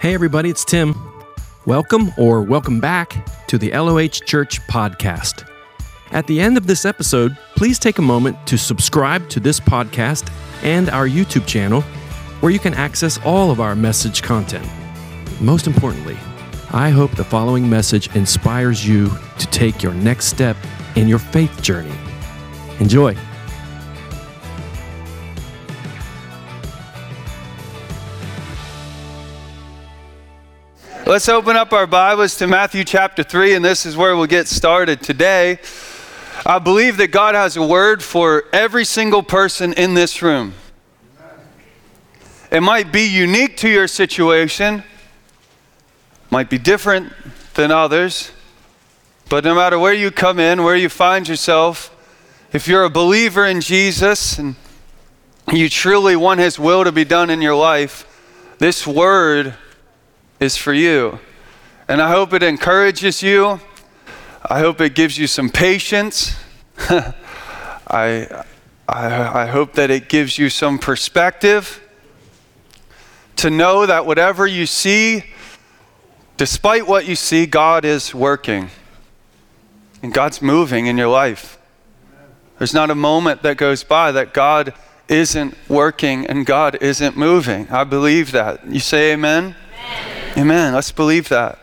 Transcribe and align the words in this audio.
Hey, 0.00 0.14
everybody, 0.14 0.48
it's 0.48 0.64
Tim. 0.64 0.94
Welcome 1.66 2.12
or 2.16 2.40
welcome 2.40 2.78
back 2.78 3.26
to 3.48 3.58
the 3.58 3.72
LOH 3.72 4.24
Church 4.24 4.60
podcast. 4.68 5.44
At 6.12 6.28
the 6.28 6.40
end 6.40 6.56
of 6.56 6.68
this 6.68 6.84
episode, 6.84 7.36
please 7.56 7.80
take 7.80 7.98
a 7.98 8.02
moment 8.02 8.36
to 8.46 8.56
subscribe 8.56 9.28
to 9.30 9.40
this 9.40 9.58
podcast 9.58 10.32
and 10.62 10.88
our 10.88 11.08
YouTube 11.08 11.48
channel, 11.48 11.80
where 12.38 12.52
you 12.52 12.60
can 12.60 12.74
access 12.74 13.18
all 13.24 13.50
of 13.50 13.60
our 13.60 13.74
message 13.74 14.22
content. 14.22 14.64
Most 15.40 15.66
importantly, 15.66 16.16
I 16.70 16.90
hope 16.90 17.10
the 17.16 17.24
following 17.24 17.68
message 17.68 18.14
inspires 18.14 18.86
you 18.86 19.10
to 19.40 19.46
take 19.48 19.82
your 19.82 19.94
next 19.94 20.26
step 20.26 20.56
in 20.94 21.08
your 21.08 21.18
faith 21.18 21.60
journey. 21.60 21.98
Enjoy. 22.78 23.16
Let's 31.08 31.30
open 31.30 31.56
up 31.56 31.72
our 31.72 31.86
Bibles 31.86 32.36
to 32.36 32.46
Matthew 32.46 32.84
chapter 32.84 33.22
3, 33.22 33.54
and 33.54 33.64
this 33.64 33.86
is 33.86 33.96
where 33.96 34.14
we'll 34.14 34.26
get 34.26 34.46
started 34.46 35.00
today. 35.00 35.58
I 36.44 36.58
believe 36.58 36.98
that 36.98 37.12
God 37.12 37.34
has 37.34 37.56
a 37.56 37.66
word 37.66 38.02
for 38.02 38.44
every 38.52 38.84
single 38.84 39.22
person 39.22 39.72
in 39.72 39.94
this 39.94 40.20
room. 40.20 40.52
It 42.52 42.60
might 42.60 42.92
be 42.92 43.06
unique 43.06 43.56
to 43.56 43.70
your 43.70 43.88
situation, 43.88 44.84
might 46.30 46.50
be 46.50 46.58
different 46.58 47.10
than 47.54 47.70
others, 47.70 48.30
but 49.30 49.44
no 49.44 49.54
matter 49.54 49.78
where 49.78 49.94
you 49.94 50.10
come 50.10 50.38
in, 50.38 50.62
where 50.62 50.76
you 50.76 50.90
find 50.90 51.26
yourself, 51.26 51.90
if 52.52 52.68
you're 52.68 52.84
a 52.84 52.90
believer 52.90 53.46
in 53.46 53.62
Jesus 53.62 54.38
and 54.38 54.56
you 55.50 55.70
truly 55.70 56.16
want 56.16 56.38
His 56.38 56.58
will 56.58 56.84
to 56.84 56.92
be 56.92 57.06
done 57.06 57.30
in 57.30 57.40
your 57.40 57.54
life, 57.54 58.04
this 58.58 58.86
word 58.86 59.54
is 60.40 60.56
for 60.56 60.72
you. 60.72 61.18
And 61.88 62.02
I 62.02 62.10
hope 62.10 62.32
it 62.32 62.42
encourages 62.42 63.22
you. 63.22 63.60
I 64.44 64.60
hope 64.60 64.80
it 64.80 64.94
gives 64.94 65.18
you 65.18 65.26
some 65.26 65.48
patience. 65.48 66.36
I, 66.78 68.44
I, 68.88 69.42
I 69.42 69.46
hope 69.46 69.74
that 69.74 69.90
it 69.90 70.08
gives 70.08 70.38
you 70.38 70.50
some 70.50 70.78
perspective 70.78 71.82
to 73.36 73.50
know 73.50 73.86
that 73.86 74.04
whatever 74.04 74.46
you 74.46 74.66
see, 74.66 75.24
despite 76.36 76.86
what 76.86 77.06
you 77.06 77.14
see, 77.14 77.46
God 77.46 77.84
is 77.84 78.14
working. 78.14 78.70
And 80.02 80.12
God's 80.12 80.42
moving 80.42 80.86
in 80.86 80.96
your 80.96 81.08
life. 81.08 81.58
There's 82.58 82.74
not 82.74 82.90
a 82.90 82.94
moment 82.94 83.42
that 83.42 83.56
goes 83.56 83.84
by 83.84 84.12
that 84.12 84.34
God 84.34 84.74
isn't 85.08 85.56
working 85.68 86.26
and 86.26 86.44
God 86.44 86.78
isn't 86.80 87.16
moving. 87.16 87.68
I 87.70 87.84
believe 87.84 88.32
that. 88.32 88.66
You 88.66 88.80
say 88.80 89.12
amen? 89.12 89.54
Amen. 89.72 90.17
Let's 90.46 90.92
believe 90.92 91.28
that. 91.30 91.58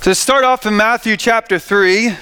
To 0.00 0.14
start 0.14 0.44
off 0.44 0.64
in 0.64 0.74
Matthew 0.74 1.18
chapter 1.18 1.58
3, 1.58 2.16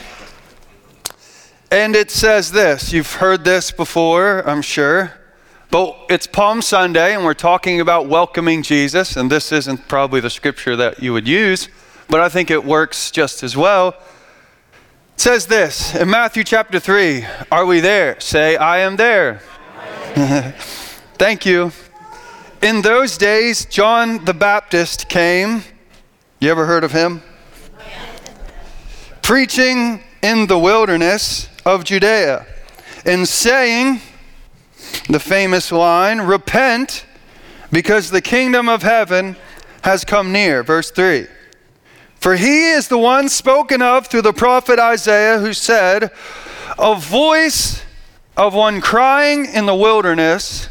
and 1.71 1.95
it 1.95 2.11
says 2.11 2.51
this. 2.51 2.93
You've 2.93 3.13
heard 3.13 3.45
this 3.45 3.71
before, 3.71 4.41
I'm 4.49 4.63
sure. 4.63 5.13
But 5.71 5.97
it's 6.11 6.27
Palm 6.27 6.61
Sunday, 6.61 7.15
and 7.15 7.25
we're 7.25 7.35
talking 7.35 7.81
about 7.81 8.09
welcoming 8.09 8.65
Jesus, 8.65 9.17
and 9.17 9.31
this 9.31 9.53
isn't 9.53 9.87
probably 9.87 10.19
the 10.19 10.29
scripture 10.31 10.75
that 10.75 11.01
you 11.01 11.13
would 11.13 11.29
use, 11.29 11.69
but 12.09 12.21
I 12.21 12.29
think 12.29 12.51
it 12.51 12.65
works 12.65 13.13
just 13.13 13.45
as 13.45 13.57
well. 13.57 13.91
It 15.15 15.21
says 15.21 15.47
this 15.47 15.95
in 15.95 16.11
Matthew 16.11 16.43
chapter 16.43 16.81
3 16.81 17.25
Are 17.53 17.65
we 17.65 17.79
there? 17.79 18.19
Say, 18.19 18.57
I 18.57 18.79
am 18.79 18.97
there. 18.97 19.41
Thank 21.17 21.47
you. 21.47 21.71
In 22.65 22.81
those 22.81 23.19
days, 23.19 23.67
John 23.67 24.25
the 24.25 24.33
Baptist 24.33 25.11
came. 25.11 25.65
You 26.41 26.51
ever 26.51 26.65
heard 26.65 26.83
of 26.83 26.93
him? 26.93 27.23
Preaching 29.21 30.03
in 30.23 30.47
the 30.47 30.59
wilderness 30.59 31.51
of 31.67 31.85
Judea 31.85 32.47
and 33.05 33.29
saying 33.29 34.01
the 35.11 35.21
famous 35.21 35.71
line, 35.71 36.23
Repent, 36.23 37.05
because 37.71 38.09
the 38.09 38.23
kingdom 38.23 38.71
of 38.71 38.83
heaven 38.83 39.37
has 39.83 40.03
come 40.07 40.33
near. 40.33 40.63
Verse 40.63 40.91
3. 40.91 41.27
For 42.19 42.35
he 42.35 42.71
is 42.71 42.89
the 42.89 42.97
one 42.97 43.29
spoken 43.29 43.83
of 43.83 44.07
through 44.07 44.23
the 44.23 44.33
prophet 44.33 44.79
Isaiah 44.79 45.39
who 45.39 45.53
said, 45.53 46.11
A 46.79 46.95
voice 46.95 47.83
of 48.39 48.55
one 48.55 48.81
crying 48.81 49.45
in 49.45 49.67
the 49.67 49.75
wilderness 49.75 50.71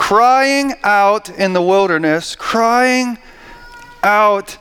crying 0.00 0.72
out 0.82 1.28
in 1.28 1.52
the 1.52 1.60
wilderness, 1.60 2.34
crying 2.34 3.18
out 4.02 4.56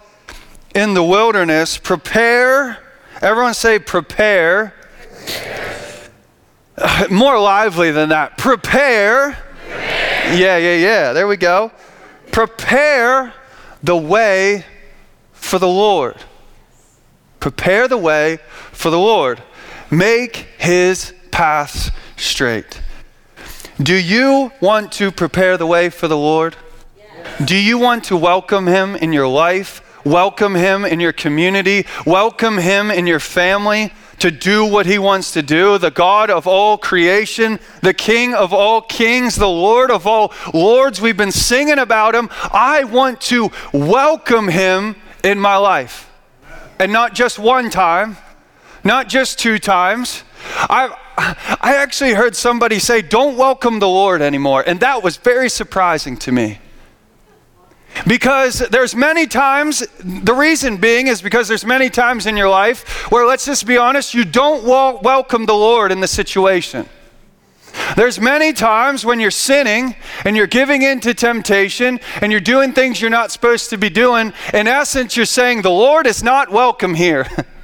in 0.75 0.93
the 0.93 1.01
wilderness, 1.01 1.77
prepare. 1.77 2.77
Everyone 3.21 3.53
say, 3.53 3.79
prepare. 3.79 4.73
prepare. 6.75 7.07
more 7.09 7.39
lively 7.39 7.89
than 7.89 8.09
that. 8.09 8.37
Prepare. 8.37 9.31
prepare. 9.31 10.37
Yeah, 10.37 10.57
yeah, 10.57 10.75
yeah. 10.75 11.13
There 11.13 11.25
we 11.25 11.37
go. 11.37 11.71
Prepare 12.33 13.33
the 13.81 13.95
way 13.95 14.65
for 15.31 15.57
the 15.57 15.69
Lord. 15.69 16.17
Prepare 17.39 17.87
the 17.87 17.97
way 17.97 18.39
for 18.73 18.89
the 18.89 18.99
Lord. 18.99 19.41
Make 19.89 20.35
his 20.57 21.13
paths 21.31 21.91
straight. 22.17 22.81
Do 23.81 23.95
you 23.95 24.51
want 24.59 24.91
to 24.93 25.09
prepare 25.09 25.55
the 25.55 25.65
way 25.65 25.89
for 25.89 26.09
the 26.09 26.17
Lord? 26.17 26.57
Do 27.45 27.55
you 27.55 27.77
want 27.77 28.03
to 28.05 28.17
welcome 28.17 28.67
Him 28.67 28.97
in 28.97 29.13
your 29.13 29.27
life? 29.29 29.81
Welcome 30.05 30.55
Him 30.55 30.83
in 30.83 30.99
your 30.99 31.13
community? 31.13 31.85
Welcome 32.05 32.57
Him 32.57 32.91
in 32.91 33.07
your 33.07 33.21
family? 33.21 33.93
to 34.19 34.31
do 34.31 34.65
what 34.65 34.85
he 34.85 34.99
wants 34.99 35.31
to 35.31 35.41
do, 35.41 35.77
the 35.77 35.91
God 35.91 36.29
of 36.29 36.45
all 36.45 36.77
creation, 36.77 37.57
the 37.81 37.93
King 37.93 38.33
of 38.33 38.53
all 38.53 38.81
kings, 38.81 39.37
the 39.37 39.47
Lord 39.47 39.89
of 39.89 40.05
all 40.05 40.33
lords. 40.53 40.99
We've 40.99 41.15
been 41.15 41.31
singing 41.31 41.79
about 41.79 42.15
him. 42.15 42.27
I 42.51 42.83
want 42.83 43.21
to 43.21 43.49
welcome 43.71 44.49
him 44.49 44.97
in 45.23 45.39
my 45.39 45.55
life. 45.55 46.11
And 46.79 46.91
not 46.91 47.15
just 47.15 47.39
one 47.39 47.69
time, 47.69 48.17
not 48.83 49.07
just 49.07 49.39
two 49.39 49.57
times. 49.57 50.23
I, 50.69 50.93
I 51.19 51.75
actually 51.75 52.13
heard 52.13 52.35
somebody 52.35 52.79
say, 52.79 53.01
Don't 53.01 53.37
welcome 53.37 53.79
the 53.79 53.87
Lord 53.87 54.21
anymore. 54.21 54.63
And 54.65 54.79
that 54.79 55.03
was 55.03 55.17
very 55.17 55.49
surprising 55.49 56.17
to 56.17 56.31
me. 56.31 56.59
Because 58.07 58.59
there's 58.59 58.95
many 58.95 59.27
times, 59.27 59.79
the 59.99 60.33
reason 60.33 60.77
being 60.77 61.07
is 61.07 61.21
because 61.21 61.47
there's 61.47 61.65
many 61.65 61.89
times 61.89 62.25
in 62.25 62.37
your 62.37 62.47
life 62.47 63.11
where, 63.11 63.25
let's 63.25 63.45
just 63.45 63.65
be 63.65 63.77
honest, 63.77 64.13
you 64.13 64.23
don't 64.23 64.63
welcome 64.63 65.45
the 65.45 65.55
Lord 65.55 65.91
in 65.91 65.99
the 65.99 66.07
situation. 66.07 66.87
There's 67.95 68.19
many 68.19 68.53
times 68.53 69.03
when 69.03 69.19
you're 69.19 69.31
sinning 69.31 69.95
and 70.23 70.37
you're 70.37 70.47
giving 70.47 70.81
in 70.83 70.99
to 71.01 71.13
temptation 71.13 71.99
and 72.21 72.31
you're 72.31 72.41
doing 72.41 72.73
things 72.73 73.01
you're 73.01 73.09
not 73.09 73.31
supposed 73.31 73.69
to 73.71 73.77
be 73.77 73.89
doing. 73.89 74.33
In 74.53 74.67
essence, 74.67 75.17
you're 75.17 75.25
saying, 75.25 75.63
The 75.63 75.71
Lord 75.71 76.07
is 76.07 76.23
not 76.23 76.51
welcome 76.51 76.95
here. 76.95 77.27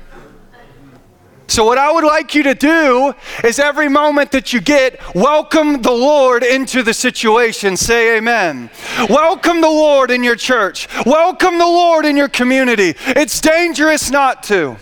So, 1.48 1.64
what 1.64 1.78
I 1.78 1.92
would 1.92 2.04
like 2.04 2.34
you 2.34 2.42
to 2.44 2.56
do 2.56 3.14
is 3.44 3.60
every 3.60 3.88
moment 3.88 4.32
that 4.32 4.52
you 4.52 4.60
get, 4.60 5.00
welcome 5.14 5.82
the 5.84 5.92
Lord 5.92 6.44
into 6.44 6.82
the 6.82 6.94
situation. 6.94 7.78
Say 7.78 8.18
amen. 8.18 8.72
Welcome 9.10 9.62
the 9.62 9.70
Lord 9.70 10.10
in 10.10 10.24
your 10.24 10.36
church. 10.36 10.88
Welcome 11.06 11.60
the 11.60 11.66
Lord 11.66 12.06
in 12.06 12.18
your 12.18 12.30
community. 12.30 12.96
It's 13.08 13.40
dangerous 13.42 14.10
not 14.10 14.42
to. 14.44 14.78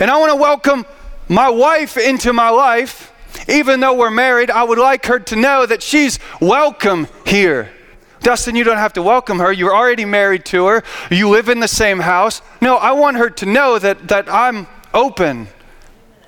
And 0.00 0.10
I 0.10 0.18
want 0.18 0.32
to 0.32 0.36
welcome 0.36 0.84
my 1.28 1.48
wife 1.48 1.96
into 1.96 2.32
my 2.32 2.48
life. 2.48 3.12
Even 3.48 3.80
though 3.80 3.94
we're 3.94 4.10
married, 4.10 4.50
I 4.50 4.64
would 4.64 4.78
like 4.78 5.06
her 5.06 5.20
to 5.20 5.36
know 5.36 5.66
that 5.66 5.82
she's 5.82 6.18
welcome 6.40 7.06
here. 7.24 7.70
Dustin, 8.20 8.56
you 8.56 8.64
don't 8.64 8.76
have 8.76 8.92
to 8.94 9.02
welcome 9.02 9.38
her. 9.38 9.52
You're 9.52 9.74
already 9.74 10.04
married 10.04 10.44
to 10.46 10.66
her. 10.66 10.82
You 11.10 11.28
live 11.28 11.48
in 11.48 11.60
the 11.60 11.68
same 11.68 12.00
house. 12.00 12.42
No, 12.60 12.76
I 12.76 12.92
want 12.92 13.16
her 13.16 13.30
to 13.30 13.46
know 13.46 13.78
that, 13.78 14.08
that 14.08 14.28
I'm 14.28 14.66
open. 14.94 15.48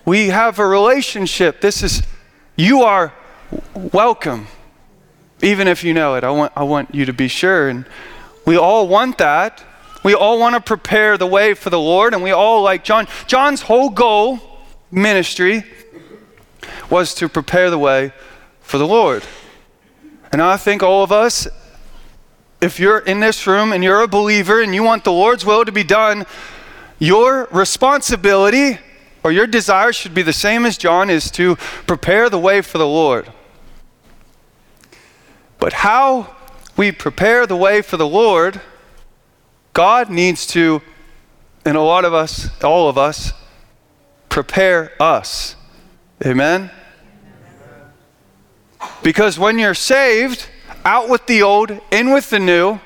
We 0.05 0.29
have 0.29 0.59
a 0.59 0.67
relationship. 0.67 1.61
This 1.61 1.83
is, 1.83 2.03
you 2.57 2.83
are 2.83 3.13
welcome. 3.75 4.49
Even 5.43 5.69
if 5.69 5.85
you 5.85 5.95
know 5.95 6.15
it, 6.15 6.25
I 6.25 6.31
want, 6.31 6.53
I 6.57 6.63
want 6.63 6.95
you 6.95 7.05
to 7.07 7.13
be 7.13 7.29
sure. 7.29 7.69
And 7.69 7.87
we 8.47 8.57
all 8.57 8.89
want 8.89 9.19
that. 9.19 9.65
We 10.03 10.15
all 10.15 10.39
want 10.39 10.55
to 10.55 10.61
prepare 10.61 11.17
the 11.17 11.27
way 11.27 11.55
for 11.55 11.71
the 11.71 11.81
Lord, 11.81 12.13
and 12.13 12.23
we 12.23 12.31
all 12.31 12.63
like 12.63 12.85
John. 12.85 13.07
John's 13.27 13.63
whole 13.63 13.89
goal, 13.89 14.39
ministry, 14.91 15.65
was 16.91 17.15
to 17.15 17.29
prepare 17.29 17.71
the 17.71 17.79
way 17.79 18.13
for 18.61 18.77
the 18.77 18.87
Lord. 18.87 19.25
And 20.31 20.43
I 20.43 20.59
think 20.59 20.83
all 20.83 21.03
of 21.03 21.11
us, 21.11 21.49
if 22.61 22.79
you're 22.79 22.99
in 22.99 23.21
this 23.21 23.47
room 23.47 23.73
and 23.73 23.83
you're 23.83 24.03
a 24.03 24.09
believer 24.09 24.61
and 24.61 24.75
you 24.75 24.83
want 24.83 25.05
the 25.05 25.13
Lord's 25.13 25.47
will 25.47 25.65
to 25.65 25.73
be 25.73 25.85
done, 25.85 26.27
your 26.99 27.49
responsibility 27.51 28.79
or 29.23 29.33
your 29.33 29.47
desire 29.47 29.93
should 29.93 30.15
be 30.15 30.23
the 30.23 30.33
same 30.33 30.67
as 30.67 30.77
John 30.77 31.11
is 31.11 31.31
to 31.33 31.57
prepare 31.87 32.29
the 32.29 32.39
way 32.39 32.61
for 32.61 32.79
the 32.79 32.87
Lord. 32.87 33.33
But 35.59 35.73
how 35.73 36.35
we 36.77 36.93
prepare 36.93 37.47
the 37.47 37.57
way 37.57 37.81
for 37.81 37.97
the 37.97 38.07
Lord, 38.07 38.61
God 39.73 40.11
needs 40.11 40.47
to, 40.49 40.83
and 41.65 41.77
a 41.77 41.81
lot 41.81 42.05
of 42.05 42.13
us, 42.13 42.51
all 42.63 42.89
of 42.89 42.99
us, 42.99 43.33
prepare 44.29 44.93
us. 45.01 45.57
Amen? 46.25 46.71
Because 49.03 49.39
when 49.39 49.59
you're 49.59 49.75
saved, 49.75 50.49
out 50.85 51.09
with 51.09 51.27
the 51.27 51.43
old, 51.43 51.81
in 51.91 52.13
with 52.13 52.31
the 52.31 52.39
new, 52.39 52.79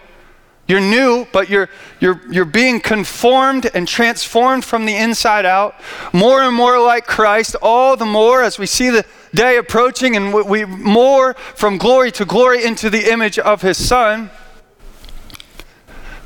you're 0.68 0.80
new, 0.80 1.26
but 1.32 1.48
you're, 1.48 1.70
you're, 1.98 2.20
you're 2.30 2.44
being 2.44 2.78
conformed 2.78 3.70
and 3.72 3.88
transformed 3.88 4.66
from 4.66 4.84
the 4.84 4.94
inside 4.94 5.46
out, 5.46 5.74
more 6.12 6.42
and 6.42 6.54
more 6.54 6.78
like 6.78 7.06
Christ, 7.06 7.56
all 7.62 7.96
the 7.96 8.04
more 8.04 8.42
as 8.42 8.58
we 8.58 8.66
see 8.66 8.90
the 8.90 9.06
day 9.34 9.56
approaching 9.56 10.14
and 10.14 10.32
we 10.32 10.66
more 10.66 11.32
from 11.32 11.78
glory 11.78 12.12
to 12.12 12.26
glory 12.26 12.64
into 12.64 12.90
the 12.90 13.10
image 13.10 13.38
of 13.38 13.62
his 13.62 13.82
son. 13.82 14.30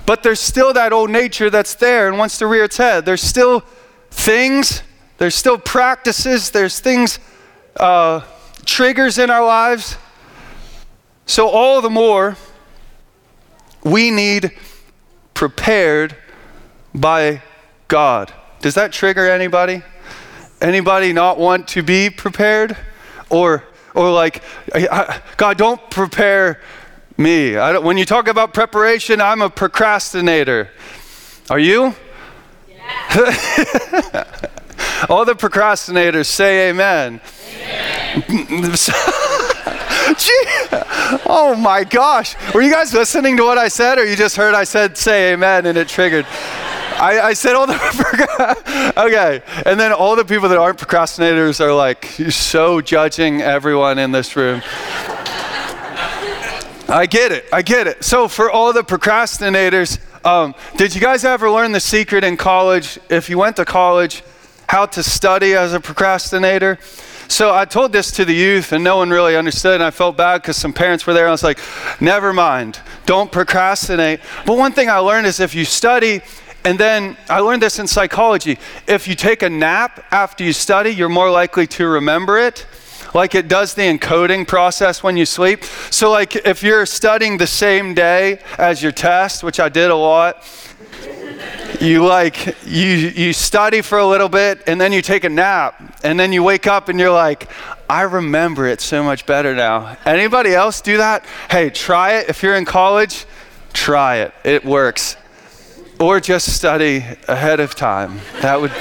But 0.06 0.24
there's 0.24 0.40
still 0.40 0.72
that 0.72 0.92
old 0.92 1.10
nature 1.10 1.48
that's 1.48 1.76
there 1.76 2.08
and 2.08 2.18
wants 2.18 2.38
to 2.38 2.48
rear 2.48 2.64
its 2.64 2.76
head. 2.76 3.04
There's 3.04 3.22
still 3.22 3.60
things, 4.10 4.82
there's 5.18 5.36
still 5.36 5.56
practices, 5.56 6.50
there's 6.50 6.80
things, 6.80 7.20
uh, 7.78 8.22
triggers 8.64 9.18
in 9.18 9.30
our 9.30 9.44
lives. 9.44 9.96
So, 11.26 11.48
all 11.48 11.80
the 11.80 11.90
more, 11.90 12.36
we 13.84 14.10
need 14.10 14.52
prepared 15.34 16.16
by 16.94 17.42
God. 17.88 18.32
Does 18.60 18.74
that 18.74 18.92
trigger 18.92 19.28
anybody? 19.28 19.82
Anybody 20.60 21.12
not 21.12 21.38
want 21.38 21.68
to 21.68 21.82
be 21.82 22.10
prepared? 22.10 22.76
Or, 23.28 23.64
or 23.94 24.10
like, 24.10 24.42
God, 25.36 25.58
don't 25.58 25.90
prepare 25.90 26.60
me. 27.16 27.54
when 27.54 27.98
you 27.98 28.04
talk 28.04 28.28
about 28.28 28.54
preparation, 28.54 29.20
I'm 29.20 29.42
a 29.42 29.50
procrastinator. 29.50 30.70
Are 31.50 31.58
you? 31.58 31.94
Yeah. 32.68 34.24
All 35.08 35.24
the 35.24 35.34
procrastinators 35.34 36.26
say 36.26 36.70
amen. 36.70 37.20
amen. 38.30 38.76
oh 41.26 41.56
my 41.58 41.84
gosh. 41.84 42.34
Were 42.54 42.62
you 42.62 42.72
guys 42.72 42.92
listening 42.92 43.36
to 43.36 43.44
what 43.44 43.58
I 43.58 43.68
said, 43.68 43.98
or 43.98 44.04
you 44.04 44.16
just 44.16 44.36
heard 44.36 44.54
I 44.54 44.64
said 44.64 44.96
say 44.96 45.32
amen 45.32 45.66
and 45.66 45.78
it 45.78 45.88
triggered? 45.88 46.26
I, 46.26 47.20
I 47.20 47.32
said 47.32 47.54
all 47.54 47.66
the 47.66 47.74
okay, 48.96 49.42
and 49.66 49.78
then 49.78 49.92
all 49.92 50.14
the 50.14 50.24
people 50.24 50.48
that 50.48 50.58
aren't 50.58 50.78
procrastinators 50.78 51.60
are 51.60 51.74
like 51.74 52.04
so 52.30 52.80
judging 52.80 53.42
everyone 53.42 53.98
in 53.98 54.12
this 54.12 54.36
room. 54.36 54.62
I 56.88 57.06
get 57.08 57.32
it. 57.32 57.46
I 57.52 57.62
get 57.62 57.86
it. 57.86 58.04
So 58.04 58.28
for 58.28 58.50
all 58.50 58.72
the 58.72 58.84
procrastinators, 58.84 59.98
um, 60.26 60.54
did 60.76 60.94
you 60.94 61.00
guys 61.00 61.24
ever 61.24 61.50
learn 61.50 61.72
the 61.72 61.80
secret 61.80 62.22
in 62.22 62.36
college? 62.36 62.98
If 63.08 63.30
you 63.30 63.38
went 63.38 63.56
to 63.56 63.64
college, 63.64 64.22
how 64.68 64.86
to 64.86 65.02
study 65.02 65.54
as 65.54 65.72
a 65.72 65.80
procrastinator? 65.80 66.78
So 67.28 67.54
I 67.54 67.64
told 67.64 67.92
this 67.92 68.10
to 68.12 68.24
the 68.24 68.34
youth, 68.34 68.72
and 68.72 68.84
no 68.84 68.96
one 68.96 69.10
really 69.10 69.36
understood. 69.36 69.74
And 69.74 69.82
I 69.82 69.90
felt 69.90 70.16
bad 70.16 70.42
because 70.42 70.56
some 70.56 70.72
parents 70.72 71.06
were 71.06 71.12
there. 71.12 71.24
And 71.24 71.30
I 71.30 71.32
was 71.32 71.42
like, 71.42 71.58
never 72.00 72.32
mind, 72.32 72.80
don't 73.06 73.30
procrastinate. 73.30 74.20
But 74.46 74.58
one 74.58 74.72
thing 74.72 74.88
I 74.88 74.98
learned 74.98 75.26
is 75.26 75.40
if 75.40 75.54
you 75.54 75.64
study, 75.64 76.20
and 76.64 76.78
then 76.78 77.16
I 77.28 77.40
learned 77.40 77.62
this 77.62 77.78
in 77.78 77.86
psychology 77.86 78.58
if 78.86 79.08
you 79.08 79.14
take 79.14 79.42
a 79.42 79.50
nap 79.50 80.04
after 80.10 80.44
you 80.44 80.52
study, 80.52 80.90
you're 80.90 81.08
more 81.08 81.30
likely 81.30 81.66
to 81.68 81.88
remember 81.88 82.38
it 82.38 82.66
like 83.14 83.34
it 83.34 83.48
does 83.48 83.74
the 83.74 83.82
encoding 83.82 84.46
process 84.46 85.02
when 85.02 85.16
you 85.16 85.26
sleep. 85.26 85.64
So, 85.90 86.10
like, 86.10 86.36
if 86.36 86.62
you're 86.62 86.86
studying 86.86 87.36
the 87.36 87.46
same 87.46 87.94
day 87.94 88.40
as 88.58 88.82
your 88.82 88.92
test, 88.92 89.42
which 89.42 89.60
I 89.60 89.68
did 89.68 89.90
a 89.90 89.96
lot, 89.96 90.44
you 91.80 92.04
like 92.04 92.56
you 92.64 92.86
you 92.86 93.32
study 93.32 93.80
for 93.80 93.98
a 93.98 94.06
little 94.06 94.28
bit 94.28 94.62
and 94.66 94.80
then 94.80 94.92
you 94.92 95.02
take 95.02 95.24
a 95.24 95.28
nap 95.28 95.98
and 96.04 96.18
then 96.18 96.32
you 96.32 96.42
wake 96.42 96.66
up 96.66 96.88
and 96.88 96.98
you're 97.00 97.10
like 97.10 97.50
i 97.90 98.02
remember 98.02 98.66
it 98.66 98.80
so 98.80 99.02
much 99.02 99.26
better 99.26 99.54
now. 99.54 99.96
Anybody 100.06 100.54
else 100.54 100.80
do 100.80 100.98
that? 100.98 101.24
Hey 101.50 101.70
try 101.70 102.14
it. 102.18 102.28
If 102.28 102.42
you're 102.42 102.54
in 102.54 102.64
college 102.64 103.26
try 103.72 104.16
it. 104.16 104.32
It 104.44 104.64
works. 104.64 105.16
Or 105.98 106.20
just 106.20 106.54
study 106.54 107.04
ahead 107.28 107.60
of 107.60 107.74
time. 107.74 108.20
That 108.40 108.60
would 108.60 108.72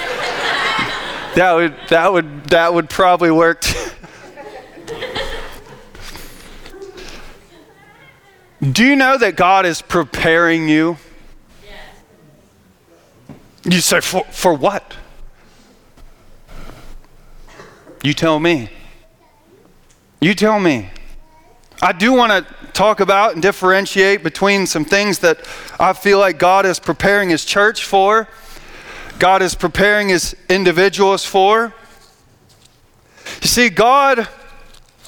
that 1.36 1.54
would 1.54 1.76
that 1.90 2.14
would 2.14 2.46
that 2.46 2.74
would 2.74 2.90
probably 2.90 3.32
work 3.32 3.64
do 8.72 8.86
you 8.86 8.96
know 8.96 9.18
that 9.18 9.36
god 9.36 9.66
is 9.66 9.82
preparing 9.82 10.68
you 10.68 10.98
you 13.64 13.80
say, 13.80 14.02
for, 14.02 14.24
for 14.26 14.54
what? 14.54 14.96
You 18.04 18.14
tell 18.14 18.40
me. 18.40 18.70
You 20.20 20.34
tell 20.34 20.60
me. 20.60 20.90
I 21.82 21.92
do 21.92 22.14
want 22.14 22.32
to 22.48 22.56
talk 22.74 23.00
about 23.00 23.34
and 23.34 23.42
differentiate 23.42 24.24
between 24.24 24.66
some 24.68 24.86
things 24.86 25.20
that 25.20 25.48
I 25.80 25.94
feel 25.94 26.20
like 26.20 26.38
God 26.40 26.66
is 26.66 26.80
preparing 26.80 27.30
His 27.30 27.46
church 27.46 27.86
for, 27.86 28.28
God 29.20 29.42
is 29.42 29.56
preparing 29.56 30.10
His 30.10 30.36
individuals 30.50 31.26
for. 31.26 31.74
You 33.42 33.48
see, 33.48 33.70
God 33.70 34.28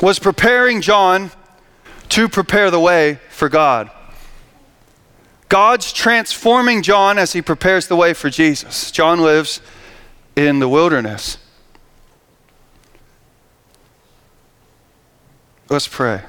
was 0.01 0.19
preparing 0.19 0.81
John 0.81 1.31
to 2.09 2.29
prepare 2.29 2.69
the 2.69 2.79
way 2.79 3.19
for 3.29 3.49
God. 3.49 3.89
God's 5.53 5.93
transforming 5.93 6.81
John 6.81 7.19
as 7.19 7.33
he 7.33 7.41
prepares 7.43 7.85
the 7.85 7.95
way 7.95 8.15
for 8.15 8.27
Jesus. 8.27 8.89
John 8.89 9.21
lives 9.21 9.61
in 10.35 10.57
the 10.57 10.67
wilderness. 10.67 11.37
Let's 15.69 15.87
pray. 15.87 16.23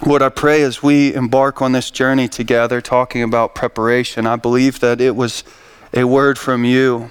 What 0.00 0.22
I 0.22 0.30
pray 0.30 0.62
as 0.62 0.82
we 0.82 1.12
embark 1.12 1.60
on 1.60 1.72
this 1.72 1.90
journey 1.90 2.28
together, 2.28 2.80
talking 2.80 3.22
about 3.22 3.54
preparation, 3.54 4.26
I 4.26 4.36
believe 4.36 4.80
that 4.80 5.02
it 5.02 5.14
was 5.14 5.44
a 5.92 6.04
word 6.04 6.38
from 6.38 6.64
you 6.64 7.10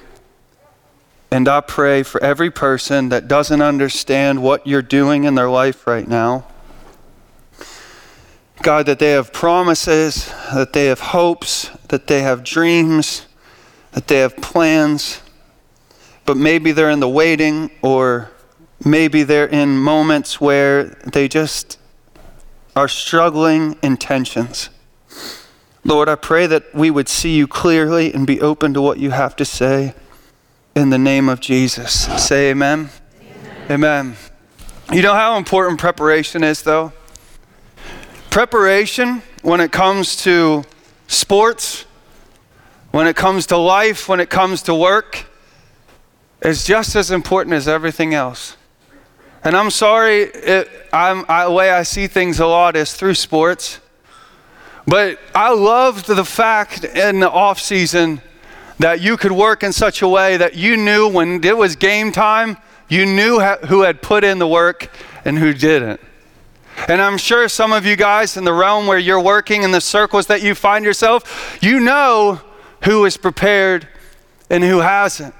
and 1.35 1.49
I 1.49 1.59
pray 1.59 2.01
for 2.01 2.23
every 2.23 2.49
person 2.49 3.09
that 3.09 3.27
doesn't 3.27 3.61
understand 3.61 4.41
what 4.41 4.65
you're 4.65 4.81
doing 4.81 5.25
in 5.25 5.35
their 5.35 5.49
life 5.49 5.85
right 5.85 6.07
now. 6.07 6.45
God, 8.61 8.85
that 8.85 8.99
they 8.99 9.11
have 9.11 9.33
promises, 9.33 10.31
that 10.53 10.71
they 10.71 10.85
have 10.85 11.01
hopes, 11.01 11.69
that 11.89 12.07
they 12.07 12.21
have 12.21 12.45
dreams, 12.45 13.25
that 13.91 14.07
they 14.07 14.19
have 14.19 14.37
plans, 14.37 15.21
but 16.23 16.37
maybe 16.37 16.71
they're 16.71 16.89
in 16.89 17.01
the 17.01 17.09
waiting, 17.09 17.69
or 17.81 18.31
maybe 18.85 19.23
they're 19.23 19.45
in 19.45 19.77
moments 19.77 20.39
where 20.39 20.85
they 20.85 21.27
just 21.27 21.77
are 22.77 22.87
struggling 22.87 23.75
in 23.81 23.97
tensions. 23.97 24.69
Lord, 25.83 26.07
I 26.07 26.15
pray 26.15 26.47
that 26.47 26.73
we 26.73 26.89
would 26.89 27.09
see 27.09 27.35
you 27.35 27.45
clearly 27.45 28.13
and 28.13 28.25
be 28.25 28.39
open 28.39 28.73
to 28.73 28.81
what 28.81 28.99
you 28.99 29.11
have 29.11 29.35
to 29.35 29.43
say 29.43 29.95
in 30.75 30.89
the 30.89 30.97
name 30.97 31.29
of 31.29 31.39
Jesus. 31.39 32.05
Say 32.21 32.49
amen. 32.49 32.89
amen. 33.69 33.71
Amen. 33.71 34.15
You 34.91 35.01
know 35.01 35.13
how 35.13 35.37
important 35.37 35.79
preparation 35.79 36.43
is, 36.43 36.63
though? 36.63 36.91
Preparation, 38.29 39.23
when 39.41 39.61
it 39.61 39.71
comes 39.71 40.17
to 40.23 40.65
sports, 41.07 41.85
when 42.91 43.07
it 43.07 43.15
comes 43.15 43.45
to 43.47 43.57
life, 43.57 44.09
when 44.09 44.19
it 44.19 44.29
comes 44.29 44.63
to 44.63 44.75
work, 44.75 45.27
is 46.41 46.65
just 46.65 46.97
as 46.97 47.09
important 47.09 47.53
as 47.53 47.69
everything 47.69 48.13
else. 48.13 48.57
And 49.45 49.55
I'm 49.55 49.71
sorry, 49.71 50.23
it, 50.23 50.69
I'm, 50.91 51.23
I, 51.29 51.45
the 51.45 51.51
way 51.51 51.71
I 51.71 51.83
see 51.83 52.07
things 52.07 52.41
a 52.41 52.47
lot 52.47 52.75
is 52.75 52.93
through 52.93 53.13
sports. 53.13 53.79
But 54.85 55.19
I 55.33 55.53
loved 55.53 56.07
the 56.07 56.25
fact 56.25 56.83
in 56.83 57.21
the 57.21 57.31
off 57.31 57.61
season 57.61 58.21
that 58.79 59.01
you 59.01 59.17
could 59.17 59.31
work 59.31 59.63
in 59.63 59.71
such 59.71 60.01
a 60.01 60.07
way 60.07 60.37
that 60.37 60.55
you 60.55 60.77
knew 60.77 61.07
when 61.07 61.43
it 61.43 61.57
was 61.57 61.75
game 61.75 62.11
time, 62.11 62.57
you 62.89 63.05
knew 63.05 63.39
who 63.39 63.81
had 63.81 64.01
put 64.01 64.23
in 64.23 64.39
the 64.39 64.47
work 64.47 64.89
and 65.23 65.37
who 65.39 65.53
didn't. 65.53 65.99
And 66.87 67.01
I'm 67.01 67.17
sure 67.17 67.47
some 67.47 67.71
of 67.71 67.85
you 67.85 67.95
guys 67.95 68.37
in 68.37 68.43
the 68.43 68.53
realm 68.53 68.85
where 68.85 68.99
you're 68.99 69.21
working 69.21 69.63
in 69.63 69.71
the 69.71 69.81
circles 69.81 70.27
that 70.27 70.41
you 70.43 70.53
find 70.53 70.83
yourself, 70.83 71.57
you 71.61 71.79
know 71.79 72.41
who 72.83 73.05
is 73.05 73.17
prepared 73.17 73.87
and 74.49 74.63
who 74.63 74.79
hasn't. 74.79 75.33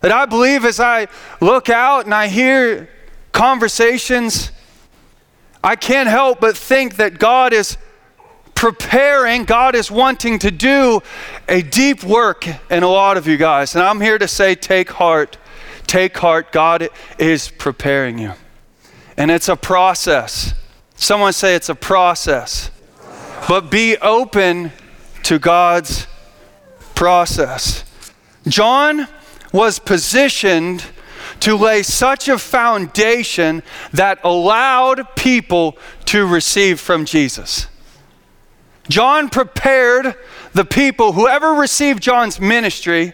That 0.00 0.12
I 0.12 0.26
believe 0.26 0.64
as 0.64 0.80
I 0.80 1.08
look 1.40 1.68
out 1.68 2.04
and 2.04 2.14
I 2.14 2.28
hear 2.28 2.88
conversations, 3.32 4.52
I 5.62 5.76
can't 5.76 6.08
help 6.08 6.40
but 6.40 6.56
think 6.56 6.96
that 6.96 7.18
God 7.18 7.52
is 7.52 7.76
preparing, 8.54 9.44
God 9.44 9.74
is 9.74 9.90
wanting 9.90 10.38
to 10.40 10.50
do 10.50 11.02
a 11.48 11.62
deep 11.62 12.02
work 12.04 12.46
in 12.70 12.82
a 12.82 12.88
lot 12.88 13.16
of 13.16 13.26
you 13.26 13.36
guys. 13.36 13.74
And 13.74 13.84
I'm 13.84 14.00
here 14.00 14.18
to 14.18 14.28
say, 14.28 14.54
take 14.54 14.90
heart. 14.90 15.38
Take 15.86 16.16
heart, 16.16 16.50
God 16.50 16.88
is 17.18 17.50
preparing 17.50 18.18
you. 18.18 18.32
And 19.16 19.30
it's 19.30 19.48
a 19.48 19.56
process. 19.56 20.54
Someone 20.96 21.32
say 21.32 21.54
it's 21.54 21.68
a 21.68 21.74
process. 21.74 22.70
But 23.48 23.70
be 23.70 23.96
open 23.98 24.72
to 25.24 25.38
God's 25.38 26.06
process. 26.94 27.84
John 28.48 29.08
was 29.52 29.78
positioned 29.78 30.84
to 31.40 31.56
lay 31.56 31.82
such 31.82 32.28
a 32.28 32.38
foundation 32.38 33.62
that 33.92 34.18
allowed 34.24 35.14
people 35.16 35.76
to 36.06 36.26
receive 36.26 36.80
from 36.80 37.04
Jesus. 37.04 37.66
John 38.88 39.30
prepared 39.30 40.14
the 40.52 40.64
people, 40.64 41.12
whoever 41.12 41.54
received 41.54 42.02
John's 42.02 42.40
ministry 42.40 43.12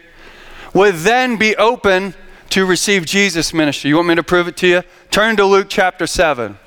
would 0.74 0.96
then 0.96 1.36
be 1.36 1.56
open 1.56 2.14
to 2.50 2.66
receive 2.66 3.06
Jesus' 3.06 3.54
ministry. 3.54 3.88
You 3.88 3.96
want 3.96 4.08
me 4.08 4.14
to 4.16 4.22
prove 4.22 4.48
it 4.48 4.56
to 4.58 4.66
you? 4.66 4.82
Turn 5.10 5.36
to 5.36 5.44
Luke 5.44 5.68
chapter 5.68 6.06
7. 6.06 6.58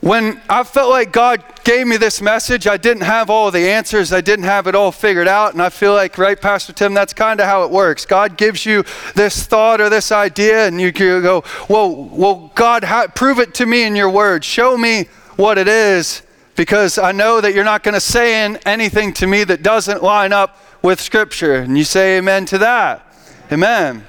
When 0.00 0.40
I 0.48 0.64
felt 0.64 0.88
like 0.88 1.12
God 1.12 1.44
gave 1.62 1.86
me 1.86 1.98
this 1.98 2.22
message, 2.22 2.66
I 2.66 2.78
didn't 2.78 3.02
have 3.02 3.28
all 3.28 3.50
the 3.50 3.68
answers. 3.68 4.14
I 4.14 4.22
didn't 4.22 4.46
have 4.46 4.66
it 4.66 4.74
all 4.74 4.90
figured 4.92 5.28
out. 5.28 5.52
And 5.52 5.60
I 5.60 5.68
feel 5.68 5.92
like, 5.92 6.16
right, 6.16 6.40
Pastor 6.40 6.72
Tim, 6.72 6.94
that's 6.94 7.12
kind 7.12 7.38
of 7.38 7.44
how 7.44 7.64
it 7.64 7.70
works. 7.70 8.06
God 8.06 8.38
gives 8.38 8.64
you 8.64 8.82
this 9.14 9.44
thought 9.44 9.78
or 9.78 9.90
this 9.90 10.10
idea, 10.10 10.66
and 10.66 10.80
you 10.80 10.90
go, 10.90 11.44
Well, 11.68 11.94
well 11.94 12.50
God, 12.54 12.82
prove 13.14 13.38
it 13.38 13.52
to 13.54 13.66
me 13.66 13.82
in 13.84 13.94
your 13.94 14.08
word. 14.08 14.42
Show 14.42 14.78
me 14.78 15.04
what 15.36 15.58
it 15.58 15.68
is, 15.68 16.22
because 16.60 16.98
I 16.98 17.12
know 17.12 17.40
that 17.40 17.54
you're 17.54 17.64
not 17.64 17.82
going 17.82 17.94
to 17.94 18.02
say 18.02 18.54
anything 18.66 19.14
to 19.14 19.26
me 19.26 19.44
that 19.44 19.62
doesn't 19.62 20.02
line 20.02 20.30
up 20.34 20.58
with 20.82 21.00
Scripture. 21.00 21.54
And 21.54 21.78
you 21.78 21.84
say 21.84 22.18
amen 22.18 22.44
to 22.44 22.58
that. 22.58 23.16
Amen. 23.50 24.06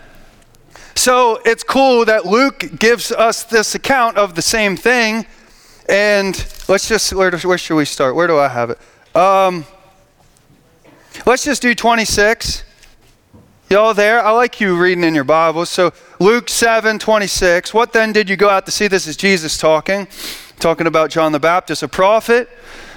So 0.93 1.39
it's 1.45 1.63
cool 1.63 2.03
that 2.03 2.25
Luke 2.25 2.77
gives 2.77 3.09
us 3.09 3.45
this 3.45 3.73
account 3.73 4.17
of 4.17 4.35
the 4.35 4.41
same 4.41 4.75
thing 4.75 5.25
and 5.87 6.35
let's 6.67 6.89
just, 6.89 7.13
where, 7.13 7.31
where 7.31 7.57
should 7.57 7.77
we 7.77 7.85
start? 7.85 8.15
Where 8.15 8.27
do 8.27 8.37
I 8.37 8.49
have 8.49 8.71
it? 8.71 8.79
Um, 9.15 9.63
let's 11.25 11.45
just 11.45 11.61
do 11.61 11.73
26. 11.73 12.65
Y'all 13.69 13.93
there? 13.93 14.21
I 14.21 14.31
like 14.31 14.59
you 14.59 14.75
reading 14.75 15.05
in 15.05 15.15
your 15.15 15.23
Bibles. 15.23 15.69
So 15.69 15.93
Luke 16.19 16.49
7 16.49 16.99
26. 16.99 17.73
What 17.73 17.93
then 17.93 18.11
did 18.11 18.29
you 18.29 18.35
go 18.35 18.49
out 18.49 18.65
to 18.65 18.71
see? 18.73 18.89
This 18.89 19.07
is 19.07 19.15
Jesus 19.15 19.57
talking, 19.57 20.09
talking 20.61 20.87
about 20.87 21.09
John 21.09 21.31
the 21.31 21.39
Baptist, 21.39 21.83
a 21.83 21.87
prophet. 21.87 22.49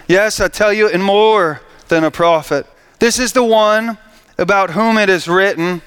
Yes, 0.07 0.39
I 0.41 0.49
tell 0.49 0.73
you, 0.73 0.89
and 0.89 1.03
more 1.03 1.61
than 1.89 2.05
a 2.05 2.11
prophet. 2.11 2.67
This 3.01 3.19
is 3.19 3.33
the 3.33 3.45
one 3.45 3.99
about 4.39 4.71
whom 4.71 4.99
it 4.99 5.09
is 5.09 5.27
written 5.27 5.83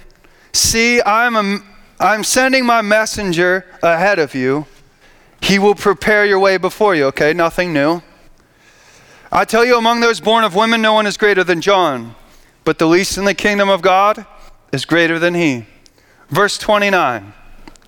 See, 0.54 1.02
I'm, 1.04 1.36
a, 1.36 1.60
I'm 2.00 2.24
sending 2.24 2.66
my 2.66 2.82
messenger 2.82 3.64
ahead 3.84 4.18
of 4.18 4.34
you 4.34 4.66
he 5.42 5.60
will 5.60 5.76
prepare 5.76 6.26
your 6.26 6.40
way 6.40 6.58
before 6.58 6.96
you, 6.96 7.06
okay? 7.06 7.34
Nothing 7.34 7.74
new. 7.74 8.02
I 9.32 9.46
tell 9.46 9.64
you, 9.64 9.78
among 9.78 10.00
those 10.00 10.20
born 10.20 10.44
of 10.44 10.56
women, 10.56 10.82
no 10.82 10.94
one 10.94 11.06
is 11.06 11.16
greater 11.16 11.44
than 11.44 11.62
John, 11.62 12.16
but 12.64 12.80
the 12.80 12.88
least 12.88 13.18
in 13.18 13.26
the 13.26 13.34
kingdom 13.34 13.70
of 13.70 13.82
God 13.82 14.26
is 14.72 14.84
greater 14.86 15.20
than 15.20 15.36
he. 15.36 15.66
Verse 16.30 16.58
29. 16.58 17.34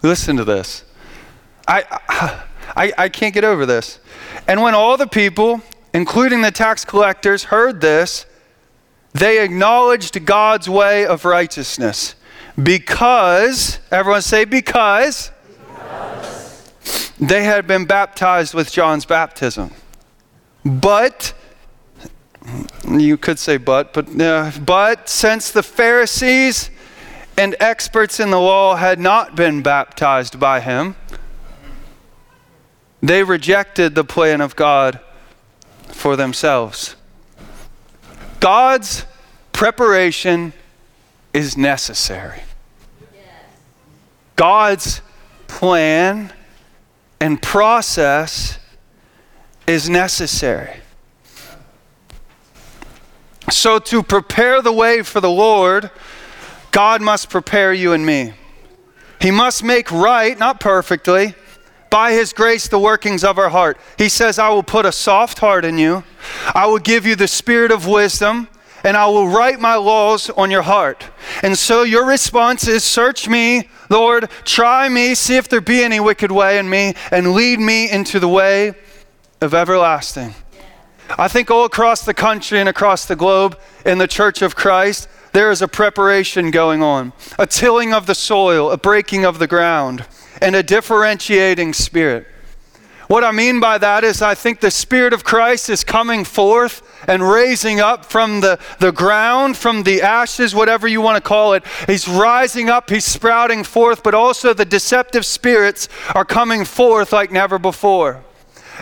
Listen 0.01 0.37
to 0.37 0.45
this. 0.45 0.83
I, 1.67 1.83
I, 2.07 2.43
I 2.97 3.09
can't 3.09 3.33
get 3.33 3.43
over 3.43 3.65
this. 3.65 3.99
And 4.47 4.61
when 4.61 4.73
all 4.73 4.95
the 4.95 5.07
people, 5.07 5.61
including 5.93 6.41
the 6.41 6.51
tax 6.51 6.85
collectors, 6.85 7.45
heard 7.45 7.81
this, 7.81 8.25
they 9.13 9.43
acknowledged 9.43 10.25
God's 10.25 10.69
way 10.69 11.05
of 11.05 11.25
righteousness. 11.25 12.15
Because, 12.61 13.79
everyone 13.91 14.21
say, 14.21 14.45
because 14.45 15.31
they 17.19 17.43
had 17.43 17.67
been 17.67 17.85
baptized 17.85 18.53
with 18.53 18.71
John's 18.71 19.05
baptism. 19.05 19.71
But, 20.63 21.33
you 22.87 23.17
could 23.17 23.39
say 23.39 23.57
but, 23.57 23.93
but, 23.93 24.21
uh, 24.21 24.51
but 24.65 25.09
since 25.09 25.51
the 25.51 25.63
Pharisees 25.63 26.69
and 27.37 27.55
experts 27.59 28.19
in 28.19 28.31
the 28.31 28.39
law 28.39 28.75
had 28.75 28.99
not 28.99 29.35
been 29.35 29.61
baptized 29.61 30.39
by 30.39 30.59
him, 30.59 30.95
they 33.01 33.23
rejected 33.23 33.95
the 33.95 34.03
plan 34.03 34.41
of 34.41 34.55
God 34.55 34.99
for 35.87 36.15
themselves. 36.15 36.95
God's 38.39 39.05
preparation 39.51 40.53
is 41.33 41.57
necessary. 41.57 42.41
God's 44.35 45.01
plan 45.47 46.31
and 47.19 47.41
process 47.41 48.57
is 49.67 49.89
necessary. 49.89 50.77
So, 53.49 53.79
to 53.79 54.03
prepare 54.03 54.61
the 54.61 54.71
way 54.71 55.01
for 55.01 55.19
the 55.19 55.29
Lord, 55.29 55.89
God 56.71 57.01
must 57.01 57.29
prepare 57.29 57.73
you 57.73 57.93
and 57.93 58.05
me. 58.05 58.33
He 59.19 59.31
must 59.31 59.63
make 59.63 59.91
right, 59.91 60.37
not 60.37 60.59
perfectly, 60.59 61.33
by 61.89 62.13
His 62.13 62.33
grace, 62.33 62.67
the 62.67 62.79
workings 62.79 63.23
of 63.23 63.37
our 63.37 63.49
heart. 63.49 63.77
He 63.97 64.09
says, 64.09 64.39
I 64.39 64.49
will 64.49 64.63
put 64.63 64.85
a 64.85 64.91
soft 64.91 65.39
heart 65.39 65.65
in 65.65 65.77
you, 65.77 66.03
I 66.53 66.67
will 66.67 66.79
give 66.79 67.05
you 67.05 67.15
the 67.15 67.27
spirit 67.27 67.71
of 67.71 67.87
wisdom, 67.87 68.47
and 68.83 68.95
I 68.95 69.07
will 69.07 69.27
write 69.27 69.59
my 69.59 69.75
laws 69.75 70.29
on 70.29 70.51
your 70.51 70.61
heart. 70.61 71.05
And 71.43 71.57
so, 71.57 71.83
your 71.83 72.05
response 72.05 72.67
is, 72.67 72.83
Search 72.83 73.27
me, 73.27 73.69
Lord, 73.89 74.29
try 74.45 74.87
me, 74.89 75.15
see 75.15 75.37
if 75.37 75.49
there 75.49 75.61
be 75.61 75.83
any 75.83 75.99
wicked 75.99 76.31
way 76.31 76.59
in 76.59 76.69
me, 76.69 76.93
and 77.11 77.33
lead 77.33 77.59
me 77.59 77.89
into 77.89 78.19
the 78.19 78.29
way 78.29 78.73
of 79.41 79.53
everlasting. 79.53 80.35
I 81.17 81.27
think 81.27 81.49
all 81.49 81.65
across 81.65 82.05
the 82.05 82.13
country 82.13 82.59
and 82.59 82.69
across 82.69 83.05
the 83.05 83.15
globe 83.15 83.57
in 83.85 83.97
the 83.97 84.07
Church 84.07 84.41
of 84.41 84.55
Christ, 84.55 85.07
there 85.31 85.51
is 85.51 85.61
a 85.61 85.67
preparation 85.67 86.51
going 86.51 86.83
on 86.83 87.13
a 87.37 87.47
tilling 87.47 87.93
of 87.93 88.05
the 88.05 88.15
soil, 88.15 88.71
a 88.71 88.77
breaking 88.77 89.25
of 89.25 89.39
the 89.39 89.47
ground, 89.47 90.05
and 90.41 90.55
a 90.55 90.63
differentiating 90.63 91.73
spirit. 91.73 92.27
What 93.09 93.23
I 93.23 93.31
mean 93.31 93.59
by 93.59 93.79
that 93.79 94.03
is, 94.03 94.21
I 94.21 94.35
think 94.35 94.59
the 94.59 94.69
Spirit 94.69 95.13
of 95.13 95.23
Christ 95.23 95.67
is 95.67 95.83
coming 95.83 96.23
forth 96.23 96.83
and 97.07 97.27
raising 97.27 97.79
up 97.79 98.05
from 98.05 98.41
the, 98.41 98.59
the 98.79 98.91
ground, 98.91 99.57
from 99.57 99.81
the 99.81 100.03
ashes, 100.03 100.53
whatever 100.53 100.87
you 100.87 101.01
want 101.01 101.15
to 101.15 101.27
call 101.27 101.53
it. 101.53 101.63
He's 101.87 102.07
rising 102.07 102.69
up, 102.69 102.87
he's 102.91 103.05
sprouting 103.05 103.63
forth, 103.63 104.03
but 104.03 104.13
also 104.13 104.53
the 104.53 104.63
deceptive 104.63 105.25
spirits 105.25 105.89
are 106.13 106.23
coming 106.23 106.65
forth 106.65 107.11
like 107.11 107.31
never 107.31 107.57
before. 107.57 108.23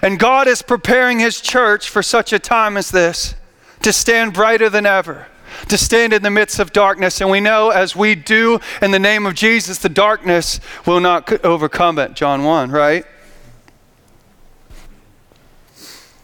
And 0.01 0.19
God 0.19 0.49
is 0.49 0.61
preparing 0.61 1.19
his 1.19 1.39
church 1.39 1.89
for 1.89 2.03
such 2.03 2.33
a 2.33 2.39
time 2.39 2.75
as 2.75 2.91
this 2.91 3.33
to 3.81 3.93
stand 3.93 4.33
brighter 4.33 4.69
than 4.69 4.85
ever 4.85 5.27
to 5.69 5.77
stand 5.77 6.13
in 6.13 6.21
the 6.21 6.29
midst 6.29 6.59
of 6.59 6.73
darkness. 6.73 7.21
And 7.21 7.29
we 7.29 7.39
know 7.39 7.69
as 7.69 7.95
we 7.95 8.15
do 8.15 8.59
in 8.81 8.91
the 8.91 8.99
name 8.99 9.25
of 9.25 9.35
Jesus, 9.35 9.77
the 9.77 9.89
darkness 9.89 10.59
will 10.85 10.99
not 10.99 11.43
overcome 11.45 11.99
it. 11.99 12.13
John 12.13 12.43
1, 12.43 12.71
right? 12.71 13.05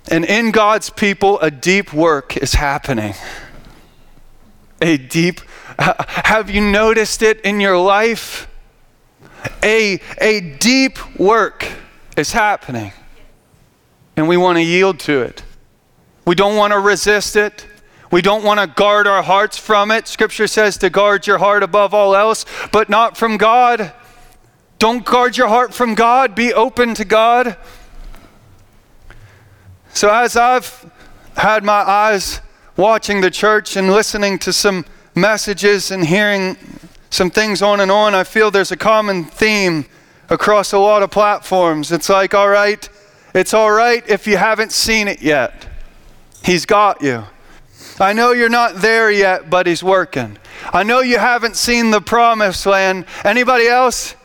And 0.10 0.25
in 0.25 0.51
God's 0.51 0.89
people, 0.89 1.39
a 1.39 1.50
deep 1.50 1.94
work 1.94 2.38
is 2.38 2.53
happening. 2.53 3.13
A 4.82 4.98
deep, 4.98 5.39
have 5.80 6.50
you 6.50 6.62
noticed 6.62 7.22
it 7.22 7.39
in 7.42 7.60
your 7.60 7.77
life? 7.77 8.48
A, 9.63 10.00
a 10.20 10.42
deep 10.58 11.18
work 11.18 11.65
is 12.18 12.34
happening. 12.34 12.92
And 14.15 14.27
we 14.27 14.38
want 14.38 14.58
to 14.58 14.62
yield 14.62 15.00
to 15.01 15.22
it. 15.22 15.44
We 16.25 16.36
don't 16.36 16.56
want 16.56 16.74
to 16.74 16.80
resist 16.80 17.36
it. 17.36 17.65
We 18.13 18.22
don't 18.22 18.43
want 18.43 18.60
to 18.60 18.67
guard 18.67 19.08
our 19.08 19.24
hearts 19.24 19.58
from 19.58 19.89
it. 19.89 20.08
Scripture 20.08 20.46
says 20.46 20.77
to 20.77 20.91
guard 20.91 21.25
your 21.25 21.39
heart 21.39 21.63
above 21.63 21.96
all 21.96 22.15
else, 22.15 22.46
but 22.72 22.88
not 22.88 23.17
from 23.17 23.38
God. 23.38 23.91
Don't 24.77 25.03
guard 25.03 25.36
your 25.36 25.48
heart 25.48 25.74
from 25.74 25.96
God. 25.96 26.36
Be 26.36 26.53
open 26.53 26.93
to 26.93 27.05
God. 27.05 27.58
So, 29.96 30.13
as 30.13 30.38
I've 30.38 30.91
had 31.36 31.63
my 31.63 31.82
eyes 31.82 32.39
watching 32.77 33.22
the 33.22 33.32
church 33.32 33.75
and 33.77 33.91
listening 33.91 34.38
to 34.39 34.53
some 34.53 34.86
messages 35.15 35.89
and 35.89 36.05
hearing 36.05 36.55
some 37.10 37.32
things 37.32 37.63
on 37.63 37.79
and 37.79 37.89
on, 37.89 38.13
I 38.13 38.25
feel 38.25 38.51
there's 38.51 38.72
a 38.72 38.77
common 38.77 39.24
theme 39.24 39.88
across 40.29 40.72
a 40.72 40.77
lot 40.77 41.01
of 41.01 41.10
platforms. 41.10 41.91
It's 41.91 42.10
like, 42.10 42.36
all 42.36 42.50
right, 42.50 42.88
it's 43.34 43.55
all 43.55 43.72
right 43.72 44.08
if 44.08 44.27
you 44.27 44.38
haven't 44.38 44.72
seen 44.72 45.08
it 45.08 45.24
yet. 45.24 45.65
He's 46.43 46.67
got 46.67 47.01
you. 47.01 47.24
I 48.00 48.14
know 48.14 48.32
you're 48.32 48.50
not 48.50 48.76
there 48.76 49.12
yet, 49.12 49.50
but 49.50 49.68
he's 49.68 49.84
working. 49.84 50.38
I 50.72 50.84
know 50.84 51.02
you 51.02 51.20
haven't 51.20 51.56
seen 51.56 51.92
the 51.92 52.02
promised 52.02 52.66
land. 52.66 53.06
Anybody 53.24 53.68
else? 53.68 54.16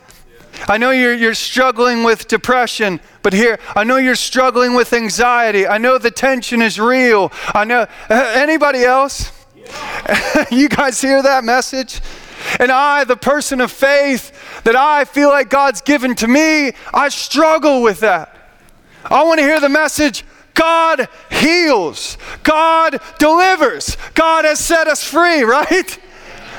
I 0.67 0.77
know 0.77 0.91
you're, 0.91 1.13
you're 1.13 1.35
struggling 1.35 2.03
with 2.03 2.27
depression, 2.27 2.99
but 3.21 3.33
here, 3.33 3.59
I 3.75 3.83
know 3.83 3.97
you're 3.97 4.15
struggling 4.15 4.73
with 4.73 4.91
anxiety. 4.93 5.67
I 5.67 5.77
know 5.77 5.97
the 5.97 6.11
tension 6.11 6.61
is 6.61 6.79
real. 6.79 7.31
I 7.53 7.63
know. 7.63 7.87
Uh, 8.09 8.33
anybody 8.35 8.83
else? 8.83 9.31
You 10.51 10.67
guys 10.67 10.99
hear 10.99 11.21
that 11.21 11.43
message? 11.43 12.01
And 12.59 12.71
I, 12.71 13.03
the 13.03 13.17
person 13.17 13.61
of 13.61 13.71
faith 13.71 14.63
that 14.63 14.75
I 14.75 15.05
feel 15.05 15.29
like 15.29 15.49
God's 15.49 15.81
given 15.81 16.15
to 16.15 16.27
me, 16.27 16.71
I 16.93 17.09
struggle 17.09 17.83
with 17.83 17.99
that. 17.99 18.35
I 19.05 19.23
want 19.23 19.39
to 19.39 19.45
hear 19.45 19.59
the 19.59 19.69
message 19.69 20.23
God 20.53 21.07
heals, 21.31 22.17
God 22.43 23.01
delivers, 23.17 23.97
God 24.13 24.45
has 24.45 24.59
set 24.59 24.87
us 24.87 25.03
free, 25.03 25.41
right? 25.43 25.99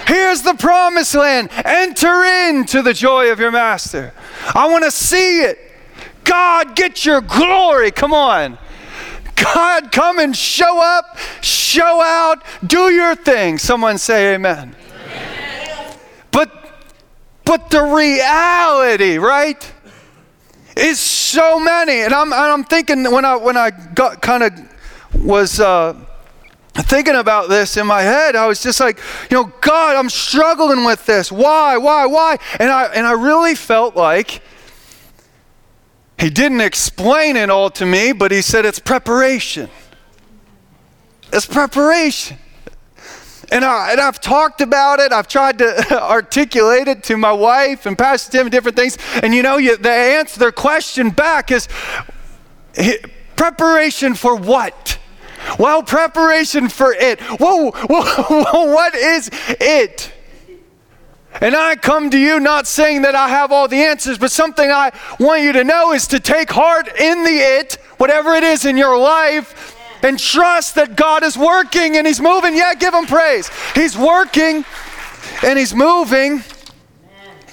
Here's 0.06 0.42
the 0.42 0.54
promised 0.54 1.14
land. 1.14 1.50
Enter 1.64 2.24
into 2.24 2.82
the 2.82 2.92
joy 2.92 3.30
of 3.30 3.38
your 3.38 3.52
master. 3.52 4.12
I 4.54 4.68
want 4.68 4.84
to 4.84 4.90
see 4.90 5.42
it. 5.42 5.58
God, 6.24 6.74
get 6.74 7.04
your 7.04 7.20
glory. 7.20 7.90
Come 7.90 8.12
on. 8.12 8.58
God, 9.36 9.90
come 9.92 10.18
and 10.18 10.36
show 10.36 10.80
up, 10.80 11.16
show 11.40 12.02
out, 12.02 12.42
do 12.66 12.90
your 12.90 13.14
thing. 13.14 13.58
Someone 13.58 13.98
say 13.98 14.34
amen. 14.34 14.76
amen. 15.04 15.96
But 16.30 16.60
but 17.44 17.70
the 17.70 17.82
reality, 17.82 19.16
right? 19.16 19.72
Is 20.80 20.98
so 20.98 21.60
many. 21.60 22.00
And 22.00 22.14
I'm, 22.14 22.32
I'm 22.32 22.64
thinking 22.64 23.04
when 23.12 23.26
I 23.26 23.36
when 23.36 23.56
I 23.56 23.70
got 23.70 24.22
kind 24.22 24.42
of 24.42 24.52
was 25.14 25.60
uh, 25.60 25.94
thinking 26.74 27.16
about 27.16 27.50
this 27.50 27.76
in 27.76 27.86
my 27.86 28.00
head, 28.00 28.34
I 28.34 28.46
was 28.46 28.62
just 28.62 28.80
like, 28.80 28.98
you 29.30 29.36
know, 29.36 29.52
God, 29.60 29.96
I'm 29.96 30.08
struggling 30.08 30.84
with 30.84 31.04
this. 31.04 31.30
Why, 31.30 31.76
why, 31.76 32.06
why? 32.06 32.38
And 32.58 32.70
I 32.70 32.84
and 32.84 33.06
I 33.06 33.12
really 33.12 33.54
felt 33.54 33.94
like 33.94 34.40
he 36.18 36.30
didn't 36.30 36.62
explain 36.62 37.36
it 37.36 37.50
all 37.50 37.70
to 37.70 37.84
me, 37.84 38.12
but 38.12 38.32
he 38.32 38.40
said 38.40 38.64
it's 38.64 38.78
preparation. 38.78 39.68
It's 41.32 41.46
preparation. 41.46 42.38
And, 43.50 43.64
I, 43.64 43.92
and 43.92 44.00
I've 44.00 44.20
talked 44.20 44.60
about 44.60 45.00
it. 45.00 45.12
I've 45.12 45.26
tried 45.26 45.58
to 45.58 46.02
articulate 46.02 46.88
it 46.88 47.02
to 47.04 47.16
my 47.16 47.32
wife 47.32 47.86
and 47.86 47.98
Pastor 47.98 48.32
Tim 48.32 48.42
and 48.42 48.52
different 48.52 48.76
things. 48.76 48.96
And 49.22 49.34
you 49.34 49.42
know, 49.42 49.56
you, 49.56 49.76
the 49.76 49.90
answer, 49.90 50.38
their 50.38 50.52
question 50.52 51.10
back 51.10 51.50
is 51.50 51.68
preparation 53.36 54.14
for 54.14 54.36
what? 54.36 54.98
Well, 55.58 55.82
preparation 55.82 56.68
for 56.68 56.92
it. 56.92 57.20
Whoa, 57.20 57.70
whoa, 57.72 58.64
what 58.72 58.94
is 58.94 59.30
it? 59.32 60.12
And 61.40 61.54
I 61.54 61.76
come 61.76 62.10
to 62.10 62.18
you 62.18 62.40
not 62.40 62.66
saying 62.66 63.02
that 63.02 63.14
I 63.14 63.28
have 63.28 63.52
all 63.52 63.68
the 63.68 63.76
answers, 63.76 64.18
but 64.18 64.30
something 64.30 64.70
I 64.70 64.90
want 65.18 65.42
you 65.42 65.52
to 65.52 65.64
know 65.64 65.92
is 65.92 66.06
to 66.08 66.20
take 66.20 66.50
heart 66.50 66.88
in 66.98 67.24
the 67.24 67.30
it, 67.30 67.74
whatever 67.98 68.34
it 68.34 68.42
is 68.42 68.64
in 68.64 68.76
your 68.76 68.98
life, 68.98 69.76
and 70.02 70.18
trust 70.18 70.74
that 70.74 70.96
God 70.96 71.22
is 71.22 71.36
working 71.36 71.96
and 71.96 72.06
He's 72.06 72.20
moving. 72.20 72.56
Yeah, 72.56 72.74
give 72.74 72.94
Him 72.94 73.06
praise. 73.06 73.50
He's 73.74 73.96
working 73.96 74.64
and 75.44 75.58
He's 75.58 75.74
moving, 75.74 76.42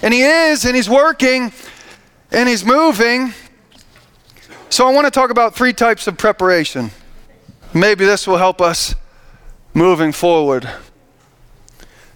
and 0.02 0.14
He 0.14 0.22
is, 0.22 0.64
and 0.64 0.74
He's 0.74 0.88
working 0.88 1.52
and 2.30 2.48
He's 2.48 2.64
moving. 2.64 3.32
So 4.70 4.86
I 4.86 4.92
want 4.92 5.06
to 5.06 5.10
talk 5.10 5.30
about 5.30 5.54
three 5.54 5.72
types 5.72 6.06
of 6.06 6.18
preparation. 6.18 6.90
Maybe 7.74 8.04
this 8.04 8.26
will 8.26 8.36
help 8.36 8.60
us 8.60 8.94
moving 9.74 10.12
forward. 10.12 10.68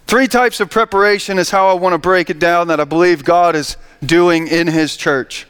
Three 0.05 0.27
types 0.27 0.59
of 0.59 0.69
preparation 0.69 1.39
is 1.39 1.49
how 1.49 1.69
I 1.69 1.73
want 1.73 1.93
to 1.93 1.97
break 1.97 2.29
it 2.29 2.37
down 2.37 2.67
that 2.67 2.79
I 2.79 2.83
believe 2.83 3.23
God 3.23 3.55
is 3.55 3.77
doing 4.05 4.47
in 4.47 4.67
His 4.67 4.95
church. 4.95 5.47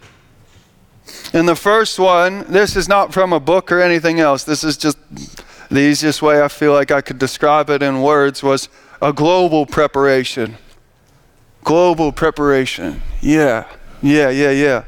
And 1.34 1.48
the 1.48 1.55
first 1.55 2.00
one, 2.00 2.46
this 2.51 2.75
is 2.75 2.88
not 2.88 3.13
from 3.13 3.34
a 3.34 3.39
book 3.39 3.72
or 3.72 3.82
anything 3.82 4.20
else. 4.20 4.43
This 4.43 4.63
is 4.63 4.77
just 4.77 4.98
the 5.70 5.79
easiest 5.79 6.22
way 6.22 6.41
I 6.41 6.48
feel 6.48 6.74
like 6.74 6.91
I 6.91 7.01
could 7.01 7.20
describe 7.20 7.70
it 7.70 7.82
in 7.82 8.01
words 8.01 8.43
was 8.43 8.70
a 9.01 9.12
global 9.12 9.65
preparation. 9.65 10.58
Global 11.63 12.12
preparation. 12.12 13.01
Yeah, 13.22 13.67
yeah, 14.01 14.29
yeah, 14.29 14.51
yeah. 14.51 14.84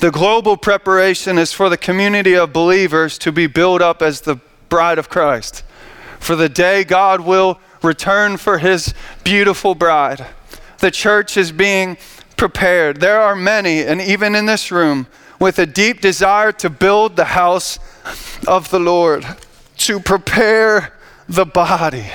The 0.00 0.10
global 0.10 0.56
preparation 0.56 1.38
is 1.38 1.52
for 1.52 1.68
the 1.68 1.76
community 1.76 2.34
of 2.34 2.52
believers 2.52 3.18
to 3.18 3.32
be 3.32 3.46
built 3.46 3.80
up 3.80 4.02
as 4.02 4.22
the 4.22 4.40
bride 4.68 4.98
of 4.98 5.08
Christ. 5.08 5.62
For 6.18 6.36
the 6.36 6.48
day 6.48 6.84
God 6.84 7.20
will 7.20 7.60
return 7.82 8.36
for 8.36 8.58
his 8.58 8.94
beautiful 9.24 9.74
bride. 9.74 10.26
The 10.78 10.90
church 10.90 11.36
is 11.36 11.52
being 11.52 11.96
prepared. 12.42 12.98
There 12.98 13.20
are 13.20 13.36
many, 13.36 13.82
and 13.82 14.00
even 14.00 14.34
in 14.34 14.46
this 14.46 14.72
room, 14.72 15.06
with 15.38 15.60
a 15.60 15.64
deep 15.64 16.00
desire 16.00 16.50
to 16.50 16.68
build 16.68 17.14
the 17.14 17.26
house 17.26 17.78
of 18.48 18.68
the 18.70 18.80
Lord, 18.80 19.24
to 19.76 20.00
prepare 20.00 20.92
the 21.28 21.46
body. 21.46 22.06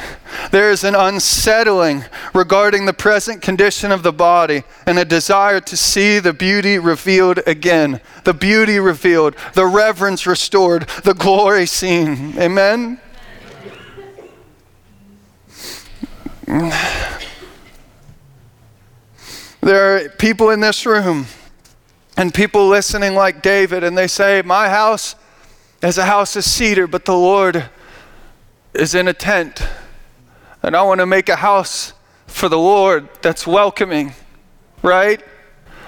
There 0.51 0.69
is 0.69 0.83
an 0.83 0.95
unsettling 0.95 2.03
regarding 2.33 2.85
the 2.85 2.91
present 2.91 3.41
condition 3.41 3.89
of 3.89 4.03
the 4.03 4.11
body 4.11 4.63
and 4.85 4.99
a 4.99 5.05
desire 5.05 5.61
to 5.61 5.77
see 5.77 6.19
the 6.19 6.33
beauty 6.33 6.77
revealed 6.77 7.39
again. 7.47 8.01
The 8.25 8.33
beauty 8.33 8.79
revealed, 8.79 9.33
the 9.53 9.65
reverence 9.65 10.27
restored, 10.27 10.89
the 11.05 11.13
glory 11.13 11.67
seen. 11.67 12.37
Amen? 12.37 12.99
There 19.61 19.97
are 19.97 20.09
people 20.09 20.51
in 20.51 20.59
this 20.59 20.85
room 20.85 21.25
and 22.15 22.33
people 22.33 22.67
listening 22.67 23.15
like 23.15 23.41
David, 23.41 23.83
and 23.83 23.97
they 23.97 24.07
say, 24.07 24.41
My 24.43 24.69
house 24.69 25.15
is 25.81 25.97
a 25.97 26.05
house 26.05 26.35
of 26.35 26.43
cedar, 26.43 26.87
but 26.87 27.05
the 27.05 27.15
Lord 27.15 27.69
is 28.73 28.95
in 28.95 29.07
a 29.07 29.13
tent. 29.13 29.61
And 30.61 30.75
I 30.75 30.83
want 30.83 30.99
to 30.99 31.05
make 31.05 31.29
a 31.29 31.35
house 31.35 31.93
for 32.27 32.49
the 32.49 32.57
Lord 32.57 33.09
that's 33.21 33.47
welcoming, 33.47 34.13
right? 34.83 35.21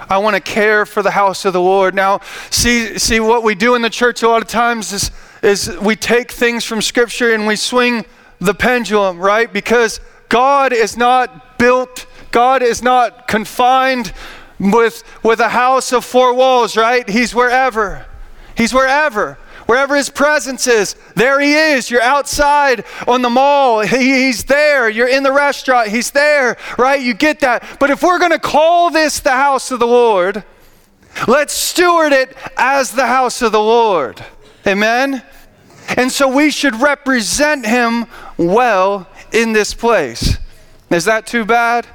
I 0.08 0.18
want 0.18 0.34
to 0.34 0.40
care 0.40 0.86
for 0.86 1.02
the 1.02 1.10
house 1.12 1.44
of 1.44 1.52
the 1.52 1.60
Lord. 1.60 1.94
Now, 1.94 2.20
see, 2.50 2.98
see 2.98 3.20
what 3.20 3.42
we 3.44 3.54
do 3.54 3.74
in 3.74 3.82
the 3.82 3.90
church 3.90 4.22
a 4.22 4.28
lot 4.28 4.42
of 4.42 4.48
times 4.48 4.92
is, 4.92 5.10
is 5.42 5.76
we 5.80 5.94
take 5.94 6.32
things 6.32 6.64
from 6.64 6.82
Scripture 6.82 7.32
and 7.34 7.46
we 7.46 7.56
swing 7.56 8.04
the 8.40 8.54
pendulum, 8.54 9.18
right? 9.18 9.52
Because 9.52 10.00
God 10.28 10.72
is 10.72 10.96
not 10.96 11.58
built 11.58 12.06
God 12.30 12.62
is 12.62 12.82
not 12.82 13.28
confined 13.28 14.12
with, 14.58 15.02
with 15.22 15.40
a 15.40 15.48
house 15.48 15.92
of 15.92 16.04
four 16.04 16.34
walls, 16.34 16.76
right? 16.76 17.08
He's 17.08 17.34
wherever. 17.34 18.06
He's 18.56 18.74
wherever. 18.74 19.38
Wherever 19.66 19.94
his 19.94 20.10
presence 20.10 20.66
is, 20.66 20.96
there 21.14 21.38
he 21.38 21.54
is. 21.54 21.90
You're 21.90 22.02
outside 22.02 22.84
on 23.06 23.22
the 23.22 23.30
mall, 23.30 23.80
he, 23.80 24.26
he's 24.26 24.44
there. 24.44 24.88
You're 24.88 25.08
in 25.08 25.22
the 25.22 25.32
restaurant, 25.32 25.88
he's 25.88 26.10
there, 26.10 26.56
right? 26.76 27.00
You 27.00 27.14
get 27.14 27.40
that. 27.40 27.78
But 27.78 27.90
if 27.90 28.02
we're 28.02 28.18
going 28.18 28.32
to 28.32 28.40
call 28.40 28.90
this 28.90 29.20
the 29.20 29.30
house 29.30 29.70
of 29.70 29.78
the 29.78 29.86
Lord, 29.86 30.44
let's 31.28 31.52
steward 31.52 32.12
it 32.12 32.36
as 32.56 32.90
the 32.90 33.06
house 33.06 33.42
of 33.42 33.52
the 33.52 33.60
Lord. 33.60 34.24
Amen? 34.66 35.22
And 35.96 36.10
so 36.10 36.28
we 36.28 36.50
should 36.50 36.74
represent 36.76 37.64
him 37.64 38.06
well 38.36 39.08
in 39.32 39.52
this 39.52 39.72
place. 39.72 40.36
Is 40.90 41.04
that 41.04 41.26
too 41.26 41.44
bad? 41.44 41.86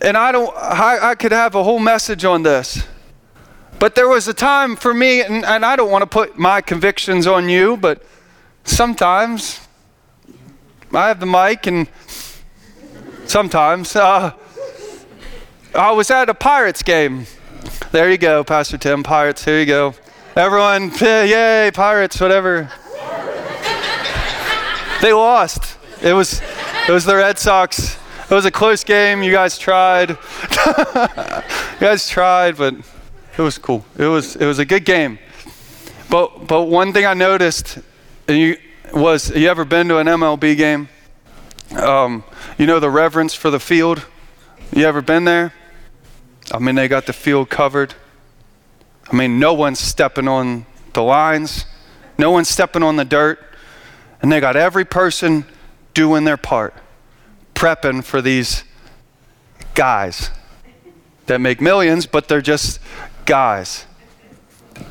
And 0.00 0.16
I 0.16 0.30
don't, 0.32 0.54
I, 0.56 1.10
I 1.10 1.14
could 1.14 1.32
have 1.32 1.54
a 1.54 1.64
whole 1.64 1.80
message 1.80 2.24
on 2.24 2.42
this. 2.42 2.86
But 3.78 3.94
there 3.94 4.08
was 4.08 4.26
a 4.28 4.34
time 4.34 4.76
for 4.76 4.92
me, 4.92 5.22
and, 5.22 5.44
and 5.44 5.64
I 5.64 5.76
don't 5.76 5.90
want 5.90 6.02
to 6.02 6.06
put 6.06 6.38
my 6.38 6.60
convictions 6.60 7.26
on 7.26 7.48
you, 7.48 7.76
but 7.76 8.04
sometimes 8.64 9.60
I 10.92 11.08
have 11.08 11.20
the 11.20 11.26
mic, 11.26 11.66
and 11.66 11.88
sometimes 13.26 13.94
uh, 13.94 14.32
I 15.74 15.92
was 15.92 16.10
at 16.10 16.28
a 16.28 16.34
Pirates 16.34 16.82
game. 16.82 17.26
There 17.92 18.10
you 18.10 18.18
go, 18.18 18.42
Pastor 18.42 18.78
Tim. 18.78 19.02
Pirates, 19.02 19.44
here 19.44 19.60
you 19.60 19.66
go. 19.66 19.94
Everyone, 20.34 20.92
yay, 21.00 21.70
Pirates, 21.72 22.20
whatever. 22.20 22.70
they 25.02 25.12
lost. 25.12 25.76
It 26.02 26.12
was, 26.12 26.40
it 26.88 26.92
was 26.92 27.04
the 27.04 27.16
Red 27.16 27.38
Sox. 27.38 27.96
It 28.30 28.34
was 28.34 28.44
a 28.44 28.50
close 28.50 28.84
game. 28.84 29.22
You 29.22 29.32
guys 29.32 29.56
tried. 29.56 30.10
you 30.10 30.16
guys 31.80 32.06
tried, 32.10 32.58
but 32.58 32.74
it 32.74 33.40
was 33.40 33.56
cool. 33.56 33.86
It 33.96 34.04
was 34.04 34.36
it 34.36 34.44
was 34.44 34.58
a 34.58 34.66
good 34.66 34.84
game. 34.84 35.18
But 36.10 36.46
but 36.46 36.64
one 36.64 36.92
thing 36.92 37.06
I 37.06 37.14
noticed, 37.14 37.78
you, 38.28 38.58
was 38.92 39.34
you 39.34 39.48
ever 39.48 39.64
been 39.64 39.88
to 39.88 39.96
an 39.96 40.08
MLB 40.08 40.58
game? 40.58 40.90
Um, 41.74 42.22
you 42.58 42.66
know 42.66 42.78
the 42.78 42.90
reverence 42.90 43.32
for 43.32 43.48
the 43.48 43.58
field. 43.58 44.04
You 44.74 44.84
ever 44.84 45.00
been 45.00 45.24
there? 45.24 45.54
I 46.52 46.58
mean, 46.58 46.74
they 46.74 46.86
got 46.86 47.06
the 47.06 47.14
field 47.14 47.48
covered. 47.48 47.94
I 49.10 49.16
mean, 49.16 49.38
no 49.38 49.54
one's 49.54 49.80
stepping 49.80 50.28
on 50.28 50.66
the 50.92 51.02
lines. 51.02 51.64
No 52.18 52.30
one's 52.30 52.50
stepping 52.50 52.82
on 52.82 52.96
the 52.96 53.06
dirt. 53.06 53.40
And 54.20 54.30
they 54.30 54.38
got 54.38 54.54
every 54.54 54.84
person 54.84 55.46
doing 55.94 56.24
their 56.24 56.36
part 56.36 56.74
prepping 57.58 58.04
for 58.04 58.22
these 58.22 58.62
guys 59.74 60.30
that 61.26 61.40
make 61.40 61.60
millions, 61.60 62.06
but 62.06 62.28
they're 62.28 62.40
just 62.40 62.78
guys. 63.24 63.84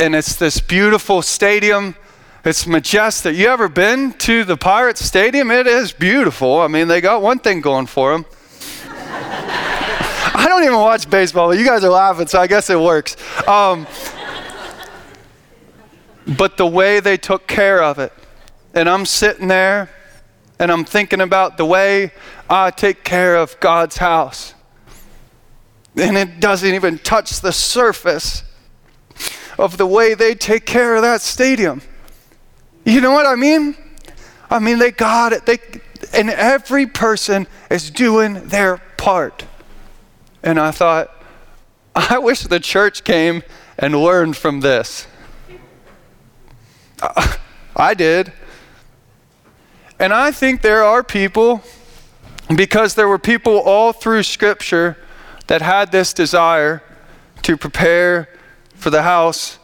And 0.02 0.14
it's 0.14 0.36
this 0.36 0.60
beautiful 0.60 1.22
stadium. 1.22 1.96
It's 2.44 2.68
majestic. 2.68 3.38
You 3.38 3.48
ever 3.48 3.70
been 3.70 4.12
to 4.16 4.44
the 4.44 4.58
Pirates 4.58 5.02
Stadium? 5.02 5.50
It 5.50 5.66
is 5.66 5.94
beautiful. 5.94 6.60
I 6.60 6.68
mean, 6.68 6.90
they 6.90 7.00
got 7.00 7.22
one 7.22 7.40
thing 7.40 7.62
going 7.62 7.86
for 7.86 8.12
them. 8.12 8.26
I 8.90 10.46
don't 10.50 10.66
even 10.66 10.76
watch 10.76 11.10
baseball. 11.10 11.48
But 11.48 11.60
you 11.60 11.66
guys 11.66 11.86
are 11.86 11.90
laughing, 11.90 12.28
so 12.28 12.42
I 12.42 12.48
guess 12.48 12.70
it 12.70 12.78
works. 12.78 13.16
Um, 13.48 13.88
but 16.38 16.58
the 16.58 16.68
way 16.68 17.00
they 17.00 17.16
took 17.16 17.48
care 17.48 17.82
of 17.82 17.98
it, 17.98 18.12
and 18.74 18.90
I'm 18.90 19.06
sitting 19.06 19.48
there 19.48 19.90
and 20.60 20.72
I'm 20.72 20.86
thinking 20.86 21.22
about 21.22 21.58
the 21.58 21.66
way 21.66 22.12
I 22.50 22.72
take 22.72 23.04
care 23.04 23.36
of 23.36 23.60
God's 23.60 23.98
house. 23.98 24.54
And 25.96 26.16
it 26.16 26.40
doesn't 26.40 26.74
even 26.74 27.00
touch 27.00 27.42
the 27.42 27.52
surface 27.52 28.44
of 29.58 29.78
the 29.78 29.88
way 29.88 30.14
they 30.14 30.36
take 30.36 30.66
care 30.66 30.96
of 30.96 31.02
that 31.02 31.22
stadium. 31.22 31.82
You 32.86 33.02
know 33.02 33.12
what 33.12 33.26
I 33.26 33.36
mean? 33.36 33.76
I 34.50 34.60
mean, 34.60 34.80
they 34.80 34.92
got 34.92 35.34
it. 35.34 35.46
They, 35.46 35.58
and 36.14 36.30
every 36.30 36.86
person 36.86 37.48
is 37.70 37.90
doing 37.90 38.48
their 38.48 38.78
part. 38.98 39.46
And 40.44 40.60
I 40.60 40.72
thought, 40.72 41.12
I 41.96 42.20
wish 42.20 42.44
the 42.44 42.60
church 42.60 43.04
came 43.04 43.44
and 43.78 43.96
learned 43.96 44.38
from 44.38 44.62
this. 44.62 45.08
I 47.76 47.94
did. 47.94 48.32
And 50.00 50.14
I 50.14 50.32
think 50.32 50.62
there 50.62 50.84
are 50.84 51.04
people, 51.04 51.64
because 52.56 52.96
there 52.96 53.08
were 53.08 53.20
people 53.20 53.58
all 53.60 53.92
through 53.92 54.24
Scripture 54.24 54.98
that 55.48 55.62
had 55.62 55.92
this 55.92 56.14
desire 56.14 56.84
to 57.44 57.58
prepare 57.58 58.30
for 58.76 58.90
the 58.90 59.04
house 59.04 59.60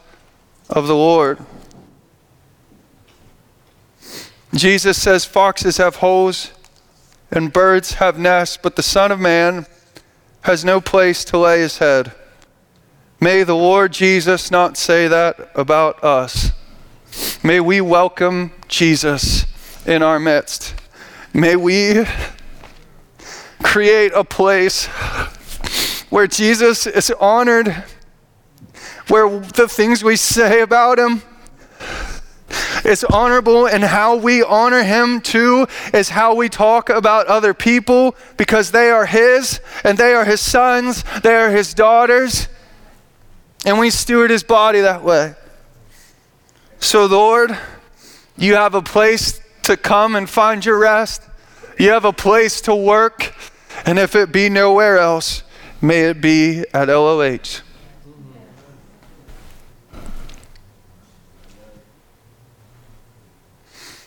of 0.68 0.86
the 0.86 0.94
Lord. 0.94 1.38
Jesus 4.54 5.00
says, 5.00 5.24
Foxes 5.24 5.78
have 5.78 5.96
holes 5.96 6.52
and 7.30 7.52
birds 7.52 7.94
have 7.94 8.18
nests, 8.18 8.56
but 8.56 8.76
the 8.76 8.82
Son 8.82 9.10
of 9.10 9.18
Man 9.18 9.66
has 10.42 10.64
no 10.64 10.80
place 10.80 11.24
to 11.24 11.38
lay 11.38 11.60
his 11.60 11.78
head. 11.78 12.12
May 13.20 13.42
the 13.42 13.56
Lord 13.56 13.92
Jesus 13.92 14.50
not 14.50 14.76
say 14.76 15.08
that 15.08 15.50
about 15.54 16.02
us. 16.04 16.52
May 17.42 17.60
we 17.60 17.80
welcome 17.80 18.52
Jesus 18.68 19.46
in 19.86 20.02
our 20.02 20.20
midst. 20.20 20.74
May 21.32 21.56
we 21.56 22.04
create 23.64 24.12
a 24.14 24.22
place 24.22 24.86
where 26.10 26.28
Jesus 26.28 26.86
is 26.86 27.10
honored, 27.18 27.84
where 29.08 29.28
the 29.40 29.66
things 29.66 30.04
we 30.04 30.14
say 30.14 30.60
about 30.60 31.00
him 31.00 31.22
is 32.84 33.02
honorable, 33.04 33.66
and 33.66 33.82
how 33.82 34.16
we 34.16 34.42
honor 34.42 34.82
Him 34.82 35.20
too 35.20 35.66
is 35.92 36.10
how 36.10 36.34
we 36.34 36.48
talk 36.48 36.90
about 36.90 37.26
other 37.26 37.54
people 37.54 38.14
because 38.36 38.70
they 38.70 38.90
are 38.90 39.06
His 39.06 39.60
and 39.82 39.96
they 39.96 40.14
are 40.14 40.24
His 40.24 40.40
sons, 40.40 41.04
they 41.22 41.34
are 41.34 41.50
His 41.50 41.74
daughters, 41.74 42.48
and 43.64 43.78
we 43.78 43.90
steward 43.90 44.30
His 44.30 44.42
body 44.42 44.80
that 44.80 45.02
way. 45.02 45.34
So, 46.78 47.06
Lord, 47.06 47.56
you 48.36 48.54
have 48.54 48.74
a 48.74 48.82
place 48.82 49.40
to 49.62 49.76
come 49.76 50.14
and 50.14 50.28
find 50.28 50.64
your 50.64 50.78
rest, 50.78 51.22
you 51.78 51.90
have 51.90 52.04
a 52.04 52.12
place 52.12 52.60
to 52.62 52.74
work, 52.74 53.34
and 53.86 53.98
if 53.98 54.14
it 54.14 54.32
be 54.32 54.48
nowhere 54.48 54.98
else, 54.98 55.42
may 55.80 56.04
it 56.10 56.20
be 56.20 56.64
at 56.72 56.88
LOH. 56.88 57.62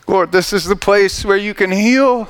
Lord, 0.08 0.32
this 0.32 0.54
is 0.54 0.64
the 0.64 0.76
place 0.76 1.26
where 1.26 1.38
you 1.38 1.54
can 1.54 1.72
heal. 1.72 2.30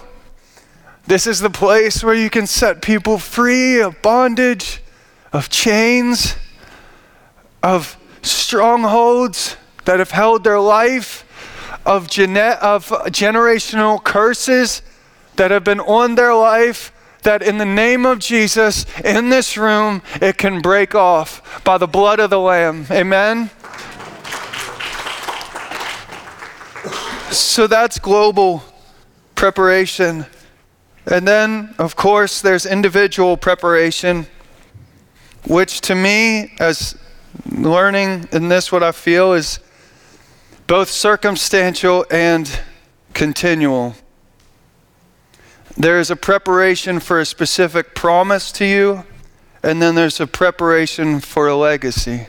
This 1.06 1.28
is 1.28 1.40
the 1.40 1.50
place 1.50 2.04
where 2.04 2.16
you 2.16 2.30
can 2.30 2.48
set 2.48 2.82
people 2.82 3.20
free 3.20 3.80
of 3.80 4.02
bondage, 4.02 4.82
of 5.32 5.48
chains, 5.48 6.36
of 7.62 7.96
strongholds 8.24 9.56
that 9.86 10.00
have 10.00 10.12
held 10.12 10.44
their 10.44 10.60
life, 10.60 11.24
of, 11.86 12.10
gene- 12.10 12.38
of 12.38 12.88
generational 12.88 14.04
curses 14.04 14.82
that 15.36 15.52
have 15.52 15.64
been 15.64 15.80
on 15.80 16.16
their 16.16 16.34
life. 16.34 16.92
That 17.28 17.44
in 17.44 17.58
the 17.58 17.66
name 17.66 18.06
of 18.06 18.20
Jesus, 18.20 18.86
in 19.04 19.30
this 19.30 19.58
room, 19.58 20.02
it 20.22 20.38
can 20.38 20.62
break 20.62 20.96
off 20.96 21.62
by 21.66 21.78
the 21.78 21.86
blood 21.86 22.22
of 22.22 22.30
the 22.30 22.40
Lamb. 22.40 22.86
Amen. 22.90 23.50
So 27.30 27.68
that's 27.68 28.00
global 28.00 28.64
preparation. 29.36 30.26
And 31.06 31.28
then, 31.28 31.76
of 31.78 31.98
course, 31.98 32.40
there's 32.40 32.66
individual 32.66 33.36
preparation, 33.36 34.28
which 35.46 35.82
to 35.82 35.96
me, 35.96 36.54
as 36.62 36.98
learning 37.52 38.30
in 38.32 38.48
this, 38.48 38.72
what 38.72 38.84
I 38.84 38.94
feel 38.94 39.34
is 39.34 39.60
both 40.66 40.88
circumstantial 40.88 42.06
and 42.10 42.50
continual. 43.14 43.96
There 45.80 46.00
is 46.00 46.10
a 46.10 46.16
preparation 46.16 47.00
for 47.00 47.20
a 47.20 47.26
specific 47.26 47.94
promise 47.94 48.52
to 48.54 48.66
you, 48.66 49.04
and 49.62 49.80
then 49.80 49.94
there's 49.94 50.20
a 50.20 50.26
preparation 50.26 51.20
for 51.20 51.48
a 51.48 51.56
legacy. 51.56 52.26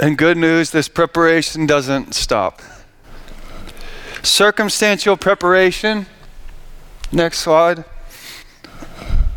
And 0.00 0.18
good 0.18 0.36
news, 0.36 0.72
this 0.72 0.88
preparation 0.88 1.64
doesn't 1.66 2.12
stop. 2.16 2.60
Circumstantial 4.24 5.16
preparation, 5.16 6.06
next 7.12 7.38
slide, 7.38 7.84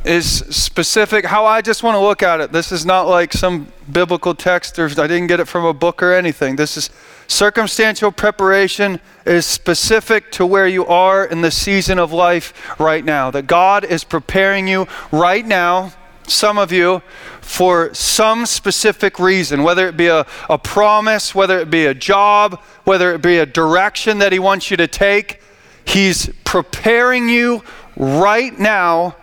is 0.03 0.39
specific. 0.49 1.25
How 1.25 1.45
I 1.45 1.61
just 1.61 1.83
want 1.83 1.93
to 1.95 1.99
look 1.99 2.23
at 2.23 2.41
it. 2.41 2.51
This 2.51 2.71
is 2.71 2.83
not 2.83 3.07
like 3.07 3.31
some 3.31 3.71
biblical 3.91 4.33
text 4.33 4.79
or 4.79 4.85
I 4.85 5.05
didn't 5.05 5.27
get 5.27 5.39
it 5.39 5.45
from 5.45 5.65
a 5.65 5.73
book 5.73 6.01
or 6.01 6.13
anything. 6.13 6.55
This 6.55 6.77
is 6.77 6.89
circumstantial 7.27 8.11
preparation 8.11 8.99
is 9.25 9.45
specific 9.45 10.31
to 10.33 10.45
where 10.45 10.67
you 10.67 10.85
are 10.85 11.25
in 11.25 11.41
the 11.41 11.51
season 11.51 11.99
of 11.99 12.11
life 12.11 12.79
right 12.79 13.03
now. 13.03 13.29
That 13.31 13.47
God 13.47 13.83
is 13.83 14.03
preparing 14.03 14.67
you 14.67 14.87
right 15.11 15.45
now 15.45 15.93
some 16.27 16.57
of 16.57 16.71
you 16.71 17.01
for 17.41 17.93
some 17.93 18.45
specific 18.45 19.19
reason, 19.19 19.63
whether 19.63 19.87
it 19.87 19.95
be 19.95 20.07
a, 20.07 20.25
a 20.49 20.57
promise, 20.57 21.33
whether 21.33 21.59
it 21.59 21.69
be 21.69 21.85
a 21.85 21.93
job, 21.93 22.59
whether 22.83 23.13
it 23.13 23.21
be 23.21 23.37
a 23.37 23.45
direction 23.45 24.19
that 24.19 24.31
He 24.31 24.39
wants 24.39 24.69
you 24.69 24.77
to 24.77 24.87
take. 24.87 25.41
He's 25.85 26.29
preparing 26.43 27.29
you 27.29 27.63
right 27.95 28.57
now 28.57 29.15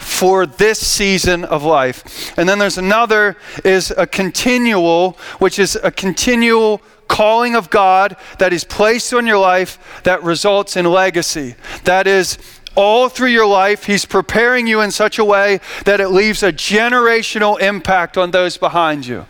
for 0.00 0.46
this 0.46 0.84
season 0.84 1.44
of 1.44 1.62
life. 1.62 2.36
And 2.38 2.48
then 2.48 2.58
there's 2.58 2.78
another 2.78 3.36
is 3.64 3.92
a 3.96 4.06
continual, 4.06 5.12
which 5.38 5.58
is 5.58 5.76
a 5.82 5.90
continual 5.90 6.80
calling 7.08 7.54
of 7.54 7.70
God 7.70 8.16
that 8.38 8.52
is 8.52 8.64
placed 8.64 9.12
on 9.12 9.26
your 9.26 9.38
life 9.38 10.00
that 10.04 10.22
results 10.22 10.76
in 10.76 10.86
legacy. 10.86 11.56
That 11.84 12.06
is 12.06 12.38
all 12.76 13.08
through 13.08 13.30
your 13.30 13.46
life, 13.46 13.84
He's 13.84 14.06
preparing 14.06 14.66
you 14.66 14.80
in 14.80 14.90
such 14.90 15.18
a 15.18 15.24
way 15.24 15.60
that 15.84 16.00
it 16.00 16.08
leaves 16.08 16.42
a 16.42 16.52
generational 16.52 17.60
impact 17.60 18.16
on 18.16 18.30
those 18.30 18.56
behind 18.56 19.06
you. 19.06 19.26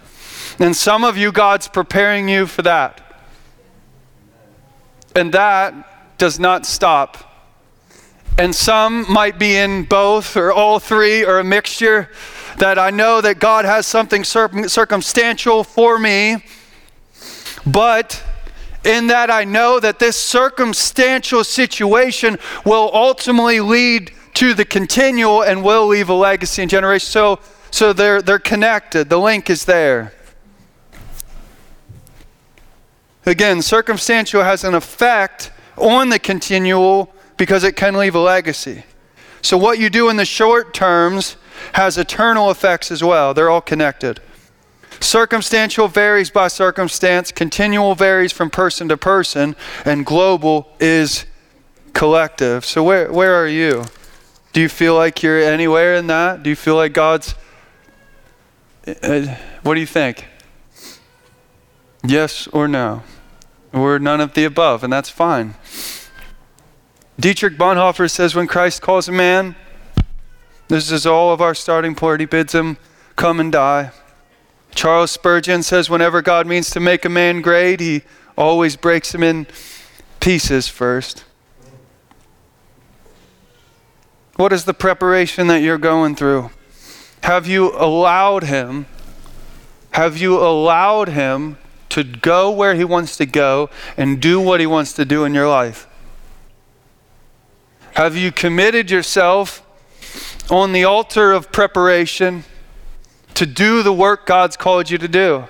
And 0.58 0.76
some 0.76 1.04
of 1.04 1.16
you, 1.16 1.32
God's 1.32 1.68
preparing 1.68 2.28
you 2.28 2.46
for 2.46 2.62
that. 2.62 3.00
And 5.16 5.32
that 5.32 6.18
does 6.18 6.38
not 6.38 6.66
stop. 6.66 7.29
And 8.38 8.54
some 8.54 9.10
might 9.12 9.38
be 9.38 9.56
in 9.56 9.84
both 9.84 10.36
or 10.36 10.52
all 10.52 10.78
three 10.78 11.24
or 11.24 11.38
a 11.38 11.44
mixture. 11.44 12.10
That 12.58 12.78
I 12.78 12.90
know 12.90 13.20
that 13.20 13.38
God 13.38 13.64
has 13.64 13.86
something 13.86 14.24
circumstantial 14.24 15.64
for 15.64 15.98
me, 15.98 16.44
but 17.66 18.22
in 18.84 19.08
that 19.08 19.30
I 19.30 19.44
know 19.44 19.80
that 19.80 19.98
this 19.98 20.16
circumstantial 20.16 21.44
situation 21.44 22.38
will 22.64 22.90
ultimately 22.92 23.60
lead 23.60 24.12
to 24.34 24.54
the 24.54 24.64
continual 24.64 25.42
and 25.42 25.62
will 25.62 25.86
leave 25.86 26.08
a 26.08 26.14
legacy 26.14 26.62
in 26.62 26.68
generations. 26.68 27.10
So, 27.10 27.40
so 27.70 27.92
they're, 27.92 28.22
they're 28.22 28.38
connected, 28.38 29.08
the 29.08 29.18
link 29.18 29.50
is 29.50 29.64
there. 29.64 30.12
Again, 33.26 33.60
circumstantial 33.62 34.42
has 34.42 34.64
an 34.64 34.74
effect 34.74 35.52
on 35.76 36.08
the 36.08 36.18
continual 36.18 37.12
because 37.40 37.64
it 37.64 37.74
can 37.74 37.94
leave 37.94 38.14
a 38.14 38.20
legacy. 38.20 38.84
So, 39.40 39.56
what 39.56 39.78
you 39.78 39.88
do 39.88 40.10
in 40.10 40.18
the 40.18 40.26
short 40.26 40.74
terms 40.74 41.38
has 41.72 41.96
eternal 41.96 42.50
effects 42.50 42.90
as 42.90 43.02
well. 43.02 43.32
They're 43.32 43.48
all 43.48 43.62
connected. 43.62 44.20
Circumstantial 45.00 45.88
varies 45.88 46.28
by 46.28 46.48
circumstance, 46.48 47.32
continual 47.32 47.94
varies 47.94 48.30
from 48.30 48.50
person 48.50 48.90
to 48.90 48.98
person, 48.98 49.56
and 49.86 50.04
global 50.04 50.68
is 50.78 51.24
collective. 51.94 52.66
So, 52.66 52.82
where, 52.82 53.10
where 53.10 53.34
are 53.34 53.48
you? 53.48 53.84
Do 54.52 54.60
you 54.60 54.68
feel 54.68 54.94
like 54.94 55.22
you're 55.22 55.40
anywhere 55.40 55.94
in 55.94 56.08
that? 56.08 56.42
Do 56.42 56.50
you 56.50 56.56
feel 56.56 56.76
like 56.76 56.92
God's. 56.92 57.34
Uh, 58.86 59.34
what 59.62 59.76
do 59.76 59.80
you 59.80 59.86
think? 59.86 60.26
Yes 62.04 62.48
or 62.48 62.68
no? 62.68 63.02
We're 63.72 63.98
none 63.98 64.20
of 64.20 64.34
the 64.34 64.44
above, 64.44 64.84
and 64.84 64.92
that's 64.92 65.08
fine. 65.08 65.54
Dietrich 67.20 67.58
Bonhoeffer 67.58 68.10
says 68.10 68.34
when 68.34 68.46
Christ 68.46 68.80
calls 68.80 69.06
a 69.06 69.12
man, 69.12 69.54
this 70.68 70.90
is 70.90 71.04
all 71.04 71.34
of 71.34 71.42
our 71.42 71.54
starting 71.54 71.94
point. 71.94 72.20
He 72.20 72.26
bids 72.26 72.54
him 72.54 72.78
come 73.14 73.38
and 73.38 73.52
die. 73.52 73.90
Charles 74.74 75.10
Spurgeon 75.10 75.62
says 75.62 75.90
whenever 75.90 76.22
God 76.22 76.46
means 76.46 76.70
to 76.70 76.80
make 76.80 77.04
a 77.04 77.10
man 77.10 77.42
great, 77.42 77.78
he 77.80 78.02
always 78.38 78.74
breaks 78.74 79.14
him 79.14 79.22
in 79.22 79.46
pieces 80.20 80.66
first. 80.68 81.24
What 84.36 84.50
is 84.50 84.64
the 84.64 84.72
preparation 84.72 85.48
that 85.48 85.60
you're 85.60 85.76
going 85.76 86.16
through? 86.16 86.50
Have 87.24 87.46
you 87.46 87.76
allowed 87.76 88.44
him? 88.44 88.86
Have 89.90 90.16
you 90.16 90.38
allowed 90.38 91.10
him 91.10 91.58
to 91.90 92.02
go 92.02 92.50
where 92.50 92.74
he 92.74 92.84
wants 92.84 93.18
to 93.18 93.26
go 93.26 93.68
and 93.98 94.22
do 94.22 94.40
what 94.40 94.60
he 94.60 94.66
wants 94.66 94.94
to 94.94 95.04
do 95.04 95.24
in 95.24 95.34
your 95.34 95.48
life? 95.48 95.86
Have 97.94 98.16
you 98.16 98.30
committed 98.30 98.90
yourself 98.90 99.66
on 100.50 100.72
the 100.72 100.84
altar 100.84 101.32
of 101.32 101.50
preparation 101.50 102.44
to 103.34 103.46
do 103.46 103.82
the 103.82 103.92
work 103.92 104.26
God's 104.26 104.56
called 104.56 104.90
you 104.90 104.98
to 104.98 105.08
do? 105.08 105.44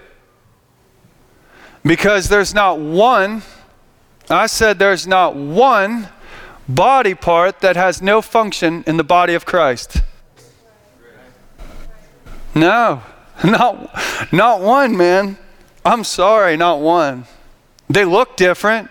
Because 1.85 2.29
there's 2.29 2.55
not 2.55 2.79
one, 2.79 3.43
I 4.29 4.47
said 4.47 4.79
there's 4.79 5.07
not 5.07 5.37
one 5.37 6.09
body 6.69 7.15
part 7.15 7.61
that 7.61 7.77
has 7.77 8.01
no 8.01 8.23
function 8.23 8.85
in 8.87 8.97
the 8.97 9.05
body 9.05 9.35
of 9.35 9.45
Christ. 9.45 9.99
No, 12.55 13.03
not, 13.45 14.33
not 14.33 14.61
one, 14.61 14.97
man. 14.97 15.39
I'm 15.85 16.05
sorry, 16.05 16.57
not 16.57 16.81
one. 16.81 17.27
They 17.89 18.05
look 18.05 18.37
different. 18.37 18.91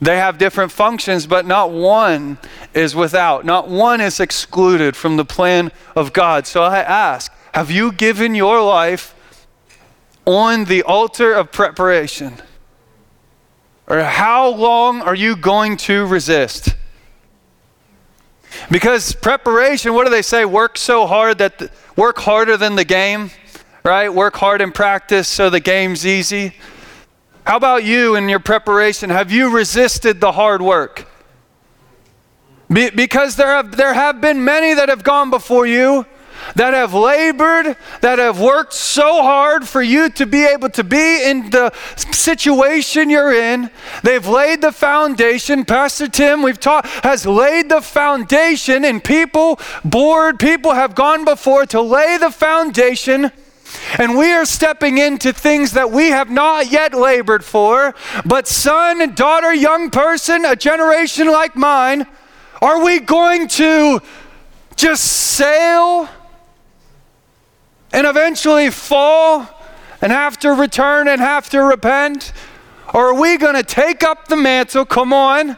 They 0.00 0.16
have 0.16 0.38
different 0.38 0.72
functions, 0.72 1.26
but 1.26 1.46
not 1.46 1.70
one 1.70 2.38
is 2.72 2.94
without. 2.94 3.44
Not 3.44 3.68
one 3.68 4.00
is 4.00 4.18
excluded 4.18 4.96
from 4.96 5.16
the 5.16 5.24
plan 5.24 5.70
of 5.94 6.12
God. 6.12 6.46
So 6.46 6.62
I 6.62 6.80
ask 6.80 7.32
have 7.52 7.70
you 7.70 7.92
given 7.92 8.34
your 8.34 8.62
life 8.62 9.14
on 10.24 10.64
the 10.64 10.82
altar 10.84 11.32
of 11.32 11.52
preparation? 11.52 12.34
Or 13.88 14.02
how 14.02 14.48
long 14.50 15.02
are 15.02 15.16
you 15.16 15.34
going 15.34 15.76
to 15.78 16.06
resist? 16.06 16.76
Because 18.70 19.12
preparation, 19.14 19.94
what 19.94 20.04
do 20.04 20.10
they 20.10 20.22
say? 20.22 20.44
Work 20.44 20.78
so 20.78 21.06
hard 21.06 21.38
that 21.38 21.58
the, 21.58 21.70
work 21.96 22.18
harder 22.18 22.56
than 22.56 22.76
the 22.76 22.84
game, 22.84 23.30
right? 23.84 24.12
Work 24.12 24.36
hard 24.36 24.60
in 24.60 24.70
practice 24.70 25.26
so 25.28 25.50
the 25.50 25.60
game's 25.60 26.06
easy. 26.06 26.54
How 27.46 27.56
about 27.56 27.84
you 27.84 28.16
in 28.16 28.28
your 28.28 28.40
preparation? 28.40 29.10
Have 29.10 29.30
you 29.30 29.50
resisted 29.50 30.20
the 30.20 30.32
hard 30.32 30.62
work? 30.62 31.06
Be, 32.72 32.90
because 32.90 33.36
there 33.36 33.54
have, 33.54 33.76
there 33.76 33.94
have 33.94 34.20
been 34.20 34.44
many 34.44 34.74
that 34.74 34.88
have 34.88 35.02
gone 35.02 35.30
before 35.30 35.66
you 35.66 36.06
that 36.54 36.74
have 36.74 36.94
labored, 36.94 37.76
that 38.00 38.18
have 38.18 38.40
worked 38.40 38.72
so 38.72 39.22
hard 39.22 39.68
for 39.68 39.82
you 39.82 40.10
to 40.10 40.26
be 40.26 40.44
able 40.44 40.70
to 40.70 40.84
be 40.84 41.22
in 41.24 41.50
the 41.50 41.72
situation 41.96 43.10
you're 43.10 43.32
in. 43.32 43.70
They've 44.02 44.26
laid 44.26 44.62
the 44.62 44.72
foundation. 44.72 45.64
Pastor 45.64 46.08
Tim, 46.08 46.42
we've 46.42 46.60
taught, 46.60 46.86
has 47.04 47.26
laid 47.26 47.68
the 47.68 47.80
foundation, 47.80 48.84
and 48.84 49.02
people, 49.02 49.60
board 49.84 50.38
people 50.38 50.72
have 50.72 50.94
gone 50.94 51.24
before 51.24 51.66
to 51.66 51.80
lay 51.80 52.16
the 52.18 52.30
foundation. 52.30 53.30
And 53.98 54.16
we 54.16 54.32
are 54.32 54.44
stepping 54.44 54.98
into 54.98 55.32
things 55.32 55.72
that 55.72 55.90
we 55.90 56.08
have 56.08 56.30
not 56.30 56.70
yet 56.70 56.94
labored 56.94 57.44
for. 57.44 57.94
But, 58.24 58.46
son, 58.46 59.14
daughter, 59.14 59.52
young 59.52 59.90
person, 59.90 60.44
a 60.44 60.56
generation 60.56 61.30
like 61.30 61.56
mine, 61.56 62.06
are 62.62 62.82
we 62.84 63.00
going 63.00 63.48
to 63.48 64.00
just 64.76 65.04
sail 65.04 66.08
and 67.92 68.06
eventually 68.06 68.70
fall 68.70 69.48
and 70.00 70.12
have 70.12 70.38
to 70.40 70.52
return 70.52 71.08
and 71.08 71.20
have 71.20 71.50
to 71.50 71.62
repent? 71.62 72.32
Or 72.92 73.10
are 73.10 73.20
we 73.20 73.36
going 73.36 73.54
to 73.54 73.62
take 73.62 74.02
up 74.02 74.28
the 74.28 74.36
mantle? 74.36 74.84
Come 74.84 75.12
on. 75.12 75.56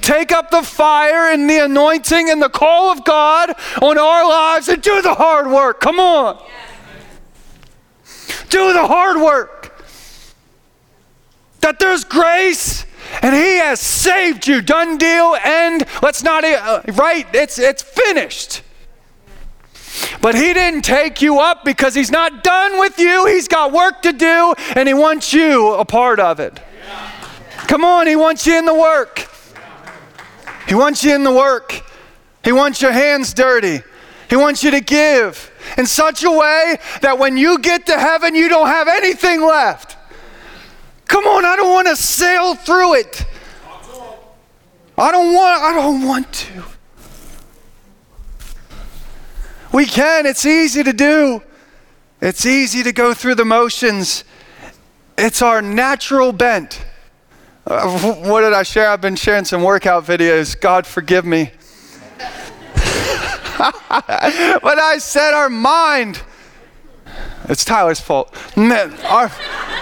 Take 0.00 0.32
up 0.32 0.50
the 0.50 0.62
fire 0.62 1.32
and 1.32 1.48
the 1.48 1.64
anointing 1.64 2.30
and 2.30 2.42
the 2.42 2.48
call 2.48 2.90
of 2.90 3.04
God 3.04 3.54
on 3.80 3.98
our 3.98 4.28
lives 4.28 4.68
and 4.68 4.82
do 4.82 5.02
the 5.02 5.14
hard 5.14 5.48
work. 5.48 5.80
Come 5.80 6.00
on. 6.00 6.42
Do 8.52 8.74
the 8.74 8.86
hard 8.86 9.16
work. 9.16 9.82
That 11.60 11.78
there's 11.78 12.04
grace 12.04 12.84
and 13.22 13.34
he 13.34 13.56
has 13.56 13.80
saved 13.80 14.46
you. 14.46 14.60
Done 14.60 14.98
deal. 14.98 15.34
And 15.42 15.86
let's 16.02 16.22
not, 16.22 16.44
uh, 16.44 16.82
right? 16.92 17.26
It's, 17.32 17.58
it's 17.58 17.82
finished. 17.82 18.60
But 20.20 20.34
he 20.34 20.52
didn't 20.52 20.82
take 20.82 21.22
you 21.22 21.40
up 21.40 21.64
because 21.64 21.94
he's 21.94 22.10
not 22.10 22.44
done 22.44 22.78
with 22.78 22.98
you. 22.98 23.24
He's 23.24 23.48
got 23.48 23.72
work 23.72 24.02
to 24.02 24.12
do 24.12 24.54
and 24.76 24.86
he 24.86 24.92
wants 24.92 25.32
you 25.32 25.72
a 25.72 25.86
part 25.86 26.20
of 26.20 26.38
it. 26.38 26.60
Come 27.68 27.86
on, 27.86 28.06
he 28.06 28.16
wants 28.16 28.46
you 28.46 28.58
in 28.58 28.66
the 28.66 28.74
work. 28.74 29.30
He 30.68 30.74
wants 30.74 31.02
you 31.02 31.14
in 31.14 31.24
the 31.24 31.32
work. 31.32 31.82
He 32.44 32.52
wants 32.52 32.82
your 32.82 32.92
hands 32.92 33.32
dirty. 33.32 33.80
He 34.28 34.36
wants 34.36 34.62
you 34.62 34.72
to 34.72 34.80
give 34.80 35.50
in 35.78 35.86
such 35.86 36.24
a 36.24 36.30
way 36.30 36.76
that 37.00 37.18
when 37.18 37.36
you 37.36 37.58
get 37.58 37.86
to 37.86 37.98
heaven, 37.98 38.34
you 38.34 38.48
don't 38.48 38.66
have 38.66 38.88
anything 38.88 39.42
left. 39.42 39.96
Come 41.06 41.26
on, 41.26 41.44
I 41.44 41.56
don't 41.56 41.72
want 41.72 41.88
to 41.88 41.96
sail 41.96 42.54
through 42.54 42.94
it. 42.94 43.24
I 44.96 45.10
don't 45.10 45.32
want 45.32 45.62
I 45.62 45.72
don't 45.74 46.06
want 46.06 46.32
to. 46.32 46.64
We 49.72 49.86
can, 49.86 50.26
it's 50.26 50.44
easy 50.44 50.82
to 50.82 50.92
do. 50.92 51.42
It's 52.20 52.44
easy 52.44 52.82
to 52.82 52.92
go 52.92 53.14
through 53.14 53.36
the 53.36 53.44
motions. 53.44 54.24
It's 55.16 55.42
our 55.42 55.62
natural 55.62 56.32
bent. 56.32 56.84
Uh, 57.66 58.14
what 58.24 58.42
did 58.42 58.52
I 58.52 58.64
share? 58.64 58.90
I've 58.90 59.00
been 59.00 59.16
sharing 59.16 59.44
some 59.44 59.62
workout 59.62 60.04
videos. 60.04 60.58
God 60.58 60.86
forgive 60.86 61.24
me. 61.24 61.52
But 63.62 64.78
I 64.78 64.98
said 64.98 65.34
our 65.34 65.48
mind. 65.48 66.22
It's 67.48 67.64
Tyler's 67.64 68.00
fault. 68.00 68.36
Our, 68.56 69.30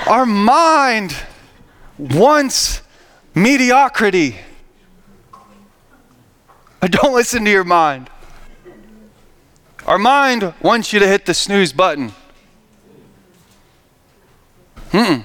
our 0.06 0.26
mind 0.26 1.14
wants 1.98 2.82
mediocrity. 3.34 4.36
Don't 6.80 7.14
listen 7.14 7.44
to 7.44 7.50
your 7.50 7.64
mind. 7.64 8.10
Our 9.86 9.98
mind 9.98 10.54
wants 10.60 10.92
you 10.92 11.00
to 11.00 11.06
hit 11.06 11.26
the 11.26 11.34
snooze 11.34 11.72
button. 11.72 12.12
Hmm. 14.92 15.20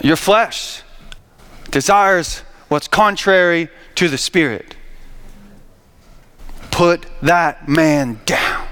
Your 0.00 0.16
flesh 0.16 0.82
desires 1.70 2.42
what's 2.68 2.88
contrary 2.88 3.68
to 3.94 4.08
the 4.08 4.18
spirit. 4.18 4.76
Put 6.72 7.06
that 7.22 7.68
man 7.68 8.18
down. 8.24 8.66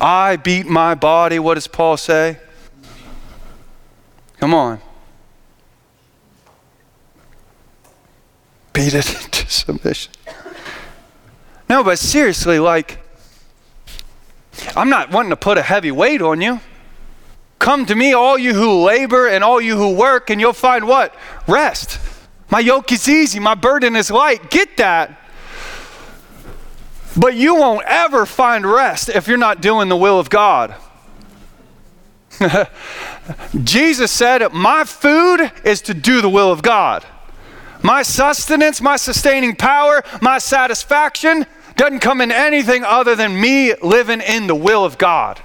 I 0.00 0.36
beat 0.36 0.66
my 0.66 0.94
body. 0.94 1.38
What 1.38 1.54
does 1.54 1.66
Paul 1.66 1.96
say? 1.96 2.38
Come 4.38 4.54
on. 4.54 4.80
Beat 8.72 8.94
it 8.94 9.24
into 9.24 9.50
submission. 9.50 10.12
No, 11.68 11.82
but 11.82 11.98
seriously, 11.98 12.58
like, 12.58 13.00
I'm 14.76 14.90
not 14.90 15.10
wanting 15.10 15.30
to 15.30 15.36
put 15.36 15.58
a 15.58 15.62
heavy 15.62 15.90
weight 15.90 16.22
on 16.22 16.40
you. 16.40 16.60
Come 17.58 17.86
to 17.86 17.94
me, 17.94 18.12
all 18.12 18.36
you 18.36 18.54
who 18.54 18.84
labor 18.84 19.26
and 19.26 19.42
all 19.42 19.60
you 19.60 19.76
who 19.76 19.94
work, 19.94 20.28
and 20.28 20.40
you'll 20.40 20.52
find 20.52 20.86
what? 20.86 21.14
Rest. 21.48 21.98
My 22.50 22.60
yoke 22.60 22.92
is 22.92 23.08
easy, 23.08 23.40
my 23.40 23.54
burden 23.54 23.96
is 23.96 24.10
light. 24.10 24.50
Get 24.50 24.76
that. 24.76 25.18
But 27.16 27.34
you 27.34 27.54
won't 27.56 27.84
ever 27.86 28.26
find 28.26 28.66
rest 28.66 29.08
if 29.08 29.26
you're 29.26 29.38
not 29.38 29.60
doing 29.60 29.88
the 29.88 29.96
will 29.96 30.20
of 30.20 30.28
God. 30.28 30.74
Jesus 33.64 34.10
said, 34.10 34.52
My 34.52 34.84
food 34.84 35.50
is 35.64 35.80
to 35.82 35.94
do 35.94 36.20
the 36.20 36.28
will 36.28 36.52
of 36.52 36.62
God. 36.62 37.04
My 37.82 38.02
sustenance, 38.02 38.80
my 38.80 38.96
sustaining 38.96 39.56
power, 39.56 40.02
my 40.20 40.38
satisfaction 40.38 41.46
doesn't 41.76 42.00
come 42.00 42.20
in 42.20 42.32
anything 42.32 42.84
other 42.84 43.14
than 43.14 43.40
me 43.40 43.74
living 43.82 44.20
in 44.20 44.46
the 44.46 44.54
will 44.54 44.84
of 44.84 44.98
God. 44.98 45.40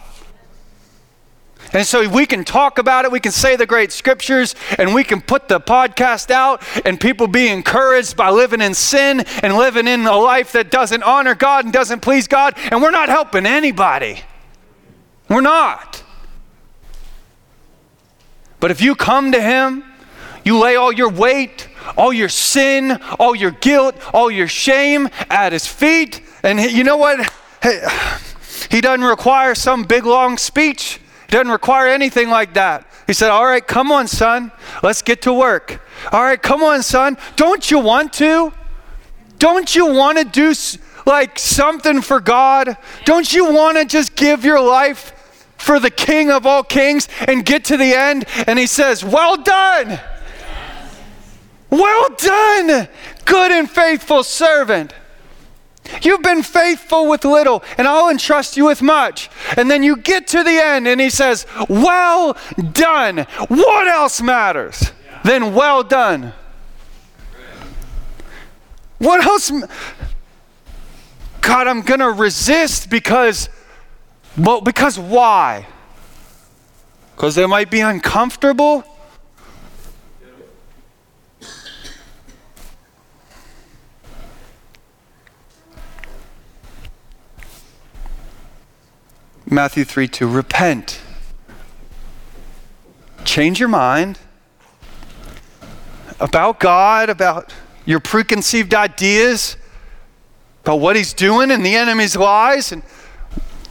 And 1.73 1.85
so 1.87 2.07
we 2.09 2.25
can 2.25 2.43
talk 2.43 2.77
about 2.77 3.05
it, 3.05 3.11
we 3.11 3.19
can 3.19 3.31
say 3.31 3.55
the 3.55 3.65
great 3.65 3.91
scriptures, 3.91 4.55
and 4.77 4.93
we 4.93 5.03
can 5.03 5.21
put 5.21 5.47
the 5.47 5.59
podcast 5.59 6.29
out, 6.29 6.61
and 6.85 6.99
people 6.99 7.27
be 7.27 7.47
encouraged 7.47 8.17
by 8.17 8.29
living 8.29 8.61
in 8.61 8.73
sin 8.73 9.21
and 9.41 9.55
living 9.55 9.87
in 9.87 10.05
a 10.05 10.15
life 10.15 10.51
that 10.51 10.69
doesn't 10.69 11.03
honor 11.03 11.35
God 11.35 11.65
and 11.65 11.73
doesn't 11.73 12.01
please 12.01 12.27
God, 12.27 12.55
and 12.71 12.81
we're 12.81 12.91
not 12.91 13.09
helping 13.09 13.45
anybody. 13.45 14.21
We're 15.29 15.41
not. 15.41 16.03
But 18.59 18.71
if 18.71 18.81
you 18.81 18.95
come 18.95 19.31
to 19.31 19.41
Him, 19.41 19.83
you 20.45 20.57
lay 20.59 20.75
all 20.75 20.91
your 20.91 21.09
weight, 21.09 21.67
all 21.97 22.13
your 22.13 22.29
sin, 22.29 22.99
all 23.19 23.35
your 23.35 23.51
guilt, 23.51 23.95
all 24.13 24.29
your 24.29 24.47
shame 24.47 25.09
at 25.29 25.51
His 25.51 25.67
feet. 25.67 26.21
And 26.43 26.59
you 26.59 26.83
know 26.83 26.97
what? 26.97 27.31
Hey, 27.61 27.81
he 28.69 28.81
doesn't 28.81 29.05
require 29.05 29.55
some 29.55 29.83
big 29.83 30.05
long 30.05 30.37
speech, 30.37 31.00
doesn't 31.31 31.51
require 31.51 31.87
anything 31.87 32.29
like 32.29 32.53
that. 32.53 32.85
He 33.07 33.13
said, 33.13 33.29
All 33.29 33.45
right, 33.45 33.65
come 33.65 33.91
on, 33.91 34.07
son. 34.07 34.51
Let's 34.83 35.01
get 35.01 35.23
to 35.23 35.33
work. 35.33 35.81
All 36.11 36.21
right, 36.21 36.41
come 36.41 36.61
on, 36.61 36.83
son. 36.83 37.17
Don't 37.35 37.71
you 37.71 37.79
want 37.79 38.13
to? 38.13 38.53
Don't 39.39 39.73
you 39.75 39.91
want 39.91 40.19
to 40.19 40.25
do 40.25 40.53
like 41.05 41.39
something 41.39 42.01
for 42.01 42.19
God? 42.19 42.77
Don't 43.05 43.33
you 43.33 43.51
want 43.51 43.77
to 43.77 43.85
just 43.85 44.15
give 44.15 44.45
your 44.45 44.61
life 44.61 45.13
for 45.57 45.79
the 45.79 45.89
King 45.89 46.29
of 46.29 46.45
all 46.45 46.63
kings 46.63 47.07
and 47.27 47.45
get 47.45 47.65
to 47.65 47.77
the 47.77 47.93
end? 47.93 48.25
And 48.45 48.59
he 48.59 48.67
says, 48.67 49.03
Well 49.03 49.37
done. 49.37 49.99
Well 51.69 52.09
done, 52.17 52.89
good 53.23 53.51
and 53.51 53.69
faithful 53.69 54.23
servant. 54.23 54.93
You've 56.01 56.21
been 56.21 56.43
faithful 56.43 57.07
with 57.07 57.25
little, 57.25 57.63
and 57.77 57.87
I'll 57.87 58.09
entrust 58.09 58.55
you 58.55 58.65
with 58.65 58.81
much. 58.81 59.29
And 59.57 59.69
then 59.69 59.83
you 59.83 59.97
get 59.97 60.27
to 60.27 60.43
the 60.43 60.51
end, 60.51 60.87
and 60.87 61.01
he 61.01 61.09
says, 61.09 61.45
Well 61.67 62.37
done. 62.71 63.25
What 63.47 63.87
else 63.87 64.21
matters? 64.21 64.91
Then 65.23 65.53
well 65.53 65.83
done. 65.83 66.33
What 68.97 69.23
else? 69.25 69.51
God, 71.41 71.67
I'm 71.67 71.81
going 71.81 71.99
to 71.99 72.11
resist 72.11 72.89
because, 72.89 73.49
well, 74.37 74.61
because 74.61 74.99
why? 74.99 75.67
Because 77.15 77.37
it 77.37 77.47
might 77.47 77.71
be 77.71 77.81
uncomfortable? 77.81 78.83
Matthew 89.53 89.83
3 89.83 90.07
2, 90.07 90.29
repent. 90.29 91.01
Change 93.25 93.59
your 93.59 93.67
mind 93.67 94.17
about 96.21 96.61
God, 96.61 97.09
about 97.09 97.53
your 97.85 97.99
preconceived 97.99 98.73
ideas, 98.73 99.57
about 100.61 100.77
what 100.77 100.95
He's 100.95 101.11
doing 101.11 101.51
and 101.51 101.65
the 101.65 101.75
enemy's 101.75 102.15
lies, 102.15 102.71
and 102.71 102.81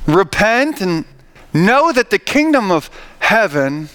repent 0.07 0.83
and 0.83 1.07
know 1.55 1.93
that 1.93 2.11
the 2.11 2.19
kingdom 2.19 2.71
of 2.71 2.91
heaven 3.21 3.89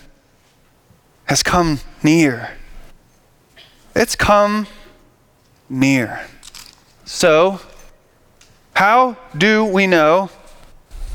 has 1.26 1.43
come 1.43 1.82
near. 2.02 2.58
It's 3.95 4.15
come 4.15 4.65
near. 5.69 6.26
So, 7.06 7.60
how 8.74 9.17
do 9.38 9.63
we 9.63 9.86
know 9.86 10.32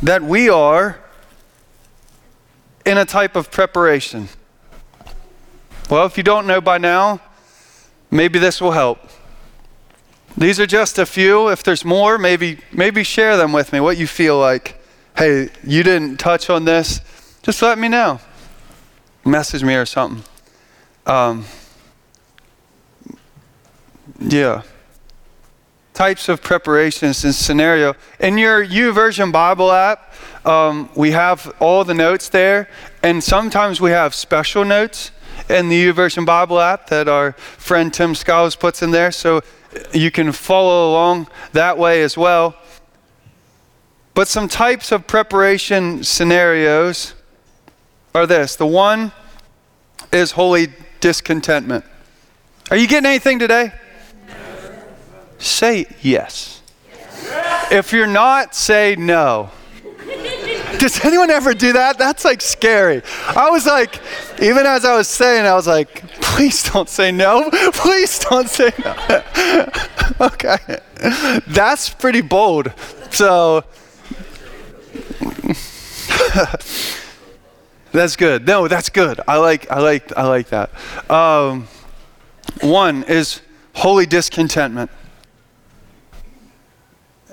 that 0.03 0.23
we 0.23 0.49
are 0.49 0.99
in 2.85 2.99
a 2.99 3.05
type 3.05 3.37
of 3.37 3.51
preparation? 3.51 4.29
Well, 5.89 6.07
if 6.07 6.17
you 6.17 6.23
don't 6.23 6.47
know 6.47 6.61
by 6.61 6.79
now, 6.79 7.21
maybe 8.11 8.39
this 8.39 8.61
will 8.61 8.73
help. 8.73 8.99
These 10.37 10.61
are 10.61 10.67
just 10.67 10.99
a 10.99 11.07
few. 11.07 11.49
If 11.49 11.63
there's 11.63 11.85
more, 11.85 12.17
maybe 12.17 12.59
maybe 12.73 13.03
share 13.03 13.37
them 13.37 13.53
with 13.53 13.73
me. 13.73 13.81
What 13.81 13.99
you 13.99 14.07
feel 14.07 14.39
like. 14.39 14.81
Hey, 15.17 15.49
you 15.65 15.83
didn't 15.83 16.19
touch 16.19 16.49
on 16.49 16.65
this. 16.65 17.01
Just 17.43 17.61
let 17.63 17.79
me 17.79 17.89
know. 17.89 18.21
Message 19.25 19.65
me 19.65 19.75
or 19.75 19.85
something. 19.85 20.23
Um, 21.05 21.45
yeah 24.21 24.63
types 26.01 26.31
of 26.31 26.41
preparations 26.41 27.25
and 27.27 27.35
scenario. 27.35 27.95
In 28.21 28.39
your 28.39 28.65
YouVersion 28.65 29.31
Bible 29.31 29.71
app, 29.71 30.15
um, 30.47 30.89
we 30.97 31.11
have 31.11 31.55
all 31.61 31.85
the 31.85 31.93
notes 31.93 32.31
there, 32.31 32.71
and 33.03 33.23
sometimes 33.23 33.83
we 33.83 33.91
have 33.91 34.15
special 34.15 34.65
notes 34.65 35.11
in 35.51 35.69
the 35.69 35.85
YouVersion 35.85 36.25
Bible 36.25 36.59
app 36.59 36.87
that 36.87 37.07
our 37.07 37.33
friend 37.33 37.93
Tim 37.93 38.15
Scholars 38.15 38.57
puts 38.57 38.81
in 38.83 38.93
there, 38.93 39.13
so 39.13 39.43
you 39.93 40.11
can 40.11 40.33
follow 40.33 40.91
along 40.91 41.27
that 41.53 41.77
way 41.77 42.03
as 42.03 42.17
well. 42.17 42.57
But 44.15 44.27
some 44.27 44.49
types 44.49 44.93
of 44.93 45.07
preparation 45.07 46.03
scenarios 46.03 47.13
are 48.15 48.27
this. 48.27 48.57
The 48.57 48.67
one 48.67 49.13
is 50.15 50.31
holy 50.31 50.69
discontentment. 51.01 51.85
Are 52.71 52.79
you 52.79 52.89
getting 52.89 53.07
anything 53.07 53.39
today? 53.39 53.75
Say 55.41 55.87
yes. 56.03 56.61
If 57.71 57.93
you're 57.93 58.07
not, 58.07 58.55
say 58.55 58.95
no. 58.97 59.51
Does 60.79 61.05
anyone 61.05 61.31
ever 61.31 61.55
do 61.55 61.73
that? 61.73 61.99
That's 61.99 62.25
like 62.25 62.41
scary. 62.41 63.03
I 63.29 63.51
was 63.51 63.67
like, 63.67 64.01
even 64.41 64.67
as 64.67 64.85
I 64.85 64.97
was 64.97 65.09
saying, 65.09 65.47
I 65.47 65.55
was 65.55 65.67
like, 65.67 66.09
please 66.21 66.63
don't 66.63 66.89
say 66.89 67.11
no. 67.11 67.51
Please 67.73 68.19
don't 68.19 68.49
say 68.49 68.73
no. 68.85 68.95
okay. 70.27 70.59
That's 71.47 71.91
pretty 71.91 72.21
bold. 72.21 72.73
So, 73.11 73.65
that's 77.93 78.17
good. 78.17 78.47
No, 78.47 78.69
that's 78.69 78.91
good. 78.91 79.21
I 79.27 79.39
like, 79.39 79.71
I 79.71 79.81
like, 79.81 80.17
I 80.17 80.27
like 80.27 80.49
that. 80.49 80.71
Um, 81.11 81.69
one 82.61 83.05
is 83.05 83.41
holy 83.75 84.07
discontentment 84.07 84.91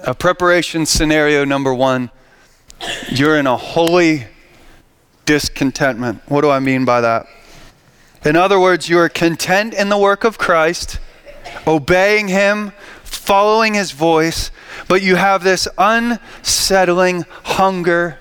a 0.04 0.14
preparation 0.14 0.86
scenario 0.86 1.44
number 1.46 1.74
one 1.74 2.12
you're 3.10 3.38
in 3.38 3.48
a 3.48 3.58
holy 3.58 4.28
discontentment. 5.26 6.22
What 6.28 6.42
do 6.42 6.50
I 6.50 6.60
mean 6.60 6.86
by 6.86 7.02
that? 7.02 7.26
In 8.24 8.36
other 8.36 8.60
words, 8.60 8.90
you 8.90 9.00
are 9.00 9.10
content 9.10 9.74
in 9.74 9.90
the 9.90 9.98
work 9.98 10.24
of 10.24 10.38
Christ, 10.38 11.00
obeying 11.66 12.28
Him, 12.28 12.72
following 13.04 13.74
His 13.74 13.92
voice, 13.92 14.52
but 14.88 15.02
you 15.02 15.16
have 15.16 15.44
this 15.44 15.68
unsettling 15.78 17.26
hunger, 17.44 18.20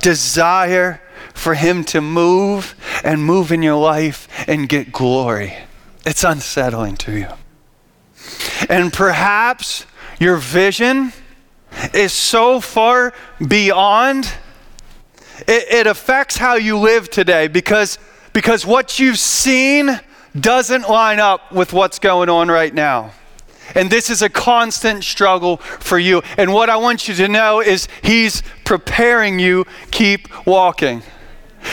desire 0.00 1.02
for 1.34 1.54
Him 1.54 1.84
to 1.84 2.00
move 2.00 2.74
and 3.04 3.22
move 3.22 3.52
in 3.52 3.62
your 3.62 3.80
life 3.80 4.28
and 4.48 4.68
get 4.68 4.92
glory. 4.92 5.54
It's 6.06 6.24
unsettling 6.24 6.96
to 6.98 7.12
you. 7.12 7.28
And 8.68 8.92
perhaps 8.92 9.86
your 10.20 10.36
vision 10.36 11.12
is 11.92 12.12
so 12.12 12.60
far 12.60 13.12
beyond, 13.46 14.32
it, 15.48 15.66
it 15.72 15.86
affects 15.86 16.36
how 16.36 16.54
you 16.54 16.78
live 16.78 17.10
today 17.10 17.48
because, 17.48 17.98
because 18.32 18.64
what 18.64 18.98
you've 19.00 19.18
seen 19.18 19.98
doesn't 20.38 20.88
line 20.88 21.18
up 21.18 21.50
with 21.50 21.72
what's 21.72 21.98
going 21.98 22.28
on 22.28 22.48
right 22.48 22.72
now. 22.72 23.12
And 23.74 23.88
this 23.88 24.10
is 24.10 24.20
a 24.20 24.28
constant 24.28 25.04
struggle 25.04 25.56
for 25.56 25.98
you. 25.98 26.22
And 26.36 26.52
what 26.52 26.68
I 26.68 26.76
want 26.76 27.08
you 27.08 27.14
to 27.14 27.28
know 27.28 27.60
is 27.60 27.88
He's 28.02 28.42
preparing 28.64 29.38
you. 29.38 29.64
Keep 29.90 30.46
walking. 30.46 31.02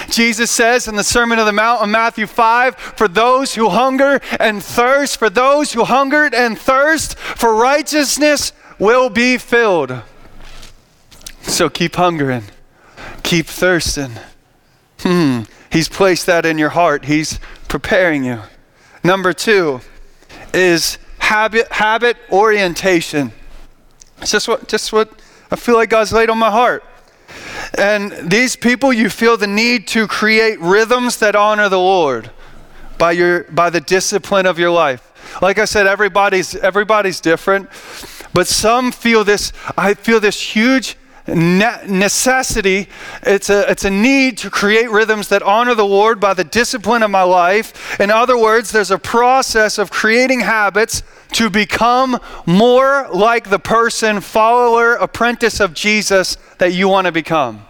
Jesus 0.09 0.51
says 0.51 0.87
in 0.87 0.95
the 0.95 1.03
Sermon 1.03 1.39
on 1.39 1.45
the 1.45 1.51
Mount 1.51 1.83
in 1.83 1.91
Matthew 1.91 2.27
5 2.27 2.75
for 2.75 3.07
those 3.07 3.55
who 3.55 3.69
hunger 3.69 4.19
and 4.39 4.63
thirst, 4.63 5.17
for 5.17 5.29
those 5.29 5.73
who 5.73 5.83
hungered 5.83 6.33
and 6.33 6.57
thirst 6.57 7.17
for 7.17 7.55
righteousness 7.55 8.53
will 8.79 9.09
be 9.09 9.37
filled. 9.37 10.01
So 11.41 11.69
keep 11.69 11.95
hungering, 11.95 12.43
keep 13.23 13.45
thirsting. 13.45 14.11
Hmm, 14.99 15.41
he's 15.71 15.87
placed 15.87 16.25
that 16.25 16.45
in 16.45 16.57
your 16.57 16.69
heart, 16.69 17.05
he's 17.05 17.39
preparing 17.67 18.23
you. 18.23 18.41
Number 19.03 19.33
two 19.33 19.81
is 20.53 20.97
habit, 21.19 21.71
habit 21.71 22.17
orientation. 22.31 23.31
It's 24.21 24.31
just 24.31 24.47
what, 24.47 24.67
just 24.67 24.91
what 24.91 25.11
I 25.51 25.55
feel 25.55 25.75
like 25.75 25.89
God's 25.89 26.11
laid 26.11 26.29
on 26.29 26.37
my 26.37 26.51
heart. 26.51 26.83
And 27.77 28.11
these 28.11 28.55
people, 28.55 28.93
you 28.93 29.09
feel 29.09 29.37
the 29.37 29.47
need 29.47 29.87
to 29.89 30.07
create 30.07 30.59
rhythms 30.59 31.17
that 31.17 31.35
honor 31.35 31.69
the 31.69 31.79
Lord 31.79 32.31
by, 32.97 33.11
your, 33.11 33.43
by 33.45 33.69
the 33.69 33.81
discipline 33.81 34.45
of 34.45 34.57
your 34.57 34.71
life. 34.71 35.03
Like 35.41 35.59
I 35.59 35.65
said, 35.65 35.87
everybody's, 35.87 36.55
everybody's 36.55 37.19
different, 37.19 37.69
but 38.33 38.47
some 38.47 38.91
feel 38.91 39.23
this, 39.23 39.51
I 39.77 39.93
feel 39.93 40.19
this 40.19 40.39
huge 40.39 40.97
necessity. 41.27 42.87
It's 43.23 43.49
a, 43.49 43.69
it's 43.69 43.85
a 43.85 43.89
need 43.89 44.37
to 44.39 44.49
create 44.49 44.89
rhythms 44.89 45.27
that 45.29 45.43
honor 45.43 45.75
the 45.75 45.85
Lord 45.85 46.19
by 46.19 46.33
the 46.33 46.43
discipline 46.43 47.03
of 47.03 47.11
my 47.11 47.23
life. 47.23 47.99
In 47.99 48.09
other 48.09 48.37
words, 48.37 48.71
there's 48.71 48.91
a 48.91 48.97
process 48.97 49.77
of 49.77 49.91
creating 49.91 50.41
habits 50.41 51.03
to 51.33 51.49
become 51.49 52.19
more 52.45 53.07
like 53.13 53.49
the 53.49 53.59
person, 53.59 54.21
follower, 54.21 54.93
apprentice 54.93 55.59
of 55.59 55.73
Jesus 55.73 56.37
that 56.57 56.73
you 56.73 56.87
want 56.87 57.05
to 57.05 57.11
become. 57.11 57.65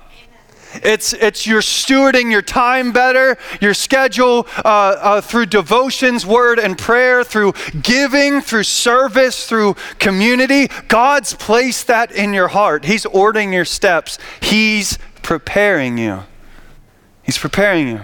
It's, 0.84 1.14
it's 1.14 1.46
you're 1.46 1.62
stewarding 1.62 2.32
your 2.32 2.42
time 2.42 2.92
better, 2.92 3.38
your 3.62 3.74
schedule 3.74 4.48
uh, 4.58 4.62
uh, 4.68 5.22
through 5.22 5.48
devotions, 5.48 6.26
word, 6.26 6.60
and 6.60 6.78
prayer, 6.78 7.24
through 7.24 7.54
giving, 7.82 8.42
through 8.42 8.64
service, 8.64 9.48
through 9.48 9.76
community. 10.00 10.68
God's 10.88 11.34
placed 11.34 11.88
that 11.88 12.12
in 12.12 12.34
your 12.34 12.50
heart. 12.50 12.86
He's 12.86 13.06
ordering 13.06 13.54
your 13.54 13.66
steps, 13.66 14.18
He's 14.42 14.98
preparing 15.24 15.98
you. 15.98 16.24
He's 17.24 17.38
preparing 17.38 17.90
you. 17.90 18.02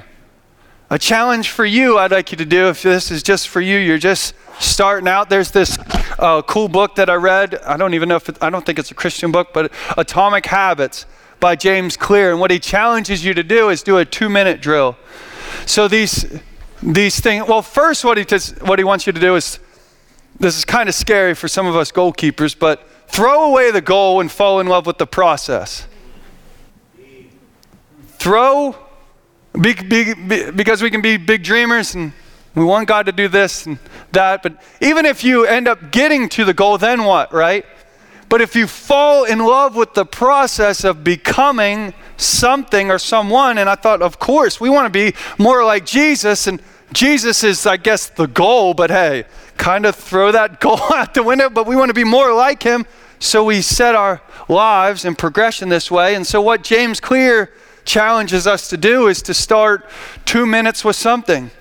A 0.89 0.99
challenge 0.99 1.49
for 1.49 1.65
you, 1.65 1.97
I'd 1.97 2.11
like 2.11 2.32
you 2.32 2.38
to 2.38 2.45
do, 2.45 2.67
if 2.67 2.84
this 2.84 3.09
is 3.09 3.24
just 3.24 3.47
for 3.47 3.61
you, 3.61 3.78
you're 3.80 3.97
just 3.97 4.36
starting 4.59 5.07
out. 5.07 5.30
There's 5.30 5.49
this 5.49 5.78
uh, 6.19 6.41
cool 6.43 6.67
book 6.67 6.95
that 6.95 7.09
I 7.09 7.15
read. 7.15 7.55
I 7.63 7.78
don't 7.78 7.93
even 7.93 8.09
know 8.09 8.17
if 8.17 8.30
it, 8.30 8.38
I 8.41 8.49
don't 8.49 8.65
think 8.65 8.78
it's 8.78 8.91
a 8.91 8.93
Christian 8.93 9.32
book, 9.32 9.49
but 9.53 9.71
Atomic 9.97 10.45
Habits 10.45 11.05
by 11.43 11.57
James 11.57 11.97
Clear. 11.97 12.31
And 12.31 12.39
what 12.39 12.51
he 12.51 12.57
challenges 12.57 13.25
you 13.25 13.33
to 13.33 13.43
do 13.43 13.67
is 13.67 13.83
do 13.83 13.97
a 13.97 14.05
two 14.05 14.29
minute 14.29 14.61
drill. 14.61 14.95
So 15.65 15.89
these 15.89 16.39
these 16.81 17.19
things. 17.19 17.45
Well, 17.45 17.61
first, 17.61 18.05
what 18.05 18.17
he 18.17 18.23
does, 18.23 18.51
what 18.61 18.79
he 18.79 18.85
wants 18.85 19.05
you 19.05 19.11
to 19.11 19.19
do 19.19 19.35
is 19.35 19.59
this 20.39 20.57
is 20.57 20.63
kind 20.63 20.87
of 20.87 20.95
scary 20.95 21.33
for 21.33 21.49
some 21.49 21.67
of 21.67 21.75
us 21.75 21.91
goalkeepers, 21.91 22.57
but 22.57 22.87
throw 23.07 23.49
away 23.49 23.71
the 23.71 23.81
goal 23.81 24.21
and 24.21 24.31
fall 24.31 24.61
in 24.61 24.67
love 24.67 24.85
with 24.85 24.97
the 24.97 25.05
process. 25.05 25.85
Throw 28.07 28.77
big, 29.59 29.89
big, 29.89 30.29
big 30.29 30.55
because 30.55 30.81
we 30.81 30.89
can 30.89 31.01
be 31.01 31.17
big 31.17 31.43
dreamers 31.43 31.93
and 31.93 32.13
we 32.55 32.63
want 32.63 32.87
God 32.87 33.05
to 33.07 33.11
do 33.11 33.27
this 33.27 33.65
and 33.65 33.79
that, 34.13 34.43
but 34.43 34.63
even 34.79 35.05
if 35.05 35.25
you 35.25 35.43
end 35.43 35.67
up 35.67 35.91
getting 35.91 36.29
to 36.29 36.45
the 36.45 36.53
goal, 36.53 36.77
then 36.77 37.03
what, 37.03 37.33
right? 37.33 37.65
But 38.34 38.41
if 38.41 38.55
you 38.55 38.65
fall 38.65 39.25
in 39.25 39.38
love 39.38 39.75
with 39.75 39.93
the 39.93 40.07
process 40.07 40.84
of 40.84 41.03
becoming 41.03 41.93
something 42.17 42.89
or 42.89 42.97
someone, 42.97 43.59
and 43.59 43.69
I 43.69 43.75
thought, 43.75 44.01
of 44.01 44.17
course, 44.17 44.59
we 44.59 44.71
want 44.71 44.91
to 44.91 45.11
be 45.11 45.15
more 45.38 45.63
like 45.63 45.86
Jesus, 45.86 46.47
and 46.47 46.59
Jesus 46.93 47.43
is, 47.43 47.67
I 47.67 47.77
guess, 47.77 48.07
the 48.07 48.25
goal, 48.25 48.73
but 48.73 48.89
hey, 48.89 49.25
kind 49.57 49.86
of 49.86 49.95
throw 49.95 50.31
that 50.31 50.59
goal 50.59 50.81
out 50.95 51.13
the 51.13 51.21
window, 51.21 51.47
but 51.47 51.67
we 51.67 51.75
want 51.75 51.89
to 51.89 51.93
be 51.93 52.03
more 52.03 52.34
like 52.34 52.63
him. 52.63 52.88
So 53.19 53.43
we 53.43 53.61
set 53.61 53.93
our 53.93 54.19
lives 54.49 55.05
in 55.05 55.13
progression 55.13 55.69
this 55.69 55.91
way. 55.91 56.15
And 56.15 56.25
so, 56.25 56.41
what 56.41 56.63
James 56.63 56.99
Clear 56.99 57.53
challenges 57.86 58.47
us 58.47 58.67
to 58.69 58.77
do 58.77 59.09
is 59.09 59.21
to 59.21 59.36
start 59.36 59.88
two 60.25 60.47
minutes 60.47 60.84
with 60.84 60.95
something. 60.95 61.51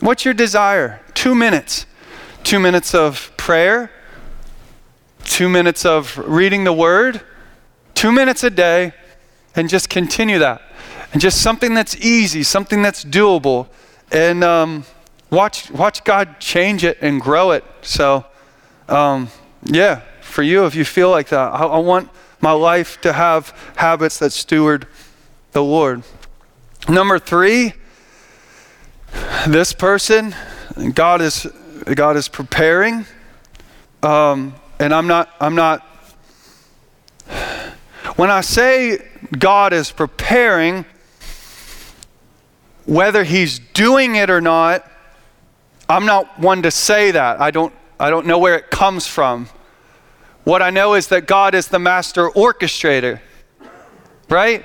What's 0.00 0.24
your 0.24 0.32
desire? 0.32 1.02
Two 1.12 1.34
minutes. 1.34 1.84
Two 2.44 2.60
minutes 2.60 2.94
of 2.94 3.30
prayer, 3.36 3.90
two 5.34 5.48
minutes 5.48 5.84
of 5.84 6.16
reading 6.16 6.62
the 6.62 6.72
word, 6.72 7.20
two 7.94 8.12
minutes 8.12 8.44
a 8.44 8.50
day, 8.50 8.92
and 9.56 9.68
just 9.68 9.90
continue 9.90 10.38
that. 10.38 10.62
And 11.12 11.20
just 11.20 11.42
something 11.42 11.74
that's 11.74 11.96
easy, 11.96 12.44
something 12.44 12.82
that's 12.82 13.04
doable. 13.04 13.66
And 14.12 14.44
um, 14.44 14.84
watch, 15.30 15.72
watch 15.72 16.04
God 16.04 16.38
change 16.38 16.84
it 16.84 16.98
and 17.00 17.20
grow 17.20 17.50
it. 17.50 17.64
So, 17.82 18.24
um, 18.88 19.26
yeah, 19.64 20.02
for 20.20 20.44
you, 20.44 20.66
if 20.66 20.76
you 20.76 20.84
feel 20.84 21.10
like 21.10 21.30
that, 21.30 21.52
I, 21.52 21.64
I 21.64 21.78
want 21.78 22.10
my 22.40 22.52
life 22.52 23.00
to 23.00 23.12
have 23.12 23.52
habits 23.74 24.20
that 24.20 24.32
steward 24.32 24.86
the 25.50 25.64
Lord. 25.64 26.04
Number 26.88 27.18
three, 27.18 27.72
this 29.48 29.72
person, 29.72 30.32
God 30.94 31.20
is 31.20 31.44
God 31.92 32.16
is 32.16 32.28
preparing, 32.28 33.04
um, 34.00 34.54
and 34.78 34.92
I'm 34.92 35.06
not 35.06 35.30
I'm 35.40 35.54
not. 35.54 35.80
When 38.16 38.30
I 38.30 38.42
say 38.42 38.98
God 39.38 39.72
is 39.72 39.90
preparing, 39.90 40.84
whether 42.84 43.24
He's 43.24 43.58
doing 43.58 44.16
it 44.16 44.30
or 44.30 44.40
not, 44.40 44.88
I'm 45.88 46.06
not 46.06 46.38
one 46.38 46.62
to 46.62 46.70
say 46.70 47.10
that. 47.10 47.40
I 47.40 47.50
don't 47.50 47.72
I 47.98 48.10
don't 48.10 48.26
know 48.26 48.38
where 48.38 48.56
it 48.56 48.70
comes 48.70 49.06
from. 49.06 49.48
What 50.44 50.60
I 50.60 50.70
know 50.70 50.94
is 50.94 51.08
that 51.08 51.26
God 51.26 51.54
is 51.54 51.68
the 51.68 51.78
master 51.78 52.28
orchestrator, 52.28 53.20
right? 54.28 54.64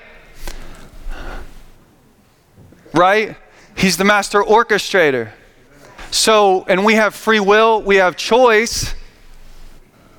Right? 2.94 3.38
He's 3.78 3.96
the 3.96 4.04
master 4.04 4.42
orchestrator. 4.42 5.32
So, 6.12 6.66
and 6.68 6.84
we 6.84 6.96
have 6.96 7.16
free 7.16 7.40
will, 7.40 7.82
we 7.82 7.98
have 7.98 8.18
choice. 8.18 8.94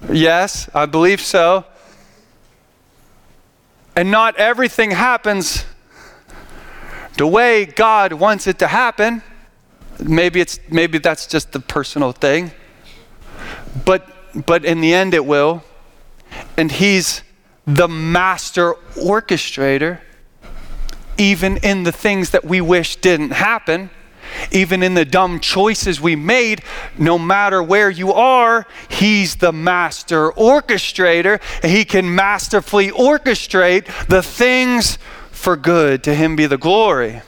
Yes, 0.08 0.68
I 0.74 0.86
believe 0.86 1.20
so. 1.20 1.64
And 3.96 4.10
not 4.10 4.36
everything 4.36 4.92
happens 4.92 5.64
the 7.16 7.26
way 7.26 7.66
God 7.66 8.12
wants 8.14 8.46
it 8.46 8.58
to 8.60 8.68
happen. 8.68 9.22
Maybe 9.98 10.40
it's 10.40 10.58
maybe 10.70 10.98
that's 10.98 11.26
just 11.26 11.52
the 11.52 11.60
personal 11.60 12.12
thing. 12.12 12.52
But 13.84 14.08
but 14.46 14.64
in 14.64 14.80
the 14.80 14.94
end 14.94 15.12
it 15.12 15.26
will. 15.26 15.64
And 16.56 16.70
he's 16.70 17.22
the 17.66 17.88
master 17.88 18.74
orchestrator 18.96 19.98
even 21.20 21.58
in 21.58 21.82
the 21.82 21.92
things 21.92 22.30
that 22.30 22.46
we 22.46 22.62
wish 22.62 22.96
didn't 22.96 23.32
happen, 23.32 23.90
even 24.50 24.82
in 24.82 24.94
the 24.94 25.04
dumb 25.04 25.40
choices 25.40 26.00
we 26.00 26.16
made, 26.16 26.62
no 26.98 27.18
matter 27.18 27.62
where 27.62 27.90
you 27.90 28.12
are, 28.12 28.66
He's 28.88 29.36
the 29.36 29.52
master 29.52 30.30
orchestrator. 30.32 31.40
And 31.62 31.72
he 31.72 31.84
can 31.84 32.14
masterfully 32.14 32.90
orchestrate 32.90 33.86
the 34.06 34.22
things 34.22 34.98
for 35.30 35.56
good. 35.56 36.02
To 36.04 36.14
Him 36.14 36.36
be 36.36 36.46
the 36.46 36.58
glory. 36.58 37.22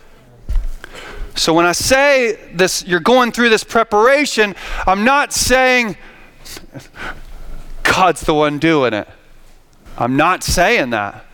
So 1.34 1.54
when 1.54 1.64
I 1.64 1.72
say 1.72 2.38
this, 2.52 2.84
you're 2.84 3.00
going 3.00 3.32
through 3.32 3.48
this 3.48 3.64
preparation, 3.64 4.54
I'm 4.86 5.04
not 5.04 5.32
saying 5.32 5.96
God's 7.82 8.20
the 8.22 8.34
one 8.34 8.58
doing 8.58 8.92
it. 8.92 9.08
I'm 9.96 10.16
not 10.16 10.42
saying 10.42 10.90
that. 10.90 11.24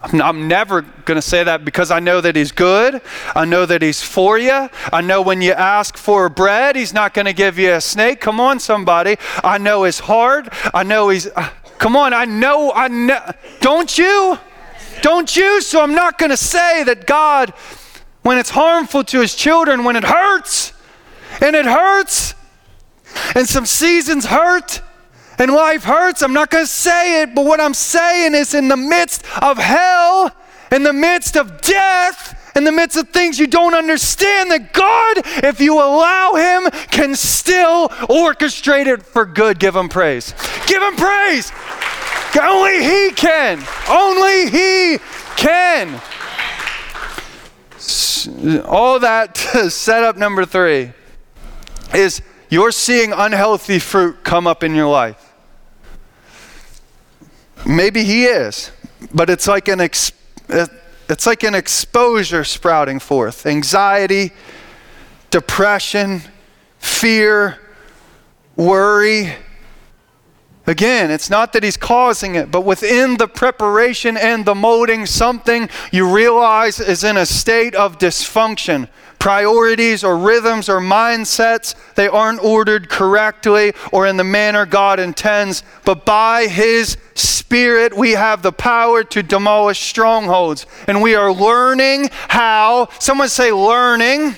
I'm 0.00 0.46
never 0.46 0.82
going 0.82 1.16
to 1.16 1.22
say 1.22 1.42
that 1.42 1.64
because 1.64 1.90
I 1.90 1.98
know 1.98 2.20
that 2.20 2.36
He's 2.36 2.52
good. 2.52 3.02
I 3.34 3.44
know 3.44 3.66
that 3.66 3.82
He's 3.82 4.00
for 4.00 4.38
you. 4.38 4.68
I 4.92 5.00
know 5.00 5.22
when 5.22 5.42
you 5.42 5.52
ask 5.52 5.96
for 5.96 6.28
bread, 6.28 6.76
He's 6.76 6.94
not 6.94 7.14
going 7.14 7.26
to 7.26 7.32
give 7.32 7.58
you 7.58 7.72
a 7.72 7.80
snake. 7.80 8.20
Come 8.20 8.38
on, 8.38 8.60
somebody. 8.60 9.16
I 9.42 9.58
know 9.58 9.82
His 9.82 9.98
heart. 9.98 10.48
I 10.72 10.84
know 10.84 11.08
He's. 11.08 11.26
Uh, 11.26 11.50
come 11.78 11.96
on, 11.96 12.14
I 12.14 12.26
know. 12.26 12.72
I 12.72 12.86
know. 12.86 13.32
Don't 13.60 13.98
you? 13.98 14.38
Don't 15.02 15.34
you? 15.36 15.60
So 15.60 15.82
I'm 15.82 15.94
not 15.94 16.16
going 16.16 16.30
to 16.30 16.36
say 16.36 16.84
that 16.84 17.06
God, 17.06 17.50
when 18.22 18.38
it's 18.38 18.50
harmful 18.50 19.02
to 19.04 19.20
His 19.20 19.34
children, 19.34 19.82
when 19.82 19.96
it 19.96 20.04
hurts, 20.04 20.74
and 21.40 21.56
it 21.56 21.66
hurts, 21.66 22.34
and 23.34 23.48
some 23.48 23.66
seasons 23.66 24.26
hurt, 24.26 24.80
and 25.38 25.52
life 25.52 25.84
hurts. 25.84 26.22
I'm 26.22 26.32
not 26.32 26.50
going 26.50 26.64
to 26.64 26.70
say 26.70 27.22
it, 27.22 27.34
but 27.34 27.44
what 27.44 27.60
I'm 27.60 27.74
saying 27.74 28.34
is 28.34 28.54
in 28.54 28.68
the 28.68 28.76
midst 28.76 29.24
of 29.42 29.58
hell, 29.58 30.34
in 30.72 30.82
the 30.82 30.92
midst 30.92 31.36
of 31.36 31.60
death, 31.60 32.34
in 32.56 32.64
the 32.64 32.72
midst 32.72 32.96
of 32.96 33.08
things 33.10 33.38
you 33.38 33.46
don't 33.46 33.74
understand, 33.74 34.50
that 34.50 34.72
God, 34.72 35.18
if 35.44 35.60
you 35.60 35.74
allow 35.74 36.34
Him, 36.34 36.70
can 36.90 37.14
still 37.14 37.88
orchestrate 37.88 38.86
it 38.86 39.04
for 39.04 39.24
good. 39.24 39.58
Give 39.58 39.76
Him 39.76 39.88
praise. 39.88 40.34
Give 40.66 40.82
Him 40.82 40.96
praise. 40.96 41.52
Only 42.40 42.82
He 42.82 43.12
can. 43.12 43.64
Only 43.88 44.50
He 44.50 44.98
can. 45.36 46.00
All 48.64 48.98
that 48.98 49.36
set 49.68 50.02
up 50.02 50.16
number 50.16 50.44
three 50.44 50.92
is 51.94 52.20
you're 52.50 52.72
seeing 52.72 53.12
unhealthy 53.12 53.78
fruit 53.78 54.24
come 54.24 54.46
up 54.46 54.64
in 54.64 54.74
your 54.74 54.88
life. 54.88 55.27
Maybe 57.68 58.02
he 58.02 58.24
is, 58.24 58.70
but 59.12 59.28
it's 59.28 59.46
like 59.46 59.68
an 59.68 59.80
ex- 59.80 60.12
it's 60.48 61.26
like 61.26 61.42
an 61.42 61.54
exposure 61.54 62.42
sprouting 62.42 62.98
forth. 62.98 63.44
Anxiety, 63.44 64.32
depression, 65.30 66.22
fear, 66.78 67.58
worry. 68.56 69.34
Again, 70.68 71.10
it's 71.10 71.30
not 71.30 71.54
that 71.54 71.62
he's 71.62 71.78
causing 71.78 72.34
it, 72.34 72.50
but 72.50 72.60
within 72.60 73.16
the 73.16 73.26
preparation 73.26 74.16
and 74.16 74.44
the 74.44 74.54
molding, 74.54 75.06
something 75.06 75.68
you 75.90 76.14
realize 76.14 76.78
is 76.78 77.02
in 77.02 77.16
a 77.16 77.26
state 77.26 77.74
of 77.74 77.98
dysfunction 77.98 78.88
priorities 79.18 80.04
or 80.04 80.16
rhythms 80.16 80.68
or 80.68 80.80
mindsets, 80.80 81.74
they 81.94 82.08
aren't 82.08 82.42
ordered 82.42 82.88
correctly 82.88 83.72
or 83.92 84.06
in 84.06 84.16
the 84.16 84.24
manner 84.24 84.64
God 84.64 85.00
intends. 85.00 85.62
But 85.84 86.04
by 86.04 86.46
His 86.46 86.96
Spirit, 87.14 87.96
we 87.96 88.12
have 88.12 88.42
the 88.42 88.52
power 88.52 89.02
to 89.04 89.22
demolish 89.22 89.80
strongholds. 89.80 90.66
And 90.86 91.02
we 91.02 91.14
are 91.14 91.32
learning 91.32 92.10
how, 92.12 92.88
someone 93.00 93.28
say 93.28 93.52
learning. 93.52 94.20
learning. 94.20 94.36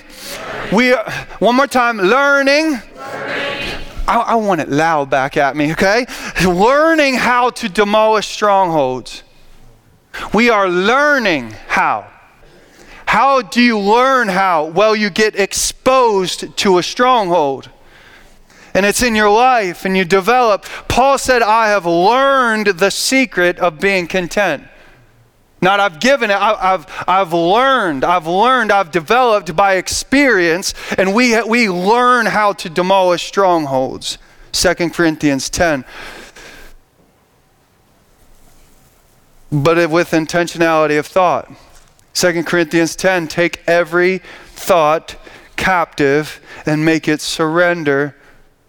We 0.73 0.93
are, 0.93 1.11
one 1.39 1.55
more 1.55 1.67
time, 1.67 1.97
learning. 1.97 2.79
learning. 2.95 3.50
I, 4.11 4.33
I 4.33 4.35
want 4.35 4.59
it 4.59 4.69
loud 4.69 5.09
back 5.09 5.37
at 5.37 5.55
me, 5.55 5.71
okay? 5.71 6.05
Learning 6.43 7.15
how 7.15 7.49
to 7.51 7.69
demolish 7.69 8.27
strongholds. 8.27 9.23
We 10.33 10.49
are 10.49 10.67
learning 10.67 11.51
how. 11.67 12.07
How 13.05 13.41
do 13.41 13.61
you 13.61 13.79
learn 13.79 14.27
how? 14.27 14.65
Well, 14.65 14.97
you 14.97 15.09
get 15.09 15.39
exposed 15.39 16.57
to 16.57 16.77
a 16.77 16.83
stronghold. 16.83 17.69
And 18.73 18.85
it's 18.85 19.01
in 19.01 19.15
your 19.15 19.29
life 19.29 19.85
and 19.85 19.95
you 19.95 20.03
develop. 20.03 20.65
Paul 20.89 21.17
said, 21.17 21.41
I 21.41 21.69
have 21.69 21.85
learned 21.85 22.67
the 22.67 22.89
secret 22.89 23.59
of 23.59 23.79
being 23.79 24.07
content. 24.07 24.63
Not 25.61 25.79
I've 25.79 25.99
given 25.99 26.31
it, 26.31 26.35
I, 26.35 26.71
have 26.71 27.05
I've 27.07 27.33
learned, 27.33 28.03
I've 28.03 28.25
learned, 28.25 28.71
I've 28.71 28.91
developed 28.91 29.55
by 29.55 29.75
experience, 29.75 30.73
and 30.97 31.13
we, 31.13 31.39
we 31.43 31.69
learn 31.69 32.25
how 32.25 32.53
to 32.53 32.69
demolish 32.69 33.27
strongholds. 33.27 34.17
2 34.53 34.73
Corinthians 34.89 35.49
10. 35.51 35.85
But 39.51 39.89
with 39.91 40.11
intentionality 40.11 40.97
of 40.97 41.05
thought. 41.05 41.51
2 42.13 42.43
Corinthians 42.43 42.95
10 42.95 43.27
take 43.27 43.61
every 43.67 44.19
thought 44.47 45.15
captive 45.57 46.41
and 46.65 46.83
make 46.83 47.07
it 47.07 47.21
surrender 47.21 48.15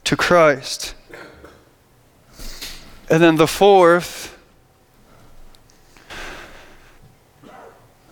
to 0.05 0.17
Christ. 0.17 0.95
And 3.09 3.23
then 3.23 3.37
the 3.37 3.47
fourth, 3.47 4.32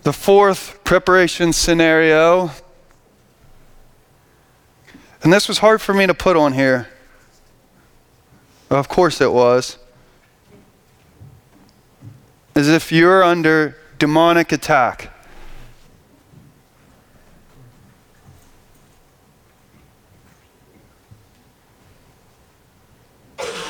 The 0.03 0.13
fourth 0.15 0.83
preparation 0.83 1.53
scenario, 1.53 2.51
and 5.23 5.31
this 5.31 5.47
was 5.47 5.59
hard 5.59 5.83
for 5.83 5.93
me 5.93 6.07
to 6.07 6.15
put 6.15 6.37
on 6.37 6.55
here. 6.55 6.89
Of 8.71 8.89
course 8.89 9.21
it 9.21 9.31
was. 9.31 9.77
As 12.55 12.69
if 12.69 12.91
you're 12.91 13.23
under 13.23 13.77
demonic 13.99 14.53
attack. 14.53 15.11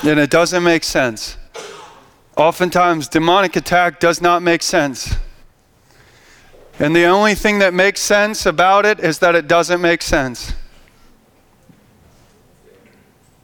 And 0.05 0.18
it 0.18 0.31
doesn't 0.31 0.62
make 0.62 0.85
sense. 0.85 1.37
Oftentimes, 2.37 3.09
demonic 3.09 3.57
attack 3.57 3.99
does 3.99 4.22
not 4.22 4.43
make 4.43 4.62
sense. 4.62 5.16
And 6.81 6.97
the 6.97 7.05
only 7.05 7.35
thing 7.35 7.59
that 7.59 7.74
makes 7.74 8.01
sense 8.01 8.47
about 8.47 8.87
it 8.87 9.01
is 9.01 9.18
that 9.18 9.35
it 9.35 9.47
doesn't 9.47 9.83
make 9.83 10.01
sense. 10.01 10.55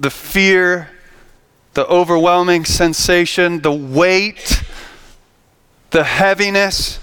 The 0.01 0.09
fear, 0.09 0.89
the 1.75 1.87
overwhelming 1.87 2.65
sensation, 2.65 3.61
the 3.61 3.73
weight, 3.73 4.63
the 5.91 6.03
heaviness, 6.03 6.99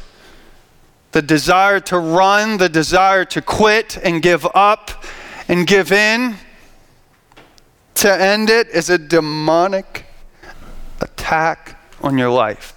the 1.11 1.21
desire 1.21 1.79
to 1.81 1.99
run, 1.99 2.57
the 2.57 2.69
desire 2.69 3.25
to 3.25 3.39
quit 3.39 3.99
and 4.03 4.19
give 4.19 4.47
up 4.55 5.03
and 5.47 5.67
give 5.67 5.91
in 5.91 6.37
to 7.93 8.11
end 8.11 8.49
it 8.49 8.69
is 8.69 8.89
a 8.89 8.97
demonic 8.97 10.07
attack 10.99 11.79
on 12.01 12.17
your 12.17 12.31
life. 12.31 12.72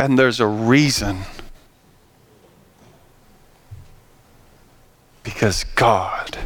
And 0.00 0.18
there's 0.18 0.40
a 0.40 0.46
reason. 0.46 1.18
Because 5.22 5.64
God 5.74 6.38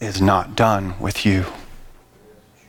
is 0.00 0.22
not 0.22 0.56
done 0.56 0.98
with 0.98 1.26
you. 1.26 1.44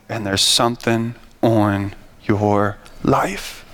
And 0.10 0.26
there's 0.26 0.42
something 0.42 1.16
on 1.42 1.96
your 2.24 2.78
life. 3.06 3.66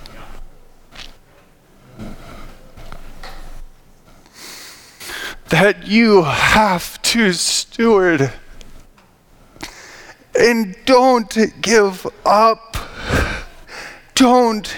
That 5.48 5.88
you 5.88 6.22
have 6.22 7.02
to 7.02 7.32
steward. 7.32 8.32
And 10.38 10.76
don't 10.84 11.36
give 11.60 12.06
up. 12.24 12.76
Don't 14.14 14.72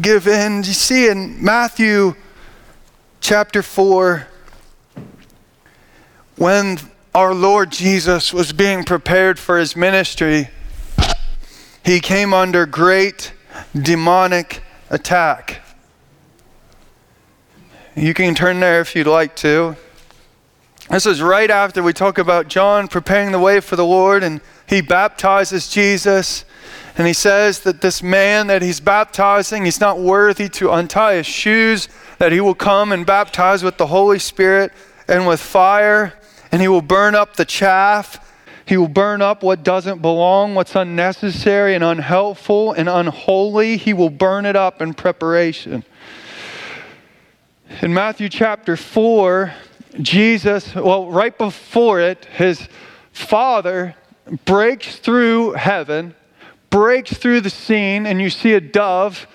give 0.00 0.26
in. 0.26 0.58
You 0.58 0.72
see 0.72 1.08
in 1.08 1.42
Matthew 1.42 2.14
chapter 3.20 3.62
4, 3.62 4.26
when 6.36 6.78
our 7.14 7.34
Lord 7.34 7.70
Jesus 7.72 8.32
was 8.32 8.52
being 8.52 8.84
prepared 8.84 9.38
for 9.38 9.58
his 9.58 9.74
ministry, 9.74 10.48
he 11.84 12.00
came 12.00 12.34
under 12.34 12.66
great 12.66 13.32
demonic 13.74 14.62
attack. 14.90 15.62
You 17.94 18.12
can 18.12 18.34
turn 18.34 18.60
there 18.60 18.80
if 18.80 18.94
you'd 18.94 19.06
like 19.06 19.34
to. 19.36 19.76
This 20.90 21.06
is 21.06 21.22
right 21.22 21.50
after 21.50 21.82
we 21.82 21.92
talk 21.92 22.18
about 22.18 22.48
John 22.48 22.86
preparing 22.86 23.32
the 23.32 23.38
way 23.38 23.60
for 23.60 23.74
the 23.74 23.84
Lord 23.84 24.22
and 24.22 24.40
he 24.68 24.80
baptizes 24.80 25.68
Jesus. 25.68 26.44
And 26.96 27.06
he 27.06 27.12
says 27.12 27.60
that 27.60 27.82
this 27.82 28.02
man 28.02 28.46
that 28.46 28.62
he's 28.62 28.80
baptizing, 28.80 29.66
he's 29.66 29.80
not 29.80 29.98
worthy 29.98 30.48
to 30.50 30.72
untie 30.72 31.16
his 31.16 31.26
shoes, 31.26 31.88
that 32.18 32.32
he 32.32 32.40
will 32.40 32.54
come 32.54 32.90
and 32.90 33.04
baptize 33.04 33.62
with 33.62 33.76
the 33.76 33.88
Holy 33.88 34.18
Spirit 34.18 34.72
and 35.06 35.26
with 35.26 35.40
fire, 35.40 36.14
and 36.50 36.62
he 36.62 36.68
will 36.68 36.82
burn 36.82 37.14
up 37.14 37.36
the 37.36 37.44
chaff. 37.44 38.22
He 38.64 38.78
will 38.78 38.88
burn 38.88 39.20
up 39.20 39.42
what 39.42 39.62
doesn't 39.62 40.00
belong, 40.00 40.54
what's 40.54 40.74
unnecessary 40.74 41.74
and 41.74 41.84
unhelpful 41.84 42.72
and 42.72 42.88
unholy. 42.88 43.76
He 43.76 43.92
will 43.92 44.10
burn 44.10 44.46
it 44.46 44.56
up 44.56 44.80
in 44.80 44.94
preparation. 44.94 45.84
In 47.82 47.92
Matthew 47.92 48.30
chapter 48.30 48.76
4, 48.76 49.52
Jesus, 50.00 50.74
well, 50.74 51.10
right 51.10 51.36
before 51.36 52.00
it, 52.00 52.24
his 52.24 52.68
father 53.12 53.94
breaks 54.46 54.96
through 54.96 55.52
heaven 55.52 56.14
breaks 56.70 57.16
through 57.16 57.40
the 57.40 57.50
scene, 57.50 58.06
and 58.06 58.20
you 58.20 58.30
see 58.30 58.54
a 58.54 58.60
dove 58.60 59.26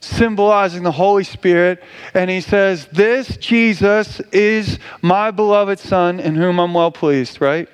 symbolizing 0.00 0.82
the 0.82 0.92
Holy 0.92 1.24
Spirit, 1.24 1.82
and 2.14 2.30
he 2.30 2.40
says, 2.40 2.86
This 2.86 3.36
Jesus 3.36 4.20
is 4.32 4.78
my 5.02 5.30
beloved 5.30 5.78
Son 5.78 6.18
in 6.18 6.34
whom 6.34 6.58
I'm 6.58 6.74
well 6.74 6.90
pleased, 6.90 7.40
right? 7.40 7.68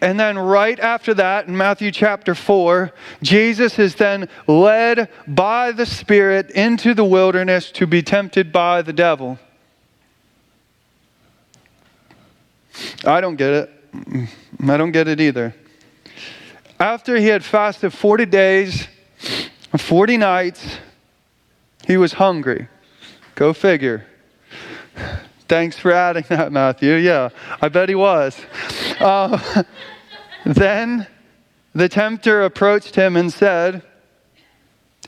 And 0.00 0.18
then, 0.18 0.36
right 0.36 0.78
after 0.80 1.14
that, 1.14 1.46
in 1.46 1.56
Matthew 1.56 1.92
chapter 1.92 2.34
4, 2.34 2.92
Jesus 3.22 3.78
is 3.78 3.94
then 3.94 4.28
led 4.48 5.08
by 5.26 5.70
the 5.70 5.86
Spirit 5.86 6.50
into 6.50 6.94
the 6.94 7.04
wilderness 7.04 7.70
to 7.72 7.86
be 7.86 8.02
tempted 8.02 8.52
by 8.52 8.82
the 8.82 8.92
devil. 8.92 9.38
I 13.04 13.20
don't 13.20 13.36
get 13.36 13.50
it. 13.50 13.70
I 14.68 14.76
don't 14.76 14.90
get 14.90 15.06
it 15.06 15.20
either 15.20 15.54
after 16.78 17.16
he 17.16 17.26
had 17.26 17.44
fasted 17.44 17.92
40 17.92 18.26
days 18.26 18.88
and 19.72 19.80
40 19.80 20.16
nights, 20.16 20.78
he 21.86 21.96
was 21.96 22.14
hungry. 22.14 22.68
Go 23.34 23.52
figure. 23.52 24.06
Thanks 25.48 25.78
for 25.78 25.92
adding 25.92 26.24
that, 26.28 26.52
Matthew. 26.52 26.94
Yeah, 26.94 27.28
I 27.60 27.68
bet 27.68 27.88
he 27.88 27.94
was. 27.94 28.40
Uh, 28.98 29.62
then 30.46 31.06
the 31.74 31.88
tempter 31.88 32.42
approached 32.42 32.94
him 32.94 33.16
and 33.16 33.32
said, 33.32 33.82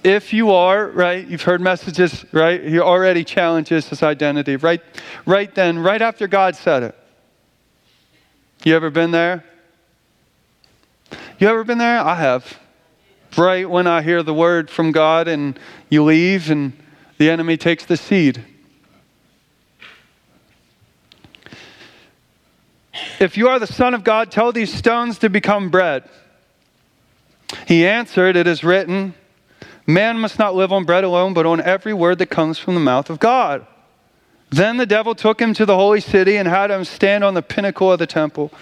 if 0.05 0.33
you 0.33 0.53
are, 0.53 0.89
right, 0.89 1.27
you've 1.27 1.43
heard 1.43 1.61
messages, 1.61 2.25
right? 2.33 2.63
He 2.63 2.79
already 2.79 3.25
challenges 3.25 3.89
his 3.89 4.03
identity. 4.03 4.57
Right, 4.57 4.83
right 5.25 5.53
then, 5.55 5.79
right 5.79 6.01
after 6.01 6.29
God 6.29 6.55
said 6.55 6.83
it. 6.83 6.95
You 8.63 8.77
ever 8.77 8.91
been 8.91 9.11
there? 9.11 9.45
You 11.39 11.49
ever 11.49 11.65
been 11.65 11.79
there? 11.79 12.01
I 12.01 12.15
have. 12.15 12.59
Right 13.37 13.69
when 13.69 13.87
I 13.87 14.03
hear 14.03 14.23
the 14.23 14.35
word 14.35 14.71
from 14.71 14.93
God 14.93 15.29
and 15.29 15.59
you 15.91 16.03
leave 16.03 16.51
and 16.51 16.73
the 17.19 17.31
enemy 17.31 17.57
takes 17.57 17.85
the 17.85 17.97
seed. 17.97 18.43
If 23.21 23.37
you 23.37 23.49
are 23.49 23.59
the 23.59 23.67
Son 23.67 23.95
of 23.95 24.05
God, 24.05 24.31
tell 24.31 24.53
these 24.53 24.73
stones 24.73 25.19
to 25.19 25.29
become 25.29 25.71
bread. 25.71 26.09
He 27.67 27.87
answered, 27.87 28.37
It 28.37 28.47
is 28.47 28.65
written, 28.65 29.15
Man 29.87 30.19
must 30.19 30.39
not 30.39 30.55
live 30.55 30.73
on 30.73 30.85
bread 30.85 31.05
alone, 31.05 31.33
but 31.33 31.47
on 31.47 31.61
every 31.61 31.95
word 31.95 32.19
that 32.19 32.27
comes 32.27 32.59
from 32.59 32.75
the 32.75 32.81
mouth 32.81 33.09
of 33.09 33.19
God. 33.19 33.67
Then 34.51 34.77
the 34.77 34.87
devil 34.87 35.15
took 35.15 35.41
him 35.41 35.55
to 35.55 35.67
the 35.67 35.77
holy 35.77 36.01
city 36.01 36.37
and 36.37 36.49
had 36.49 36.71
him 36.71 36.85
stand 36.85 37.25
on 37.25 37.35
the 37.35 37.43
pinnacle 37.43 37.93
of 37.93 37.99
the 37.99 38.07
temple. 38.07 38.53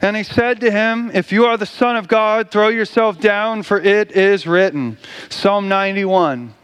And 0.00 0.16
he 0.16 0.22
said 0.22 0.60
to 0.60 0.70
him, 0.70 1.10
If 1.12 1.32
you 1.32 1.44
are 1.46 1.56
the 1.56 1.66
Son 1.66 1.96
of 1.96 2.08
God, 2.08 2.50
throw 2.50 2.68
yourself 2.68 3.20
down, 3.20 3.62
for 3.62 3.80
it 3.80 4.12
is 4.12 4.46
written. 4.46 4.98
Psalm 5.28 5.68
91. 5.68 6.54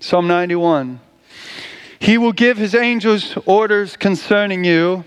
Psalm 0.00 0.26
91. 0.26 1.00
He 1.98 2.18
will 2.18 2.32
give 2.32 2.58
his 2.58 2.74
angels 2.74 3.36
orders 3.46 3.96
concerning 3.96 4.64
you, 4.64 5.04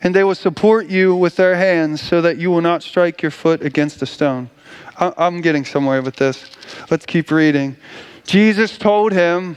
and 0.00 0.14
they 0.14 0.24
will 0.24 0.34
support 0.34 0.88
you 0.88 1.14
with 1.14 1.36
their 1.36 1.56
hands 1.56 2.00
so 2.00 2.20
that 2.20 2.38
you 2.38 2.50
will 2.50 2.60
not 2.60 2.82
strike 2.82 3.22
your 3.22 3.30
foot 3.30 3.62
against 3.62 4.02
a 4.02 4.06
stone. 4.06 4.50
I'm 4.96 5.40
getting 5.40 5.64
somewhere 5.64 6.02
with 6.02 6.16
this. 6.16 6.50
Let's 6.90 7.06
keep 7.06 7.30
reading. 7.30 7.76
Jesus 8.24 8.78
told 8.78 9.12
him, 9.12 9.56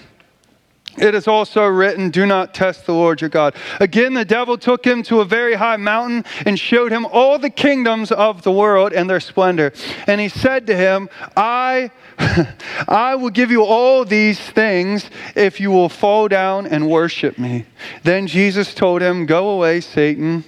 it 0.97 1.13
is 1.13 1.27
also 1.27 1.65
written, 1.65 2.09
Do 2.09 2.25
not 2.25 2.53
test 2.53 2.85
the 2.85 2.93
Lord 2.93 3.21
your 3.21 3.29
God. 3.29 3.55
Again, 3.79 4.13
the 4.13 4.25
devil 4.25 4.57
took 4.57 4.85
him 4.85 5.03
to 5.03 5.19
a 5.19 5.25
very 5.25 5.55
high 5.55 5.77
mountain 5.77 6.23
and 6.45 6.57
showed 6.57 6.91
him 6.91 7.05
all 7.05 7.37
the 7.37 7.49
kingdoms 7.49 8.11
of 8.11 8.43
the 8.43 8.51
world 8.51 8.93
and 8.93 9.09
their 9.09 9.19
splendor. 9.19 9.73
And 10.07 10.21
he 10.21 10.29
said 10.29 10.67
to 10.67 10.75
him, 10.75 11.09
I, 11.35 11.91
I 12.87 13.15
will 13.15 13.29
give 13.29 13.51
you 13.51 13.63
all 13.63 14.05
these 14.05 14.39
things 14.39 15.09
if 15.35 15.59
you 15.59 15.69
will 15.71 15.89
fall 15.89 16.27
down 16.27 16.65
and 16.65 16.89
worship 16.89 17.37
me. 17.37 17.65
Then 18.03 18.27
Jesus 18.27 18.73
told 18.73 19.01
him, 19.01 19.25
Go 19.25 19.49
away, 19.49 19.81
Satan. 19.81 20.45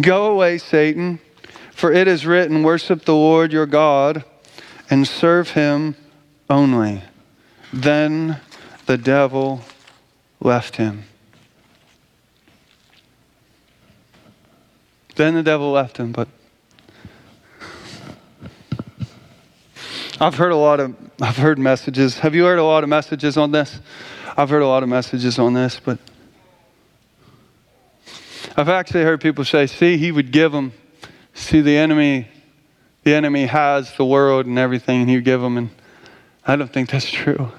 Go 0.00 0.32
away, 0.32 0.58
Satan. 0.58 1.18
For 1.72 1.92
it 1.92 2.06
is 2.06 2.26
written, 2.26 2.62
Worship 2.62 3.06
the 3.06 3.14
Lord 3.14 3.52
your 3.52 3.66
God 3.66 4.24
and 4.90 5.06
serve 5.08 5.50
him 5.50 5.96
only. 6.50 7.02
Then 7.72 8.40
the 8.86 8.98
devil 8.98 9.62
left 10.40 10.76
him. 10.76 11.04
Then 15.16 15.34
the 15.34 15.42
devil 15.42 15.70
left 15.72 15.98
him, 15.98 16.12
but 16.12 16.28
I've 20.20 20.34
heard 20.34 20.52
a 20.52 20.56
lot 20.56 20.80
of 20.80 20.94
I've 21.20 21.36
heard 21.36 21.58
messages. 21.58 22.18
Have 22.20 22.34
you 22.34 22.44
heard 22.44 22.58
a 22.58 22.64
lot 22.64 22.82
of 22.82 22.88
messages 22.88 23.36
on 23.36 23.52
this? 23.52 23.80
I've 24.36 24.48
heard 24.48 24.62
a 24.62 24.66
lot 24.66 24.82
of 24.82 24.88
messages 24.88 25.38
on 25.38 25.52
this, 25.54 25.80
but 25.82 25.98
I've 28.56 28.68
actually 28.68 29.04
heard 29.04 29.20
people 29.20 29.44
say, 29.44 29.66
"See, 29.66 29.98
he 29.98 30.12
would 30.12 30.32
give 30.32 30.52
them. 30.52 30.72
See, 31.34 31.60
the 31.60 31.76
enemy, 31.76 32.28
the 33.04 33.14
enemy 33.14 33.46
has 33.46 33.94
the 33.96 34.04
world 34.04 34.46
and 34.46 34.58
everything, 34.58 35.00
and 35.00 35.10
he 35.10 35.16
would 35.16 35.24
give 35.24 35.40
them." 35.40 35.56
And 35.56 35.70
I 36.46 36.56
don't 36.56 36.72
think 36.72 36.90
that's 36.90 37.10
true. 37.10 37.52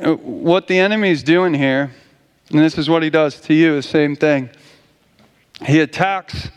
What 0.00 0.66
the 0.68 0.78
enemy 0.78 1.10
is 1.10 1.22
doing 1.22 1.54
here, 1.54 1.90
and 2.50 2.60
this 2.60 2.78
is 2.78 2.88
what 2.88 3.02
he 3.02 3.10
does 3.10 3.40
to 3.42 3.54
you, 3.54 3.74
the 3.76 3.82
same 3.82 4.16
thing. 4.16 4.50
He 5.64 5.80
attacks 5.80 6.50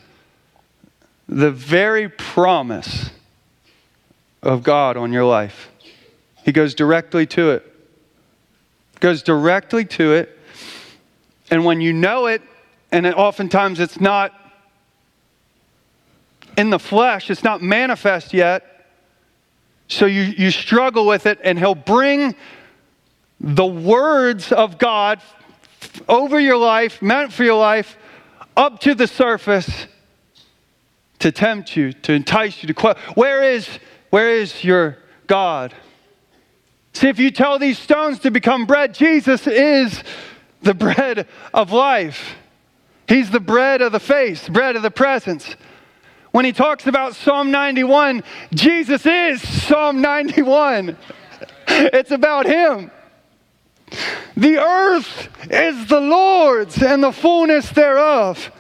the 1.28 1.52
very 1.52 2.10
promise 2.10 3.10
of 4.42 4.64
God 4.64 4.98
on 4.98 5.12
your 5.12 5.26
life. 5.26 5.72
He 6.44 6.52
goes 6.52 6.76
directly 6.76 7.26
to 7.28 7.52
it. 7.52 7.74
Goes 9.00 9.24
directly 9.24 9.86
to 9.86 10.14
it. 10.14 10.38
And 11.50 11.66
when 11.66 11.82
you 11.82 11.94
know 11.94 12.28
it, 12.28 12.42
and 12.92 13.06
it, 13.06 13.16
oftentimes 13.16 13.80
it's 13.80 14.00
not 14.00 14.34
in 16.58 16.70
the 16.70 16.80
flesh, 16.80 17.30
it's 17.30 17.44
not 17.44 17.62
manifest 17.62 18.34
yet. 18.34 18.88
So 19.88 20.06
you, 20.06 20.22
you 20.22 20.52
struggle 20.52 21.06
with 21.06 21.26
it, 21.26 21.40
and 21.44 21.60
he'll 21.60 21.76
bring 21.76 22.36
the 23.40 23.66
words 23.66 24.52
of 24.52 24.78
God 24.78 25.22
over 26.08 26.40
your 26.40 26.58
life, 26.58 27.02
meant 27.02 27.34
for 27.34 27.44
your 27.44 27.60
life, 27.60 27.98
up 28.56 28.80
to 28.82 28.96
the 28.96 29.08
surface 29.08 29.88
to 31.20 31.32
tempt 31.32 31.76
you, 31.76 31.94
to 31.94 32.14
entice 32.14 32.64
you 32.64 32.74
to. 32.74 32.96
Where 33.16 33.44
is, 33.44 33.68
where 34.10 34.36
is 34.36 34.64
your 34.64 34.98
God? 35.28 35.74
See, 36.94 37.10
if 37.10 37.20
you 37.20 37.32
tell 37.32 37.60
these 37.60 37.78
stones 37.78 38.20
to 38.20 38.32
become 38.32 38.66
bread, 38.66 38.94
Jesus 38.94 39.48
is 39.48 40.02
the 40.62 40.74
bread 40.74 41.28
of 41.54 41.72
life. 41.72 42.36
He's 43.08 43.30
the 43.30 43.40
bread 43.40 43.82
of 43.82 43.92
the 43.92 44.00
face, 44.00 44.48
bread 44.48 44.76
of 44.76 44.82
the 44.82 44.92
presence. 44.92 45.56
When 46.32 46.46
he 46.46 46.52
talks 46.52 46.88
about 46.88 47.16
Psalm 47.16 47.52
91, 47.52 48.24
Jesus 48.54 49.06
is 49.06 49.48
Psalm 49.48 50.02
91. 50.02 50.98
It's 51.68 52.12
about 52.12 52.46
him. 52.46 52.92
The 54.36 54.58
earth 54.58 55.30
is 55.50 55.88
the 55.88 56.00
Lord's 56.00 56.82
and 56.82 57.04
the 57.04 57.12
fullness 57.12 57.70
thereof. 57.70 58.52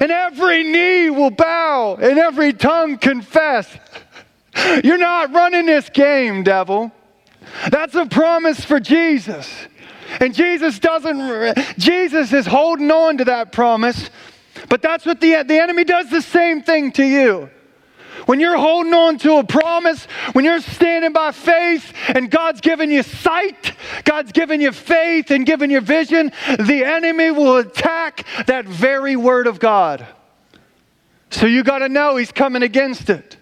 And 0.00 0.10
every 0.10 0.62
knee 0.64 1.10
will 1.10 1.30
bow 1.30 1.96
and 2.00 2.18
every 2.18 2.52
tongue 2.52 2.98
confess. 2.98 3.68
You're 4.82 4.98
not 4.98 5.32
running 5.32 5.66
this 5.66 5.88
game, 5.90 6.42
devil. 6.42 6.92
That's 7.70 7.94
a 7.94 8.06
promise 8.06 8.64
for 8.64 8.80
Jesus. 8.80 9.50
And 10.20 10.34
Jesus 10.34 10.78
doesn't, 10.78 11.58
Jesus 11.78 12.32
is 12.32 12.46
holding 12.46 12.90
on 12.90 13.18
to 13.18 13.24
that 13.26 13.52
promise. 13.52 14.10
But 14.68 14.82
that's 14.82 15.06
what 15.06 15.20
the, 15.20 15.42
the 15.42 15.58
enemy 15.58 15.84
does 15.84 16.10
the 16.10 16.22
same 16.22 16.62
thing 16.62 16.92
to 16.92 17.04
you. 17.04 17.50
When 18.26 18.40
you're 18.40 18.56
holding 18.56 18.94
on 18.94 19.18
to 19.18 19.36
a 19.36 19.44
promise, 19.44 20.04
when 20.32 20.44
you're 20.44 20.60
standing 20.60 21.12
by 21.12 21.32
faith 21.32 21.92
and 22.08 22.30
God's 22.30 22.60
given 22.60 22.90
you 22.90 23.02
sight, 23.02 23.72
God's 24.04 24.32
given 24.32 24.60
you 24.60 24.72
faith 24.72 25.30
and 25.30 25.46
given 25.46 25.70
you 25.70 25.80
vision, 25.80 26.32
the 26.58 26.84
enemy 26.84 27.30
will 27.30 27.58
attack 27.58 28.26
that 28.46 28.64
very 28.64 29.16
word 29.16 29.46
of 29.46 29.58
God. 29.60 30.06
So 31.30 31.46
you 31.46 31.62
got 31.62 31.78
to 31.78 31.88
know 31.88 32.16
he's 32.16 32.32
coming 32.32 32.62
against 32.62 33.10
it. 33.10 33.36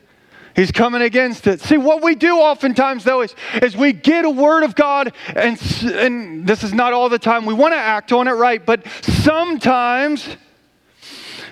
He's 0.57 0.73
coming 0.73 1.03
against 1.03 1.47
it. 1.47 1.61
See, 1.61 1.77
what 1.77 2.03
we 2.03 2.15
do 2.15 2.39
oftentimes, 2.39 3.05
though, 3.05 3.21
is, 3.21 3.35
is 3.63 3.77
we 3.77 3.93
get 3.93 4.25
a 4.25 4.31
word 4.31 4.63
of 4.63 4.75
God, 4.75 5.13
and, 5.35 5.61
and 5.83 6.47
this 6.47 6.65
is 6.65 6.73
not 6.73 6.95
all 6.95 7.11
the 7.11 7.19
time. 7.19 7.45
We 7.45 7.53
want 7.53 7.75
to 7.75 7.79
act 7.79 8.11
on 8.11 8.27
it 8.27 8.33
right, 8.33 8.65
but 8.65 8.87
sometimes 9.03 10.27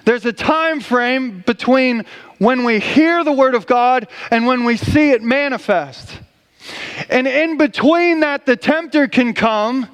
there's 0.06 0.24
a 0.24 0.32
time 0.32 0.80
frame 0.80 1.42
between 1.44 2.06
when 2.44 2.62
we 2.62 2.78
hear 2.78 3.24
the 3.24 3.32
Word 3.32 3.54
of 3.54 3.66
God 3.66 4.06
and 4.30 4.46
when 4.46 4.64
we 4.64 4.76
see 4.76 5.10
it 5.10 5.22
manifest. 5.22 6.20
And 7.08 7.26
in 7.26 7.56
between 7.56 8.20
that, 8.20 8.46
the 8.46 8.56
tempter 8.56 9.08
can 9.08 9.34
come 9.34 9.88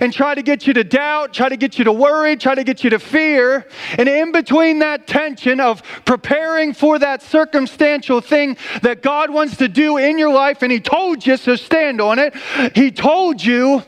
and 0.00 0.12
try 0.12 0.34
to 0.34 0.42
get 0.42 0.66
you 0.66 0.72
to 0.74 0.84
doubt, 0.84 1.32
try 1.32 1.48
to 1.48 1.56
get 1.56 1.78
you 1.78 1.84
to 1.84 1.92
worry, 1.92 2.36
try 2.36 2.54
to 2.54 2.64
get 2.64 2.82
you 2.82 2.90
to 2.90 2.98
fear. 2.98 3.66
And 3.98 4.08
in 4.08 4.32
between 4.32 4.80
that 4.80 5.06
tension 5.06 5.60
of 5.60 5.82
preparing 6.04 6.74
for 6.74 6.98
that 6.98 7.22
circumstantial 7.22 8.20
thing 8.20 8.56
that 8.82 9.02
God 9.02 9.30
wants 9.30 9.56
to 9.58 9.68
do 9.68 9.96
in 9.96 10.18
your 10.18 10.32
life, 10.32 10.62
and 10.62 10.72
He 10.72 10.80
told 10.80 11.26
you, 11.26 11.36
so 11.36 11.56
stand 11.56 12.00
on 12.00 12.18
it, 12.18 12.34
He 12.74 12.90
told 12.90 13.42
you, 13.42 13.82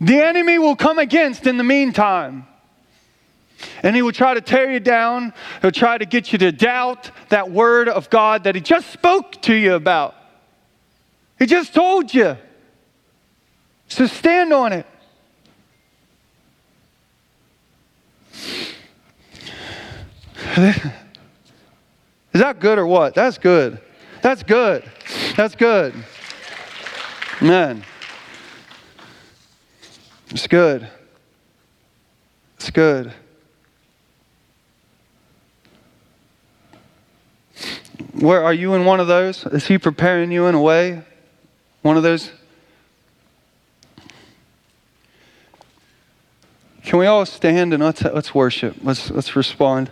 the 0.00 0.20
enemy 0.20 0.58
will 0.58 0.76
come 0.76 0.98
against 0.98 1.46
in 1.46 1.56
the 1.56 1.64
meantime. 1.64 2.46
And 3.82 3.96
he 3.96 4.02
will 4.02 4.12
try 4.12 4.34
to 4.34 4.40
tear 4.40 4.70
you 4.70 4.80
down. 4.80 5.32
He'll 5.62 5.70
try 5.72 5.98
to 5.98 6.06
get 6.06 6.32
you 6.32 6.38
to 6.38 6.52
doubt 6.52 7.10
that 7.28 7.50
word 7.50 7.88
of 7.88 8.10
God 8.10 8.44
that 8.44 8.54
he 8.54 8.60
just 8.60 8.90
spoke 8.90 9.40
to 9.42 9.54
you 9.54 9.74
about. 9.74 10.14
He 11.38 11.46
just 11.46 11.74
told 11.74 12.12
you. 12.14 12.36
So 13.88 14.06
stand 14.06 14.52
on 14.52 14.72
it. 14.72 14.86
Is 22.32 22.40
that 22.40 22.60
good 22.60 22.78
or 22.78 22.86
what? 22.86 23.14
That's 23.14 23.38
good. 23.38 23.80
That's 24.22 24.42
good. 24.42 24.84
That's 25.36 25.54
good. 25.54 25.94
Man. 27.40 27.84
It's 30.30 30.46
good. 30.46 30.88
It's 32.56 32.70
good. 32.70 33.12
Where 38.12 38.42
are 38.42 38.54
you 38.54 38.74
in 38.74 38.84
one 38.84 39.00
of 39.00 39.06
those? 39.06 39.44
Is 39.46 39.66
he 39.66 39.78
preparing 39.78 40.30
you 40.30 40.46
in 40.46 40.54
a 40.54 40.60
way? 40.60 41.02
One 41.82 41.96
of 41.96 42.02
those? 42.02 42.30
Can 46.84 46.98
we 46.98 47.06
all 47.06 47.26
stand 47.26 47.74
and 47.74 47.82
let's, 47.82 48.02
let's 48.02 48.34
worship? 48.34 48.76
Let's, 48.82 49.10
let's 49.10 49.36
respond. 49.36 49.90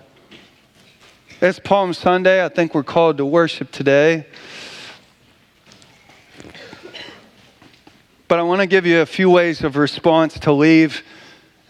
It's 1.40 1.59
Palm 1.59 1.92
Sunday. 1.92 2.44
I 2.44 2.48
think 2.48 2.74
we're 2.74 2.82
called 2.82 3.18
to 3.18 3.26
worship 3.26 3.70
today. 3.70 4.26
But 8.28 8.38
I 8.38 8.42
want 8.42 8.61
to 8.61 8.66
give 8.66 8.86
you 8.86 9.00
a 9.00 9.07
few 9.07 9.30
ways 9.30 9.62
of 9.62 9.76
response 9.76 10.38
to 10.40 10.52
leave, 10.52 11.02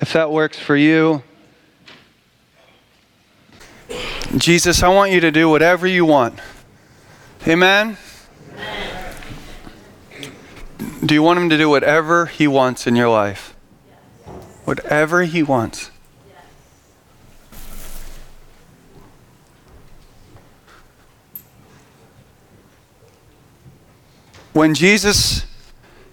if 0.01 0.13
that 0.13 0.31
works 0.31 0.59
for 0.59 0.77
you. 0.77 1.23
Jesus, 4.35 4.83
I 4.83 4.89
want 4.89 5.13
you 5.13 5.21
to 5.21 5.31
do 5.31 5.49
whatever 5.49 5.87
you 5.87 6.05
want. 6.05 6.41
Amen? 7.47 7.97
Amen? 8.53 10.33
Do 11.05 11.15
you 11.15 11.23
want 11.23 11.39
him 11.39 11.49
to 11.51 11.57
do 11.57 11.69
whatever 11.69 12.27
he 12.27 12.49
wants 12.49 12.87
in 12.87 12.97
your 12.97 13.09
life? 13.09 13.55
Whatever 14.65 15.23
he 15.23 15.43
wants. 15.43 15.91
When 24.53 24.75
Jesus 24.75 25.47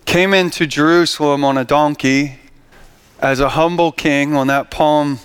came 0.06 0.34
into 0.34 0.68
Jerusalem 0.68 1.44
on 1.44 1.58
a 1.58 1.66
donkey 1.66 2.40
as 3.20 3.40
a 3.40 3.50
humble 3.50 3.92
king 3.92 4.36
on 4.36 4.48
that 4.48 4.70
Palm 4.70 5.20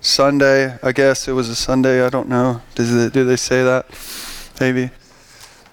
Sunday. 0.00 0.78
I 0.82 0.92
guess 0.92 1.28
it 1.28 1.32
was 1.32 1.48
a 1.48 1.54
Sunday. 1.54 2.04
I 2.04 2.08
don't 2.08 2.28
know. 2.28 2.62
Does 2.74 2.94
it, 2.94 3.12
do 3.12 3.24
they 3.24 3.36
say 3.36 3.62
that? 3.62 3.86
Maybe. 4.60 4.90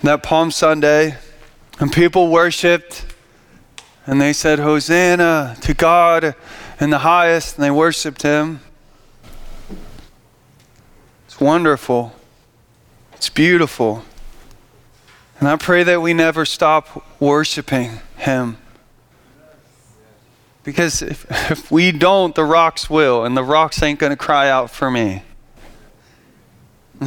That 0.03 0.23
Palm 0.23 0.51
Sunday, 0.51 1.17
and 1.79 1.91
people 1.91 2.29
worshiped, 2.29 3.05
and 4.05 4.21
they 4.21 4.33
said, 4.33 4.59
Hosanna 4.59 5.57
to 5.61 5.73
God 5.73 6.35
in 6.79 6.89
the 6.89 6.99
highest, 6.99 7.55
and 7.55 7.63
they 7.63 7.71
worshiped 7.71 8.21
Him. 8.21 8.61
It's 11.25 11.39
wonderful. 11.39 12.13
It's 13.13 13.29
beautiful. 13.29 14.03
And 15.39 15.47
I 15.47 15.55
pray 15.55 15.83
that 15.83 16.01
we 16.01 16.13
never 16.13 16.45
stop 16.45 17.05
worshiping 17.19 17.99
Him. 18.17 18.57
Because 20.67 21.01
if, 21.01 21.25
if 21.49 21.71
we 21.71 21.93
don't, 21.93 22.35
the 22.35 22.43
rocks 22.43 22.89
will, 22.89 23.23
and 23.23 23.37
the 23.37 23.43
rocks 23.43 23.81
ain't 23.81 23.99
going 23.99 24.09
to 24.09 24.17
cry 24.17 24.49
out 24.49 24.69
for 24.69 24.91
me. 24.91 25.23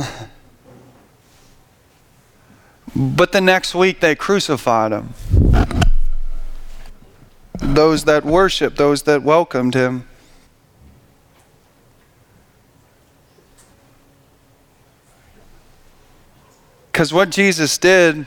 but 2.96 3.32
the 3.32 3.40
next 3.42 3.74
week 3.74 4.00
they 4.00 4.14
crucified 4.14 4.92
him. 4.92 5.12
Those 7.58 8.04
that 8.04 8.24
worshiped, 8.24 8.78
those 8.78 9.02
that 9.02 9.22
welcomed 9.22 9.74
him. 9.74 10.08
Because 16.90 17.12
what 17.12 17.28
Jesus 17.28 17.76
did 17.76 18.26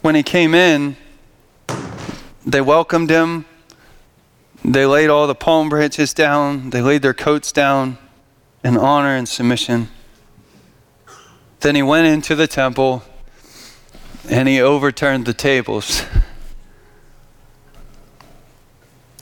when 0.00 0.14
he 0.14 0.22
came 0.22 0.54
in, 0.54 0.96
they 2.44 2.60
welcomed 2.60 3.10
him. 3.10 3.46
They 4.64 4.86
laid 4.86 5.10
all 5.10 5.26
the 5.26 5.34
palm 5.34 5.68
branches 5.68 6.14
down. 6.14 6.70
They 6.70 6.80
laid 6.82 7.02
their 7.02 7.14
coats 7.14 7.52
down 7.52 7.98
in 8.62 8.76
honor 8.76 9.16
and 9.16 9.28
submission. 9.28 9.88
Then 11.60 11.74
he 11.74 11.82
went 11.82 12.06
into 12.06 12.34
the 12.34 12.46
temple 12.46 13.02
and 14.28 14.48
he 14.48 14.60
overturned 14.60 15.26
the 15.26 15.34
tables. 15.34 16.04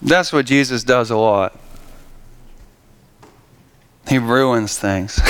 That's 0.01 0.33
what 0.33 0.47
Jesus 0.47 0.83
does 0.85 1.11
a 1.11 1.17
lot. 1.17 1.59
He 4.09 4.19
ruins 4.19 4.79
things. 4.79 5.21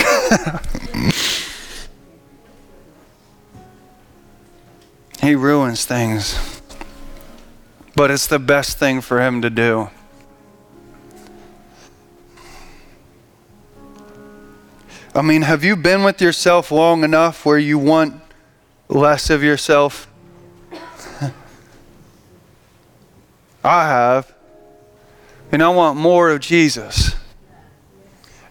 he 5.21 5.35
ruins 5.35 5.85
things 5.85 6.52
but 7.95 8.11
it's 8.11 8.27
the 8.27 8.39
best 8.39 8.79
thing 8.79 9.01
for 9.01 9.21
him 9.21 9.43
to 9.43 9.51
do. 9.51 9.91
I 15.15 15.21
mean, 15.21 15.43
have 15.43 15.63
you 15.63 15.77
been 15.77 16.05
with 16.05 16.23
yourself 16.23 16.71
long 16.71 17.05
enough 17.05 17.45
where 17.45 17.59
you 17.59 17.79
want 17.79 18.15
less 18.89 19.29
of 19.29 19.43
yourself? 19.43 20.09
I 23.63 23.87
have. 23.87 24.33
And 25.51 25.63
I 25.63 25.69
want 25.69 25.99
more 25.99 26.31
of 26.31 26.41
Jesus. 26.41 27.15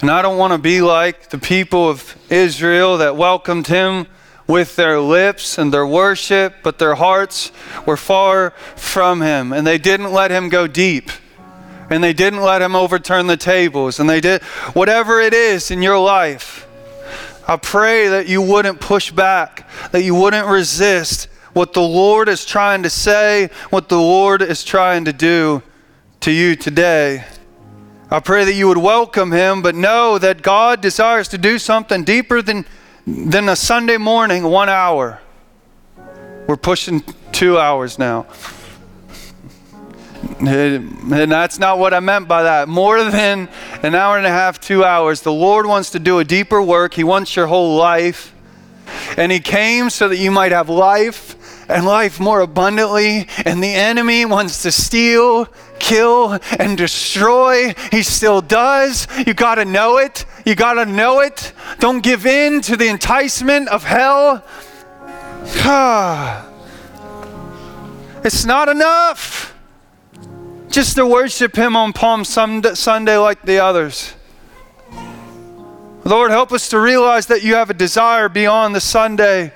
And 0.01 0.11
I 0.11 0.21
don't 0.21 0.37
want 0.37 0.53
to 0.53 0.59
be 0.59 0.81
like 0.81 1.29
the 1.29 1.39
people 1.39 1.89
of 1.89 2.15
Israel 2.29 2.99
that 2.99 3.15
welcomed 3.15 3.65
him 3.65 4.05
with 4.51 4.75
their 4.75 4.99
lips 4.99 5.57
and 5.57 5.73
their 5.73 5.87
worship, 5.87 6.55
but 6.61 6.77
their 6.77 6.95
hearts 6.95 7.51
were 7.85 7.97
far 7.97 8.51
from 8.75 9.21
him. 9.21 9.53
And 9.53 9.65
they 9.65 9.77
didn't 9.77 10.11
let 10.11 10.29
him 10.29 10.49
go 10.49 10.67
deep. 10.67 11.09
And 11.89 12.03
they 12.03 12.13
didn't 12.13 12.41
let 12.41 12.61
him 12.61 12.75
overturn 12.75 13.27
the 13.27 13.37
tables. 13.37 13.99
And 13.99 14.09
they 14.09 14.21
did 14.21 14.43
whatever 14.73 15.21
it 15.21 15.33
is 15.33 15.71
in 15.71 15.81
your 15.81 15.97
life. 15.97 16.67
I 17.47 17.57
pray 17.57 18.09
that 18.09 18.27
you 18.27 18.41
wouldn't 18.41 18.79
push 18.79 19.11
back, 19.11 19.67
that 19.91 20.03
you 20.03 20.13
wouldn't 20.13 20.47
resist 20.47 21.27
what 21.53 21.73
the 21.73 21.81
Lord 21.81 22.29
is 22.29 22.45
trying 22.45 22.83
to 22.83 22.89
say, 22.89 23.49
what 23.71 23.89
the 23.89 23.99
Lord 23.99 24.41
is 24.41 24.63
trying 24.63 25.05
to 25.05 25.13
do 25.13 25.63
to 26.21 26.31
you 26.31 26.55
today. 26.55 27.25
I 28.09 28.19
pray 28.19 28.45
that 28.45 28.53
you 28.53 28.67
would 28.67 28.77
welcome 28.77 29.31
him, 29.31 29.61
but 29.61 29.73
know 29.73 30.17
that 30.17 30.41
God 30.41 30.81
desires 30.81 31.29
to 31.29 31.37
do 31.37 31.57
something 31.57 32.03
deeper 32.03 32.41
than 32.41 32.65
then 33.05 33.49
a 33.49 33.55
Sunday 33.55 33.97
morning, 33.97 34.43
one 34.43 34.69
hour. 34.69 35.19
We're 36.47 36.57
pushing 36.57 37.03
two 37.31 37.57
hours 37.57 37.97
now. 37.97 38.27
And 40.39 41.11
that's 41.11 41.59
not 41.59 41.79
what 41.79 41.93
I 41.93 41.99
meant 41.99 42.27
by 42.27 42.43
that. 42.43 42.67
More 42.67 43.03
than 43.03 43.49
an 43.83 43.95
hour 43.95 44.17
and 44.17 44.25
a 44.25 44.29
half, 44.29 44.59
two 44.59 44.83
hours. 44.83 45.21
The 45.21 45.31
Lord 45.31 45.65
wants 45.65 45.91
to 45.91 45.99
do 45.99 46.19
a 46.19 46.23
deeper 46.23 46.61
work. 46.61 46.93
He 46.93 47.03
wants 47.03 47.35
your 47.35 47.47
whole 47.47 47.75
life. 47.75 48.33
And 49.17 49.31
He 49.31 49.39
came 49.39 49.89
so 49.89 50.09
that 50.09 50.17
you 50.17 50.31
might 50.31 50.51
have 50.51 50.69
life 50.69 51.69
and 51.69 51.85
life 51.85 52.19
more 52.19 52.41
abundantly. 52.41 53.27
And 53.45 53.63
the 53.63 53.73
enemy 53.73 54.25
wants 54.25 54.61
to 54.63 54.71
steal, 54.71 55.47
kill, 55.79 56.39
and 56.59 56.77
destroy. 56.77 57.73
He 57.91 58.03
still 58.03 58.41
does. 58.41 59.07
You 59.25 59.33
got 59.33 59.55
to 59.55 59.65
know 59.65 59.97
it. 59.97 60.25
You 60.45 60.55
got 60.55 60.73
to 60.73 60.85
know 60.85 61.19
it. 61.19 61.53
Don't 61.79 62.01
give 62.01 62.25
in 62.25 62.61
to 62.61 62.75
the 62.75 62.87
enticement 62.87 63.69
of 63.69 63.83
hell. 63.83 64.43
it's 68.23 68.45
not 68.45 68.69
enough 68.69 69.55
just 70.69 70.95
to 70.95 71.05
worship 71.05 71.55
Him 71.55 71.75
on 71.75 71.93
Palm 71.93 72.23
Sunday 72.23 73.17
like 73.17 73.41
the 73.43 73.59
others. 73.59 74.13
Lord, 76.03 76.31
help 76.31 76.51
us 76.51 76.69
to 76.69 76.79
realize 76.79 77.27
that 77.27 77.43
you 77.43 77.55
have 77.55 77.69
a 77.69 77.75
desire 77.75 78.27
beyond 78.27 78.73
the 78.73 78.81
Sunday 78.81 79.53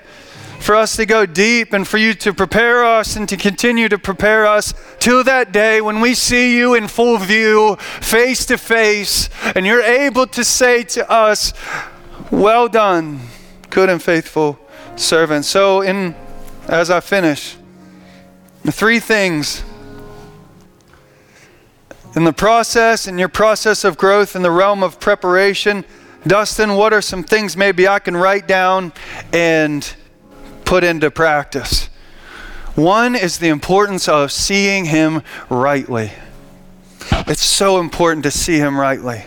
for 0.60 0.74
us 0.74 0.96
to 0.96 1.06
go 1.06 1.26
deep 1.26 1.72
and 1.72 1.86
for 1.86 1.98
you 1.98 2.14
to 2.14 2.32
prepare 2.32 2.84
us 2.84 3.16
and 3.16 3.28
to 3.28 3.36
continue 3.36 3.88
to 3.88 3.98
prepare 3.98 4.46
us 4.46 4.74
till 4.98 5.22
that 5.24 5.52
day 5.52 5.80
when 5.80 6.00
we 6.00 6.14
see 6.14 6.56
you 6.56 6.74
in 6.74 6.88
full 6.88 7.18
view, 7.18 7.76
face 7.76 8.44
to 8.46 8.58
face, 8.58 9.28
and 9.54 9.66
you're 9.66 9.82
able 9.82 10.26
to 10.26 10.44
say 10.44 10.82
to 10.82 11.10
us, 11.10 11.52
Well 12.30 12.68
done, 12.68 13.20
good 13.70 13.88
and 13.88 14.02
faithful 14.02 14.58
servant. 14.96 15.44
So, 15.44 15.82
in 15.82 16.14
as 16.68 16.90
I 16.90 17.00
finish, 17.00 17.56
the 18.64 18.72
three 18.72 18.98
things 18.98 19.62
in 22.16 22.24
the 22.24 22.32
process, 22.32 23.06
in 23.06 23.18
your 23.18 23.28
process 23.28 23.84
of 23.84 23.96
growth 23.96 24.34
in 24.34 24.42
the 24.42 24.50
realm 24.50 24.82
of 24.82 24.98
preparation, 24.98 25.84
Dustin, 26.26 26.74
what 26.74 26.92
are 26.92 27.02
some 27.02 27.22
things 27.22 27.56
maybe 27.56 27.86
I 27.86 28.00
can 28.00 28.16
write 28.16 28.48
down 28.48 28.92
and 29.32 29.94
put 30.66 30.84
into 30.84 31.10
practice. 31.10 31.88
One 32.74 33.16
is 33.16 33.38
the 33.38 33.48
importance 33.48 34.06
of 34.06 34.30
seeing 34.30 34.84
Him 34.84 35.22
rightly. 35.48 36.12
It's 37.26 37.42
so 37.42 37.80
important 37.80 38.24
to 38.24 38.30
see 38.30 38.58
Him 38.58 38.78
rightly, 38.78 39.24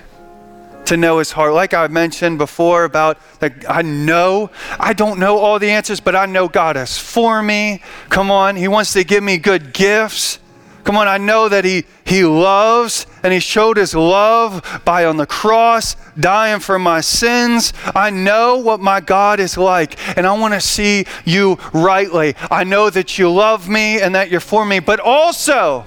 to 0.85 0.97
know 0.97 1.17
His 1.17 1.31
heart. 1.31 1.53
Like 1.53 1.73
I 1.73 1.87
mentioned 1.87 2.37
before 2.37 2.83
about 2.83 3.17
that, 3.39 3.65
I 3.67 3.81
know, 3.81 4.51
I 4.79 4.93
don't 4.93 5.19
know 5.19 5.39
all 5.39 5.57
the 5.57 5.71
answers, 5.71 5.99
but 5.99 6.15
I 6.15 6.27
know 6.27 6.47
God 6.47 6.77
is 6.77 6.99
for 6.99 7.41
me. 7.41 7.81
Come 8.09 8.29
on, 8.29 8.55
He 8.55 8.67
wants 8.67 8.93
to 8.93 9.03
give 9.03 9.23
me 9.23 9.39
good 9.39 9.73
gifts. 9.73 10.37
Come 10.83 10.97
on, 10.97 11.07
I 11.07 11.17
know 11.17 11.49
that 11.49 11.65
he, 11.65 11.85
he 12.05 12.23
loves 12.23 13.05
and 13.23 13.33
He 13.33 13.39
showed 13.39 13.77
His 13.77 13.93
love 13.93 14.81
by 14.85 15.05
on 15.05 15.17
the 15.17 15.25
cross 15.25 15.95
dying 16.19 16.59
for 16.59 16.79
my 16.79 17.01
sins. 17.01 17.73
I 17.95 18.09
know 18.09 18.57
what 18.57 18.79
my 18.79 18.99
God 18.99 19.39
is 19.39 19.57
like, 19.57 19.97
and 20.17 20.25
I 20.25 20.37
want 20.37 20.53
to 20.53 20.61
see 20.61 21.05
you 21.25 21.57
rightly. 21.73 22.35
I 22.49 22.63
know 22.63 22.89
that 22.89 23.17
you 23.17 23.31
love 23.31 23.69
me 23.69 24.01
and 24.01 24.15
that 24.15 24.29
you're 24.29 24.39
for 24.39 24.65
me, 24.65 24.79
but 24.79 24.99
also, 24.99 25.85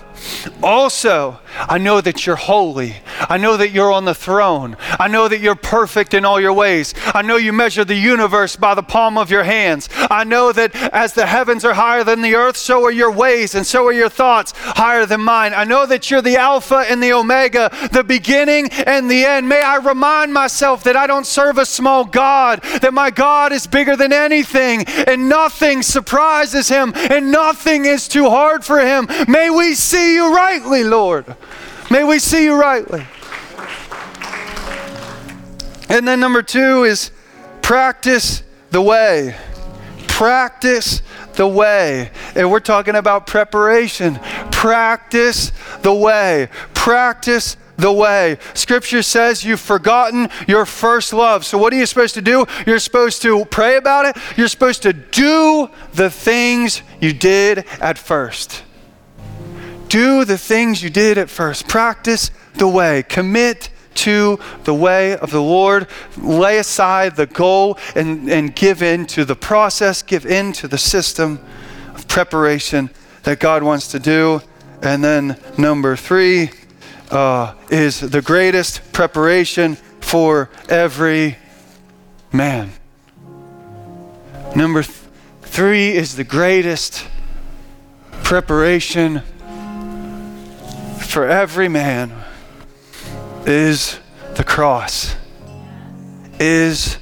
also, 0.62 1.38
I 1.58 1.78
know 1.78 2.00
that 2.00 2.26
you're 2.26 2.36
holy. 2.36 2.96
I 3.20 3.36
know 3.38 3.56
that 3.56 3.70
you're 3.70 3.92
on 3.92 4.04
the 4.04 4.14
throne. 4.14 4.76
I 4.80 5.08
know 5.08 5.28
that 5.28 5.40
you're 5.40 5.54
perfect 5.54 6.14
in 6.14 6.24
all 6.24 6.40
your 6.40 6.52
ways. 6.52 6.94
I 7.06 7.22
know 7.22 7.36
you 7.36 7.52
measure 7.52 7.84
the 7.84 7.94
universe 7.94 8.56
by 8.56 8.74
the 8.74 8.82
palm 8.82 9.18
of 9.18 9.30
your 9.30 9.44
hands. 9.44 9.88
I 9.92 10.24
know 10.24 10.52
that 10.52 10.74
as 10.92 11.12
the 11.12 11.26
heavens 11.26 11.64
are 11.64 11.74
higher 11.74 12.04
than 12.04 12.22
the 12.22 12.34
earth, 12.34 12.56
so 12.56 12.84
are 12.84 12.92
your 12.92 13.12
ways 13.12 13.54
and 13.54 13.66
so 13.66 13.86
are 13.86 13.92
your 13.92 14.08
thoughts 14.08 14.52
higher 14.56 15.06
than 15.06 15.20
mine. 15.20 15.54
I 15.54 15.64
know 15.64 15.86
that 15.86 16.10
you're 16.10 16.22
the 16.22 16.36
Alpha 16.36 16.84
and 16.88 17.02
the 17.02 17.12
Omega, 17.12 17.70
the 17.92 18.04
beginning 18.04 18.68
and 18.70 19.10
the 19.10 19.24
end. 19.24 19.48
May 19.48 19.62
I 19.62 19.76
remind 19.76 20.32
myself 20.32 20.84
that 20.84 20.96
I 20.96 21.06
don't 21.06 21.26
serve 21.26 21.58
a 21.58 21.66
small 21.66 22.04
God, 22.04 22.62
that 22.80 22.94
my 22.94 23.10
God 23.10 23.52
is 23.52 23.66
bigger 23.66 23.96
than 23.96 24.12
anything 24.12 24.84
and 24.86 25.28
nothing 25.28 25.82
surprises 25.82 26.68
him 26.68 26.92
and 26.94 27.30
nothing 27.30 27.84
is 27.84 28.08
too 28.08 28.28
hard 28.28 28.64
for 28.64 28.80
him. 28.80 29.06
May 29.28 29.50
we 29.50 29.74
see 29.74 30.14
you 30.14 30.34
rightly, 30.34 30.84
Lord. 30.84 31.36
May 31.92 32.04
we 32.04 32.18
see 32.18 32.44
you 32.44 32.58
rightly. 32.58 33.06
And 35.90 36.08
then 36.08 36.20
number 36.20 36.42
two 36.42 36.84
is 36.84 37.10
practice 37.60 38.42
the 38.70 38.80
way. 38.80 39.36
Practice 40.08 41.02
the 41.34 41.46
way. 41.46 42.10
And 42.34 42.50
we're 42.50 42.60
talking 42.60 42.94
about 42.96 43.26
preparation 43.26 44.18
Practice 44.50 45.52
the 45.82 45.92
way. 45.92 46.48
Practice 46.72 47.58
the 47.76 47.92
way. 47.92 48.38
Scripture 48.54 49.02
says 49.02 49.44
you've 49.44 49.60
forgotten 49.60 50.30
your 50.48 50.64
first 50.64 51.12
love. 51.12 51.44
So, 51.44 51.58
what 51.58 51.74
are 51.74 51.76
you 51.76 51.84
supposed 51.84 52.14
to 52.14 52.22
do? 52.22 52.46
You're 52.66 52.78
supposed 52.78 53.20
to 53.20 53.44
pray 53.44 53.76
about 53.76 54.06
it. 54.06 54.16
You're 54.38 54.48
supposed 54.48 54.82
to 54.84 54.94
do 54.94 55.68
the 55.92 56.08
things 56.08 56.80
you 57.00 57.12
did 57.12 57.66
at 57.80 57.98
first. 57.98 58.62
Do 59.88 60.24
the 60.24 60.38
things 60.38 60.82
you 60.82 60.90
did 60.90 61.18
at 61.18 61.30
first. 61.30 61.68
Practice 61.68 62.30
the 62.54 62.68
way. 62.68 63.02
Commit 63.02 63.70
to 63.94 64.38
the 64.64 64.74
way 64.74 65.16
of 65.16 65.30
the 65.30 65.42
Lord. 65.42 65.86
Lay 66.16 66.58
aside 66.58 67.16
the 67.16 67.26
goal 67.26 67.78
and, 67.94 68.30
and 68.30 68.54
give 68.54 68.82
in 68.82 69.06
to 69.06 69.24
the 69.24 69.36
process, 69.36 70.02
give 70.02 70.26
in 70.26 70.52
to 70.54 70.68
the 70.68 70.78
system 70.78 71.40
of 71.94 72.08
preparation 72.08 72.90
that 73.24 73.38
God 73.38 73.62
wants 73.62 73.88
to 73.88 73.98
do. 73.98 74.40
And 74.82 75.04
then, 75.04 75.38
number 75.58 75.94
three, 75.94 76.50
uh, 77.10 77.54
is 77.70 78.00
the 78.00 78.22
greatest 78.22 78.92
preparation 78.92 79.76
for 80.00 80.50
every 80.68 81.36
man. 82.32 82.72
Number 84.56 84.82
th- 84.82 84.98
three 85.42 85.92
is 85.92 86.16
the 86.16 86.24
greatest 86.24 87.06
preparation 88.24 89.22
for 91.12 91.28
every 91.28 91.68
man 91.68 92.10
is 93.44 94.00
the 94.36 94.42
cross. 94.42 95.14
Is 96.40 96.96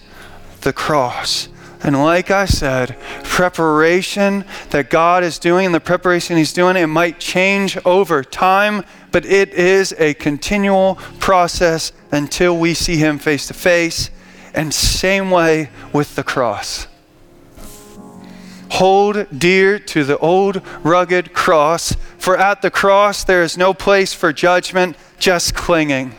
the 0.63 0.73
cross. 0.73 1.49
And 1.85 1.97
like 1.97 2.29
I 2.29 2.47
said, 2.47 2.99
preparation 3.23 4.45
that 4.71 4.91
God 4.91 5.23
is 5.23 5.39
doing, 5.39 5.67
and 5.67 5.75
the 5.75 5.81
preparation 5.81 6.37
He's 6.37 6.53
doing, 6.53 6.77
it 6.77 6.89
might 6.89 7.21
change 7.21 7.79
over 7.85 8.25
time, 8.25 8.83
but 9.13 9.25
it 9.25 9.55
is 9.55 9.95
a 9.97 10.15
continual 10.15 10.97
process 11.21 11.93
until 12.11 12.59
we 12.59 12.75
see 12.75 12.97
Him 12.97 13.17
face 13.17 13.47
to 13.47 13.55
face. 13.55 14.11
And 14.53 14.75
same 14.75 15.31
way 15.31 15.71
with 15.93 16.17
the 16.17 16.25
cross. 16.25 16.89
Hold 18.73 19.27
dear 19.37 19.79
to 19.79 20.05
the 20.05 20.19
old 20.19 20.63
rugged 20.83 21.33
cross, 21.33 21.97
for 22.21 22.37
at 22.37 22.61
the 22.61 22.71
cross 22.71 23.25
there 23.25 23.43
is 23.43 23.57
no 23.57 23.73
place 23.73 24.13
for 24.13 24.33
judgment, 24.33 24.97
just 25.19 25.55
clinging. 25.55 26.15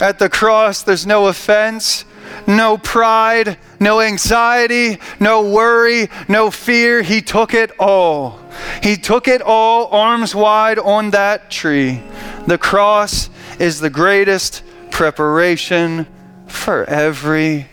At 0.00 0.18
the 0.18 0.30
cross 0.30 0.82
there's 0.82 1.06
no 1.06 1.26
offense, 1.26 2.06
no 2.46 2.78
pride, 2.78 3.58
no 3.78 4.00
anxiety, 4.00 4.98
no 5.20 5.42
worry, 5.42 6.08
no 6.26 6.50
fear. 6.50 7.02
He 7.02 7.20
took 7.20 7.52
it 7.52 7.70
all. 7.78 8.40
He 8.82 8.96
took 8.96 9.28
it 9.28 9.42
all 9.42 9.88
arms 9.88 10.34
wide 10.34 10.78
on 10.78 11.10
that 11.10 11.50
tree. 11.50 12.02
The 12.46 12.58
cross 12.58 13.28
is 13.58 13.78
the 13.78 13.90
greatest 13.90 14.62
preparation 14.90 16.06
for 16.46 16.84
every 16.86 17.68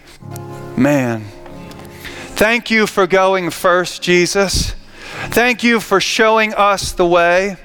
man. 0.75 1.23
Thank 2.35 2.69
you 2.69 2.87
for 2.87 3.07
going 3.07 3.51
first, 3.51 4.01
Jesus. 4.01 4.75
Thank 5.29 5.63
you 5.63 5.79
for 5.79 5.99
showing 5.99 6.53
us 6.53 6.91
the 6.91 7.05
way. 7.05 7.57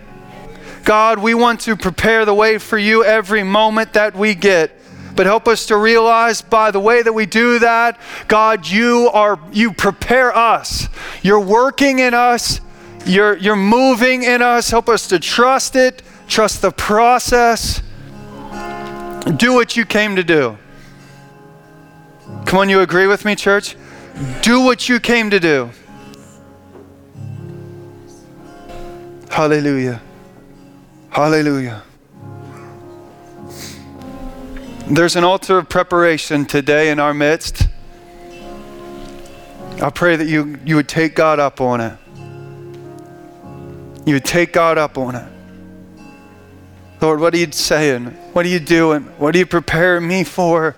God, 0.85 1.19
we 1.19 1.35
want 1.35 1.61
to 1.61 1.77
prepare 1.77 2.25
the 2.25 2.35
way 2.35 2.59
for 2.59 2.79
you 2.79 3.05
every 3.05 3.43
moment 3.43 3.93
that 3.93 4.17
we 4.17 4.35
get. 4.35 4.77
But 5.15 5.27
help 5.27 5.47
us 5.47 5.67
to 5.67 5.77
realize 5.77 6.43
by 6.43 6.71
the 6.71 6.81
way 6.81 7.03
that 7.03 7.13
we 7.13 7.27
do 7.27 7.59
that, 7.59 8.01
God, 8.29 8.67
you 8.67 9.11
are 9.13 9.39
you 9.53 9.73
prepare 9.73 10.37
us. 10.37 10.89
You're 11.23 11.41
working 11.41 11.99
in 11.99 12.15
us. 12.15 12.61
You're 13.05 13.37
you're 13.37 13.57
moving 13.57 14.23
in 14.23 14.41
us. 14.43 14.71
Help 14.71 14.89
us 14.89 15.09
to 15.09 15.19
trust 15.19 15.77
it, 15.77 16.03
trust 16.29 16.63
the 16.63 16.71
process. 16.71 17.83
Do 19.37 19.53
what 19.53 19.77
you 19.77 19.85
came 19.85 20.17
to 20.17 20.25
do. 20.25 20.57
Come 22.47 22.59
on, 22.59 22.69
you 22.69 22.81
agree 22.81 23.07
with 23.07 23.25
me, 23.25 23.37
church? 23.37 23.77
Do 24.43 24.61
what 24.61 24.89
you 24.89 24.99
came 24.99 25.31
to 25.31 25.39
do. 25.39 25.71
Hallelujah. 29.33 29.99
Hallelujah. 31.09 31.83
There's 34.91 35.17
an 35.17 35.25
altar 35.25 35.57
of 35.57 35.71
preparation 35.71 36.45
today 36.45 36.91
in 36.91 37.01
our 37.01 37.15
midst. 37.15 37.67
I 39.81 39.89
pray 39.89 40.17
that 40.17 40.27
you, 40.27 40.59
you 40.67 40.77
would 40.77 40.87
take 40.87 41.15
God 41.15 41.41
up 41.41 41.63
on 41.63 41.81
it. 41.81 41.97
You 44.05 44.17
would 44.17 44.27
take 44.27 44.53
God 44.53 44.77
up 44.77 44.99
on 44.99 45.15
it. 45.15 45.27
Lord, 47.01 47.19
what 47.19 47.33
are 47.33 47.39
you 47.39 47.51
saying? 47.53 48.09
What 48.35 48.45
are 48.45 48.51
you 48.51 48.61
doing? 48.61 49.05
What 49.17 49.35
are 49.35 49.39
you 49.39 49.47
preparing 49.47 50.07
me 50.07 50.25
for? 50.25 50.77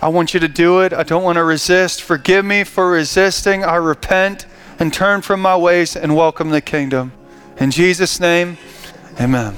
I 0.00 0.08
want 0.08 0.32
you 0.32 0.40
to 0.40 0.48
do 0.48 0.80
it. 0.80 0.94
I 0.94 1.02
don't 1.02 1.22
want 1.22 1.36
to 1.36 1.44
resist. 1.44 2.00
Forgive 2.00 2.46
me 2.46 2.64
for 2.64 2.90
resisting. 2.90 3.62
I 3.62 3.76
repent 3.76 4.46
and 4.78 4.90
turn 4.90 5.20
from 5.20 5.42
my 5.42 5.54
ways 5.54 5.94
and 5.94 6.16
welcome 6.16 6.48
the 6.48 6.62
kingdom. 6.62 7.12
In 7.58 7.70
Jesus' 7.70 8.18
name, 8.18 8.58
amen. 9.20 9.56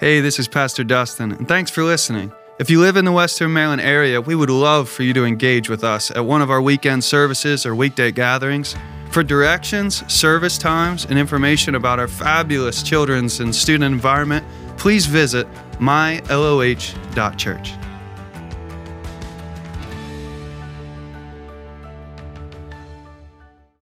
Hey, 0.00 0.20
this 0.20 0.38
is 0.38 0.48
Pastor 0.48 0.84
Dustin, 0.84 1.32
and 1.32 1.48
thanks 1.48 1.70
for 1.70 1.82
listening. 1.82 2.32
If 2.58 2.70
you 2.70 2.80
live 2.80 2.96
in 2.96 3.04
the 3.04 3.12
Western 3.12 3.52
Maryland 3.52 3.82
area, 3.82 4.20
we 4.20 4.34
would 4.34 4.48
love 4.48 4.88
for 4.88 5.02
you 5.02 5.12
to 5.12 5.24
engage 5.24 5.68
with 5.68 5.84
us 5.84 6.10
at 6.10 6.24
one 6.24 6.40
of 6.40 6.50
our 6.50 6.62
weekend 6.62 7.04
services 7.04 7.66
or 7.66 7.74
weekday 7.74 8.10
gatherings. 8.10 8.74
For 9.10 9.22
directions, 9.22 10.02
service 10.12 10.56
times, 10.58 11.04
and 11.04 11.18
information 11.18 11.74
about 11.74 11.98
our 11.98 12.08
fabulous 12.08 12.82
children's 12.82 13.40
and 13.40 13.54
student 13.54 13.84
environment, 13.84 14.46
please 14.78 15.06
visit 15.06 15.46
myloh.church. 15.78 17.72